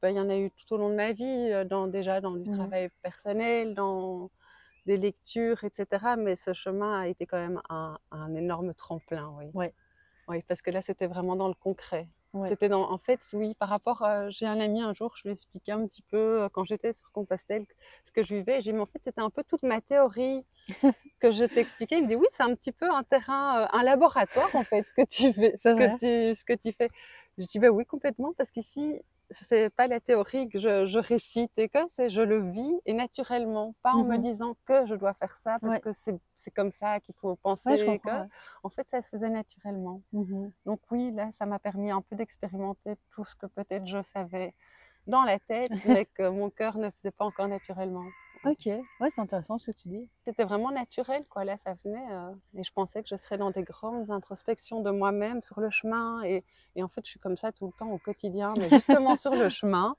ben, 0.00 0.08
il 0.08 0.16
y 0.16 0.20
en 0.20 0.30
a 0.30 0.36
eu 0.38 0.50
tout 0.50 0.72
au 0.74 0.78
long 0.78 0.88
de 0.88 0.94
ma 0.94 1.12
vie, 1.12 1.52
dans, 1.68 1.86
déjà 1.86 2.22
dans 2.22 2.30
du 2.32 2.48
Mhm. 2.48 2.56
travail 2.56 2.88
personnel, 3.02 3.74
dans 3.74 4.30
des 4.86 4.96
lectures, 4.96 5.64
etc. 5.64 6.14
Mais 6.18 6.36
ce 6.36 6.52
chemin 6.52 7.00
a 7.00 7.08
été 7.08 7.26
quand 7.26 7.38
même 7.38 7.60
un, 7.68 7.98
un 8.10 8.34
énorme 8.34 8.74
tremplin, 8.74 9.32
oui. 9.38 9.46
Ouais. 9.54 9.74
Oui, 10.28 10.42
parce 10.48 10.62
que 10.62 10.70
là, 10.70 10.82
c'était 10.82 11.06
vraiment 11.06 11.36
dans 11.36 11.48
le 11.48 11.54
concret. 11.54 12.08
Ouais. 12.32 12.48
C'était 12.48 12.68
dans, 12.68 12.90
en 12.90 12.98
fait, 12.98 13.20
oui, 13.34 13.54
par 13.54 13.68
rapport 13.68 14.02
à, 14.02 14.28
j'ai 14.30 14.46
un 14.46 14.58
ami 14.58 14.82
un 14.82 14.92
jour, 14.92 15.14
je 15.16 15.22
lui 15.22 15.28
ai 15.28 15.32
expliqué 15.32 15.70
un 15.70 15.86
petit 15.86 16.02
peu 16.02 16.42
euh, 16.42 16.48
quand 16.48 16.64
j'étais 16.64 16.92
sur 16.92 17.12
Compostelle 17.12 17.64
ce 18.06 18.12
que 18.12 18.24
je 18.24 18.34
vivais. 18.34 18.56
J'ai 18.56 18.72
dit, 18.72 18.72
mais 18.72 18.80
en 18.80 18.86
fait, 18.86 19.00
c'était 19.04 19.20
un 19.20 19.30
peu 19.30 19.44
toute 19.44 19.62
ma 19.62 19.80
théorie 19.80 20.44
que 21.20 21.30
je 21.30 21.44
t'expliquais. 21.44 21.98
Il 21.98 22.04
me 22.04 22.08
dit, 22.08 22.16
oui, 22.16 22.26
c'est 22.32 22.42
un 22.42 22.54
petit 22.56 22.72
peu 22.72 22.90
un 22.90 23.04
terrain, 23.04 23.62
euh, 23.62 23.66
un 23.70 23.84
laboratoire, 23.84 24.50
en 24.56 24.64
fait, 24.64 24.82
ce 24.82 24.92
que 24.92 25.06
tu 25.06 25.32
fais, 25.32 25.56
ce 25.58 25.68
que 25.68 25.98
tu, 25.98 26.34
ce 26.34 26.44
que 26.44 26.54
tu 26.54 26.72
fais. 26.72 26.88
Je 27.38 27.44
dis, 27.44 27.60
bah 27.60 27.68
oui, 27.68 27.86
complètement, 27.86 28.32
parce 28.36 28.50
qu'ici, 28.50 29.00
c'est 29.30 29.70
pas 29.70 29.86
la 29.86 30.00
théorie 30.00 30.48
que 30.48 30.58
je, 30.58 30.86
je 30.86 30.98
récite 30.98 31.52
et 31.56 31.68
que 31.68 31.78
c'est 31.88 32.10
je 32.10 32.22
le 32.22 32.40
vis 32.50 32.74
et 32.86 32.92
naturellement, 32.92 33.74
pas 33.82 33.94
en 33.94 34.04
me 34.04 34.16
Mhm. 34.16 34.22
disant 34.22 34.56
que 34.66 34.86
je 34.86 34.94
dois 34.94 35.14
faire 35.14 35.36
ça 35.38 35.58
parce 35.60 35.74
Ouais. 35.74 35.80
que 35.80 35.92
c'est 35.92 36.18
c'est 36.34 36.50
comme 36.50 36.70
ça 36.70 37.00
qu'il 37.00 37.14
faut 37.14 37.36
penser. 37.36 37.70
Ouais, 37.70 37.78
je 37.78 37.84
que... 37.84 37.90
comprends. 38.02 38.20
ouais. 38.22 38.28
En 38.62 38.68
fait, 38.70 38.88
ça 38.90 39.02
se 39.02 39.08
faisait 39.08 39.30
naturellement. 39.30 40.02
Mhm. 40.12 40.52
Donc 40.66 40.80
oui, 40.90 41.12
là, 41.12 41.30
ça 41.32 41.46
m'a 41.46 41.58
permis 41.58 41.90
un 41.90 42.02
peu 42.02 42.16
d'expérimenter 42.16 42.96
tout 43.10 43.24
ce 43.24 43.34
que 43.36 43.46
peut-être 43.46 43.86
je 43.86 44.02
savais 44.02 44.54
dans 45.06 45.24
la 45.24 45.38
tête, 45.40 45.70
mais 45.84 46.06
que 46.06 46.28
mon 46.28 46.50
cœur 46.50 46.78
ne 46.78 46.90
faisait 46.90 47.10
pas 47.12 47.24
encore 47.26 47.48
naturellement. 47.48 48.04
Ok, 48.46 48.66
ouais, 48.66 49.10
c'est 49.10 49.20
intéressant 49.20 49.58
ce 49.58 49.66
que 49.66 49.76
tu 49.76 49.88
dis. 49.88 50.08
C'était 50.24 50.44
vraiment 50.44 50.70
naturel, 50.70 51.24
quoi. 51.28 51.44
Là, 51.44 51.56
ça 51.56 51.74
venait. 51.84 52.06
euh, 52.12 52.30
et 52.54 52.62
je 52.64 52.72
pensais 52.72 53.02
que 53.02 53.08
je 53.08 53.16
serais 53.16 53.38
dans 53.38 53.50
des 53.50 53.62
grandes 53.62 54.10
introspections 54.10 54.80
de 54.82 54.90
moi-même 54.90 55.40
sur 55.42 55.60
le 55.60 55.70
chemin. 55.70 56.22
Et, 56.24 56.44
et 56.76 56.82
en 56.82 56.88
fait, 56.88 57.00
je 57.04 57.10
suis 57.10 57.20
comme 57.20 57.36
ça 57.36 57.52
tout 57.52 57.66
le 57.66 57.72
temps 57.78 57.90
au 57.90 57.98
quotidien. 57.98 58.52
Mais 58.58 58.68
justement, 58.70 59.16
sur 59.16 59.34
le 59.34 59.48
chemin, 59.48 59.96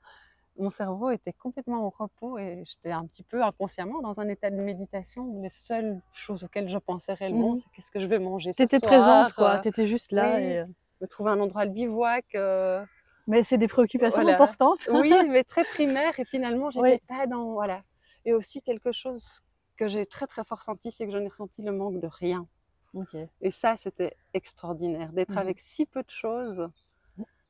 mon 0.58 0.70
cerveau 0.70 1.10
était 1.10 1.32
complètement 1.32 1.84
au 1.86 1.90
repos 1.90 2.38
et 2.38 2.62
j'étais 2.64 2.90
un 2.92 3.06
petit 3.06 3.22
peu 3.24 3.42
inconsciemment 3.42 4.00
dans 4.00 4.18
un 4.20 4.28
état 4.28 4.48
de 4.50 4.56
méditation 4.56 5.22
où 5.24 5.42
les 5.42 5.50
seules 5.50 6.00
choses 6.14 6.44
auxquelles 6.44 6.68
je 6.70 6.78
pensais 6.78 7.12
réellement, 7.14 7.50
Mhm. 7.50 7.56
c'est 7.58 7.70
qu'est-ce 7.74 7.90
que 7.90 7.98
je 8.00 8.06
vais 8.06 8.18
manger 8.18 8.52
ce 8.52 8.58
T'étais 8.58 8.78
soir, 8.78 8.90
présente, 8.90 9.32
quoi. 9.34 9.56
euh, 9.56 9.60
T'étais 9.60 9.86
juste 9.86 10.12
là. 10.12 10.38
oui. 10.38 10.44
et, 10.46 10.58
euh, 10.60 10.66
me 11.02 11.06
trouver 11.06 11.30
un 11.32 11.40
endroit 11.40 11.66
de 11.66 11.72
bivouac. 11.72 12.24
euh, 12.36 12.82
Mais 13.26 13.42
c'est 13.42 13.58
des 13.58 13.68
préoccupations 13.68 14.22
Voilà. 14.22 14.40
importantes. 14.40 14.88
oui, 14.92 15.10
mais 15.28 15.44
très 15.44 15.64
primaire 15.64 16.18
et 16.18 16.24
finalement, 16.24 16.70
j'étais 16.70 16.92
Oui. 16.92 16.98
pas 17.08 17.26
dans. 17.26 17.52
Voilà. 17.52 17.82
Et 18.26 18.34
aussi, 18.34 18.60
quelque 18.60 18.92
chose 18.92 19.40
que 19.78 19.88
j'ai 19.88 20.04
très 20.04 20.26
très 20.26 20.44
fort 20.44 20.62
senti, 20.62 20.92
c'est 20.92 21.06
que 21.06 21.12
j'en 21.12 21.20
ai 21.20 21.28
ressenti 21.28 21.62
le 21.62 21.72
manque 21.72 22.00
de 22.00 22.08
rien. 22.08 22.46
Et 23.40 23.50
ça, 23.50 23.76
c'était 23.76 24.16
extraordinaire 24.34 25.12
d'être 25.12 25.30
Mhm. 25.32 25.38
avec 25.38 25.60
si 25.60 25.86
peu 25.86 26.02
de 26.02 26.10
choses 26.10 26.68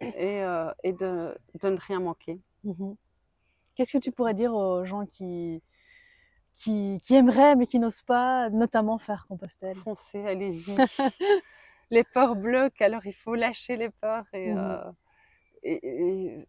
et, 0.01 0.43
euh, 0.43 0.71
et 0.83 0.93
de, 0.93 1.37
de 1.63 1.69
ne 1.71 1.77
rien 1.79 2.01
manquer. 2.01 2.39
Mhm. 2.65 2.97
Qu'est-ce 3.75 3.93
que 3.93 4.03
tu 4.03 4.11
pourrais 4.13 4.35
dire 4.35 4.53
aux 4.55 4.85
gens 4.85 5.07
qui, 5.07 5.63
qui, 6.57 7.01
qui 7.05 7.15
aimeraient 7.15 7.55
mais 7.57 7.67
qui 7.67 7.79
n'osent 7.79 8.03
pas, 8.03 8.51
notamment 8.51 8.99
faire 8.99 9.27
Compostelle? 9.29 9.77
Foncez, 9.85 10.25
allez-y. 10.27 10.77
les 11.91 12.05
peurs 12.05 12.35
bloquent, 12.37 12.85
alors 12.85 13.07
il 13.07 13.15
faut 13.15 13.35
lâcher 13.35 13.77
les 13.77 13.91
peurs 13.91 14.25
et, 14.33 14.51
Mhm. 14.51 14.59
euh, 14.59 14.91
et- 15.63 15.81
et 15.89 16.47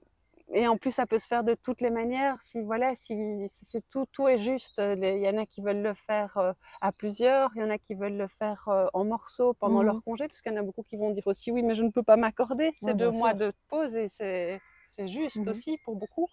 et 0.54 0.68
en 0.68 0.78
plus, 0.78 0.92
ça 0.92 1.06
peut 1.06 1.20
se 1.20 1.28
faire 1.28 1.44
de 1.44 1.56
toutes 1.56 1.82
les 1.82 1.90
manières. 1.90 2.38
Si 2.42 2.62
voilà, 2.62 2.96
si, 2.96 3.16
si 3.50 3.66
c'est 3.66 3.84
tout, 3.90 4.06
tout 4.12 4.28
est 4.28 4.38
juste. 4.38 4.80
euh, 4.80 4.96
Il 4.96 5.22
y 5.22 5.28
en 5.30 5.38
a 5.38 5.46
qui 5.46 5.62
veulent 5.62 5.82
le 5.82 5.94
faire 5.94 6.38
euh, 6.38 6.54
à 6.82 6.92
plusieurs, 6.92 7.52
il 7.56 7.62
y 7.62 7.64
en 7.64 7.70
a 7.70 7.78
qui 7.78 7.96
veulent 7.96 8.16
le 8.18 8.28
faire 8.28 8.68
euh, 8.70 8.88
en 8.94 9.04
morceaux 9.06 9.54
pendant 9.54 9.82
Mhm. 9.82 9.86
leur 9.86 10.04
congé, 10.04 10.28
parce 10.28 10.42
qu'il 10.42 10.54
y 10.54 10.56
en 10.58 10.60
a 10.60 10.64
beaucoup 10.64 10.84
qui 10.84 10.98
vont 10.98 11.12
dire 11.12 11.28
aussi 11.28 11.52
oui, 11.52 11.64
mais 11.64 11.76
je 11.76 11.84
ne 11.84 11.90
peux 11.92 12.04
pas 12.04 12.16
m'accorder 12.18 12.72
ces 12.80 12.94
Ouais, 12.94 12.94
deux 12.94 13.12
mois 13.12 13.34
sûr. 13.34 13.40
de 13.40 13.52
pause 13.68 13.96
et 13.96 14.08
c'est 14.10 15.08
juste 15.08 15.36
Mhm. 15.38 15.50
aussi 15.50 15.78
pour 15.80 15.96
beaucoup. 15.96 16.28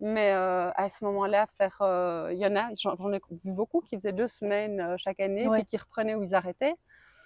Mais 0.00 0.32
euh, 0.32 0.70
à 0.76 0.88
ce 0.88 1.04
moment-là, 1.04 1.46
faire, 1.58 1.76
il 2.32 2.38
y 2.38 2.46
en 2.46 2.56
a, 2.56 2.70
j'en 2.74 3.12
ai 3.12 3.20
vu 3.44 3.52
beaucoup 3.52 3.80
qui 3.82 3.96
faisaient 3.96 4.12
deux 4.12 4.28
semaines 4.28 4.96
chaque 4.98 5.20
année, 5.20 5.46
Ouais. 5.48 5.58
puis 5.58 5.66
qui 5.66 5.76
reprenaient 5.76 6.14
où 6.14 6.22
ils 6.22 6.34
arrêtaient. 6.34 6.74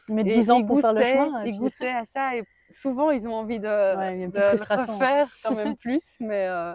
Mais 0.09 0.25
Et 0.25 0.31
10 0.33 0.51
ans 0.51 0.63
pour 0.65 0.81
faire 0.81 0.93
le 0.93 1.05
chemin. 1.05 1.45
Ils 1.47 1.59
goûtaient 1.59 1.89
à 1.89 2.05
ça 2.07 2.37
et 2.37 2.43
souvent 2.75 3.11
ils 3.11 3.27
ont 3.29 3.35
envie 3.35 3.61
de, 3.61 3.97
Ouais, 3.97 4.15
il 4.15 4.19
y 4.21 4.23
a 4.23 4.25
une 4.27 4.31
de 4.31 4.41
frustration. 4.41 4.95
refaire 4.95 5.29
quand 5.43 5.55
même 5.75 5.77
plus. 5.77 6.17
Mais 6.21 6.47
euh, 6.47 6.75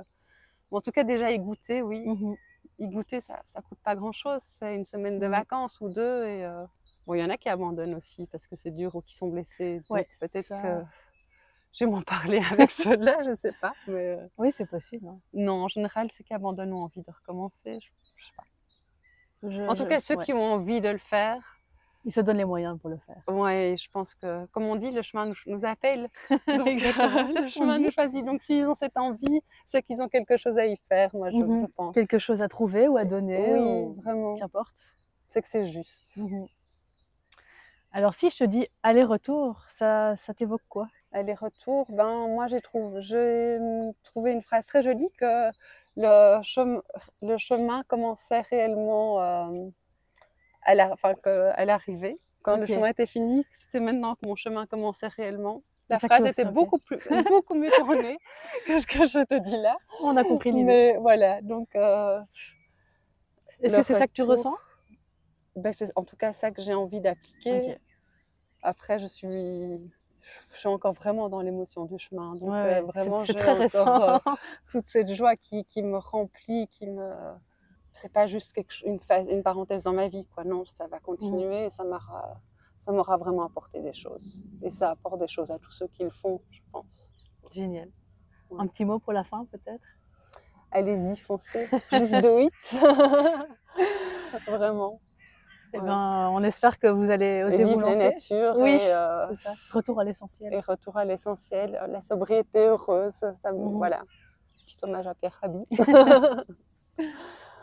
en 0.71 0.81
tout 0.81 0.91
cas, 0.91 1.03
déjà 1.03 1.31
y 1.31 1.39
goûter, 1.39 1.81
oui. 1.81 2.05
Mhm. 2.07 2.35
Y 2.79 2.87
goûter, 2.87 3.21
ça, 3.21 3.41
ça 3.49 3.61
coûte 3.61 3.79
pas 3.83 3.95
grand-chose. 3.95 4.41
C'est 4.41 4.75
une 4.75 4.85
semaine 4.85 5.19
de 5.19 5.25
Mhm. 5.25 5.31
vacances 5.31 5.81
ou 5.81 5.89
deux. 5.89 6.25
Et 6.25 6.45
euh, 6.45 6.65
bon, 7.05 7.13
il 7.15 7.19
y 7.19 7.23
en 7.23 7.29
a 7.29 7.37
qui 7.37 7.49
abandonnent 7.49 7.95
aussi 7.95 8.27
parce 8.31 8.47
que 8.47 8.55
c'est 8.55 8.71
dur 8.71 8.95
ou 8.95 9.01
qui 9.01 9.15
sont 9.15 9.27
blessés. 9.27 9.81
Ouais, 9.89 10.07
peut-être 10.19 10.45
ça- 10.45 10.61
que 10.61 10.83
je 11.73 11.85
vais 11.85 11.91
m'en 11.91 12.01
parler 12.01 12.39
avec 12.51 12.71
ceux-là, 12.71 13.17
je 13.27 13.35
sais 13.35 13.53
pas. 13.61 13.73
Mais 13.87 14.15
euh, 14.17 14.27
Oui, 14.37 14.51
c'est 14.51 14.65
possible. 14.65 15.07
hein. 15.07 15.19
non, 15.33 15.63
en 15.65 15.67
général, 15.67 16.09
ceux 16.11 16.23
qui 16.23 16.33
abandonnent 16.33 16.73
ont 16.73 16.83
envie 16.83 17.01
de 17.01 17.11
recommencer. 17.11 17.79
Je, 17.81 17.89
je 18.15 18.25
sais 18.25 18.31
pas. 18.35 18.43
Je- 19.51 19.67
En 19.69 19.75
tout 19.75 19.83
je- 19.83 19.89
cas, 19.89 19.99
ceux 19.99 20.15
ouais. 20.15 20.25
qui 20.25 20.33
ont 20.33 20.41
envie 20.53 20.81
de 20.81 20.89
le 20.89 20.97
faire, 20.97 21.58
Ils 22.05 22.13
se 22.13 22.21
donnent 22.21 22.37
les 22.37 22.45
moyens 22.45 22.79
pour 22.79 22.89
le 22.89 22.97
faire. 22.97 23.21
Ouais, 23.27 23.75
je 23.77 23.91
pense 23.91 24.15
que, 24.15 24.45
comme 24.47 24.63
on 24.63 24.77
dit, 24.77 24.91
le 24.91 25.01
chemin 25.01 25.25
nous, 25.25 25.35
nous 25.47 25.65
appelle. 25.65 26.07
Donc, 26.47 26.67
le 26.67 27.41
ce 27.43 27.49
chemin 27.51 27.77
dit. 27.77 27.85
nous 27.85 27.91
choisit. 27.91 28.25
Donc, 28.25 28.41
s'ils 28.41 28.65
ont 28.65 28.75
cette 28.75 28.97
envie, 28.97 29.41
c'est 29.67 29.81
qu'ils 29.83 30.01
ont 30.01 30.07
quelque 30.07 30.37
chose 30.37 30.57
à 30.57 30.65
y 30.65 30.77
faire, 30.87 31.09
moi, 31.13 31.29
je, 31.29 31.35
Mhm. 31.37 31.67
pense. 31.75 31.93
Quelque 31.93 32.17
chose 32.17 32.41
à 32.41 32.47
trouver 32.47 32.87
ou 32.87 32.97
à 32.97 33.03
donner, 33.05 33.53
Oui, 33.53 33.59
ou 33.59 33.93
vraiment. 34.01 34.37
qu'importe. 34.37 34.95
C'est 35.27 35.41
que 35.41 35.47
c'est 35.47 35.65
juste. 35.65 36.17
Mhm. 36.17 36.47
Alors, 37.91 38.13
si 38.13 38.29
je 38.29 38.37
te 38.37 38.43
dis 38.43 38.67
aller-retour, 38.83 39.63
ça, 39.67 40.15
ça 40.15 40.33
t'évoque 40.33 40.61
quoi? 40.69 40.87
Aller-retour, 41.11 41.87
ben, 41.89 42.27
moi, 42.27 42.47
j'ai 42.47 42.61
trouvé, 42.61 44.31
une 44.31 44.41
phrase 44.43 44.65
très 44.67 44.83
jolie 44.83 45.09
que 45.17 45.49
le, 45.97 46.41
chemin, 46.43 46.81
le 47.23 47.37
chemin 47.39 47.83
commençait 47.87 48.41
réellement 48.41 49.21
euh, 49.21 49.69
à 50.69 50.75
la- 50.75 51.65
l'arrivée. 51.65 52.17
Quand 52.43 52.53
Ok. 52.53 52.59
le 52.61 52.65
chemin 52.67 52.87
était 52.87 53.05
fini, 53.05 53.45
c'était 53.59 53.79
maintenant 53.79 54.15
que 54.15 54.25
mon 54.27 54.35
chemin 54.35 54.65
commençait 54.65 55.07
réellement. 55.07 55.61
La 55.89 55.99
phrase 55.99 56.25
était 56.25 56.45
beaucoup, 56.45 56.77
plus, 56.77 56.97
beaucoup 57.27 57.55
mieux 57.55 57.71
tournée 57.71 58.17
que 58.67 58.79
ce 58.79 58.85
que 58.87 59.05
je 59.05 59.23
te 59.25 59.35
dis 59.39 59.57
là. 59.57 59.75
On 60.01 60.15
a 60.15 60.23
compris 60.23 60.51
l'idée. 60.51 60.63
Mais 60.63 60.97
voilà, 60.97 61.41
donc 61.41 61.75
euh, 61.75 62.21
Est-ce 63.61 63.75
que 63.77 63.81
c'est 63.83 63.95
ça 63.95 64.07
que 64.07 64.13
tu 64.13 64.21
ressens? 64.21 64.55
ben, 65.55 65.73
c'est 65.73 65.91
en 65.95 66.03
tout 66.05 66.15
cas 66.15 66.31
ça 66.31 66.51
que 66.51 66.61
j'ai 66.61 66.73
envie 66.73 67.01
d'appliquer. 67.01 67.77
Après, 68.61 68.99
je 68.99 69.07
suis, 69.07 69.27
je 70.51 70.57
suis 70.57 70.67
encore 70.67 70.93
vraiment 70.93 71.27
dans 71.29 71.41
l'émotion 71.41 71.85
du 71.85 71.97
chemin. 71.97 72.35
Donc 72.35 72.49
Ouais, 72.51 72.77
euh, 72.77 72.81
vraiment, 72.83 73.17
c'est 73.17 73.33
très 73.33 73.53
récent. 73.53 73.81
encore, 73.81 74.27
euh, 74.27 74.35
toute 74.71 74.85
cette 74.87 75.11
joie 75.13 75.35
qui, 75.35 75.65
qui 75.65 75.81
me 75.81 75.97
remplit, 75.97 76.67
qui 76.67 76.87
me. 76.87 77.09
C'est 77.93 78.11
pas 78.13 78.27
juste 78.27 78.53
quelque, 78.53 78.73
une, 78.85 78.99
phase, 78.99 79.27
une 79.29 79.43
parenthèse 79.43 79.83
dans 79.83 79.93
ma 79.93 80.07
vie, 80.07 80.25
quoi. 80.27 80.43
Non, 80.43 80.63
ça 80.65 80.87
va 80.87 80.99
continuer 80.99 81.65
et 81.65 81.69
ça 81.69 81.83
m'aura, 81.83 82.39
ça 82.79 82.91
m'aura 82.91 83.17
vraiment 83.17 83.43
apporté 83.43 83.81
des 83.81 83.93
choses. 83.93 84.43
Et 84.61 84.71
ça 84.71 84.91
apporte 84.91 85.19
des 85.19 85.27
choses 85.27 85.51
à 85.51 85.59
tous 85.59 85.71
ceux 85.71 85.87
qui 85.87 86.03
le 86.03 86.09
font, 86.11 86.41
je 86.51 86.59
pense. 86.71 87.11
Génial. 87.51 87.89
Ouais. 88.49 88.61
Un 88.61 88.67
petit 88.67 88.85
mot 88.85 88.99
pour 88.99 89.11
la 89.13 89.23
fin, 89.23 89.45
peut-être? 89.45 89.83
Allez-y, 90.71 91.17
foncez, 91.17 91.67
just 91.91 92.15
do 92.21 92.39
it. 92.39 92.53
vraiment. 94.47 94.99
Eh 95.73 95.77
Ouais. 95.79 95.85
ben, 95.85 96.29
on 96.31 96.43
espère 96.43 96.79
que 96.79 96.87
vous 96.87 97.09
allez 97.11 97.43
oser 97.43 97.63
vous 97.63 97.79
la 97.79 97.87
lancer. 97.89 98.09
nature 98.09 98.55
Oui, 98.57 98.79
euh, 98.81 99.27
c'est 99.29 99.35
ça. 99.35 99.53
Retour 99.71 99.99
à 99.99 100.03
l'essentiel. 100.03 100.51
et 100.53 100.59
retour 100.61 100.97
à 100.97 101.05
l'essentiel, 101.05 101.79
la 101.89 102.01
sobriété 102.01 102.59
heureuse. 102.67 103.13
Ça, 103.13 103.51
Mhm. 103.51 103.77
Voilà. 103.77 104.01
Petit 104.65 104.77
hommage 104.83 105.05
à 105.07 105.13
Pierre 105.15 105.37
Rabhi. 105.41 105.65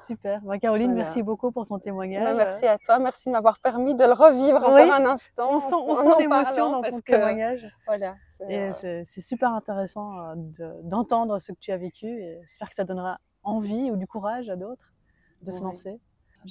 Super. 0.01 0.41
Bah, 0.43 0.59
Caroline, 0.59 0.89
Voilà. 0.89 1.05
merci 1.05 1.23
beaucoup 1.23 1.51
pour 1.53 1.67
ton 1.67 1.79
témoignage. 1.79 2.25
Bah, 2.25 2.35
merci 2.35 2.67
à 2.67 2.79
toi, 2.79 2.99
merci 2.99 3.29
de 3.29 3.33
m'avoir 3.33 3.59
permis 3.61 3.95
de 3.95 4.05
le 4.05 4.13
revivre 4.13 4.61
Oui. 4.73 4.83
encore 4.83 4.95
un 4.95 5.07
instant. 5.07 5.49
On 5.53 5.61
sent, 5.61 5.75
on 5.75 5.97
sent 5.97 6.13
en 6.13 6.19
l'émotion 6.19 6.71
dans 6.71 6.83
ton 6.83 7.01
que, 7.01 7.13
témoignage. 7.13 7.67
Voilà. 7.87 8.15
c'est, 8.33 8.73
euh, 8.85 9.05
super 9.07 9.53
intéressant 9.53 10.19
euh, 10.19 10.35
de- 10.37 10.81
d'entendre 10.83 11.39
ce 11.41 11.53
que 11.53 11.59
tu 11.59 11.73
as 11.73 11.77
vécu. 11.79 12.21
J'espère 12.43 12.69
que 12.69 12.75
ça 12.75 12.85
donnera 12.85 13.19
envie 13.43 13.91
ou 13.91 13.97
du 13.97 14.07
courage 14.07 14.51
à 14.51 14.57
d'autres 14.57 14.93
de 15.43 15.51
se 15.51 15.63
lancer. 15.63 15.97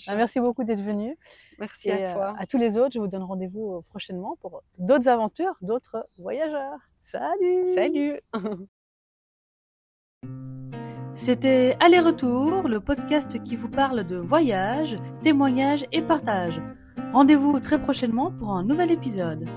Bah, 0.08 0.16
merci 0.16 0.40
beaucoup 0.42 0.64
d'être 0.66 0.82
venu. 0.82 1.18
Merci 1.60 1.90
Et 1.90 2.04
à 2.04 2.10
euh, 2.10 2.14
toi. 2.14 2.34
à 2.38 2.46
tous 2.46 2.58
les 2.58 2.78
autres, 2.78 2.92
je 2.94 3.00
vous 3.00 3.08
donne 3.08 3.24
rendez-vous 3.24 3.76
euh, 3.76 3.82
prochainement 3.90 4.36
pour 4.42 4.62
d'autres 4.78 5.08
aventures, 5.08 5.56
d'autres 5.62 6.04
voyageurs. 6.18 6.80
Salut 7.02 7.74
Salut. 7.76 8.20
C'était 11.16 11.78
Aller-Retour, 11.80 12.68
le 12.68 12.82
podcast 12.82 13.42
qui 13.42 13.56
vous 13.56 13.70
parle 13.70 14.04
de 14.04 14.18
voyage, 14.18 14.98
témoignages 15.22 15.86
et 15.94 16.02
partage. 16.02 16.62
Rendez-vous 17.14 17.58
très 17.62 17.80
prochainement 17.80 18.32
pour 18.32 18.52
un 18.52 18.66
nouvel 18.66 18.92
épisode. 18.92 19.48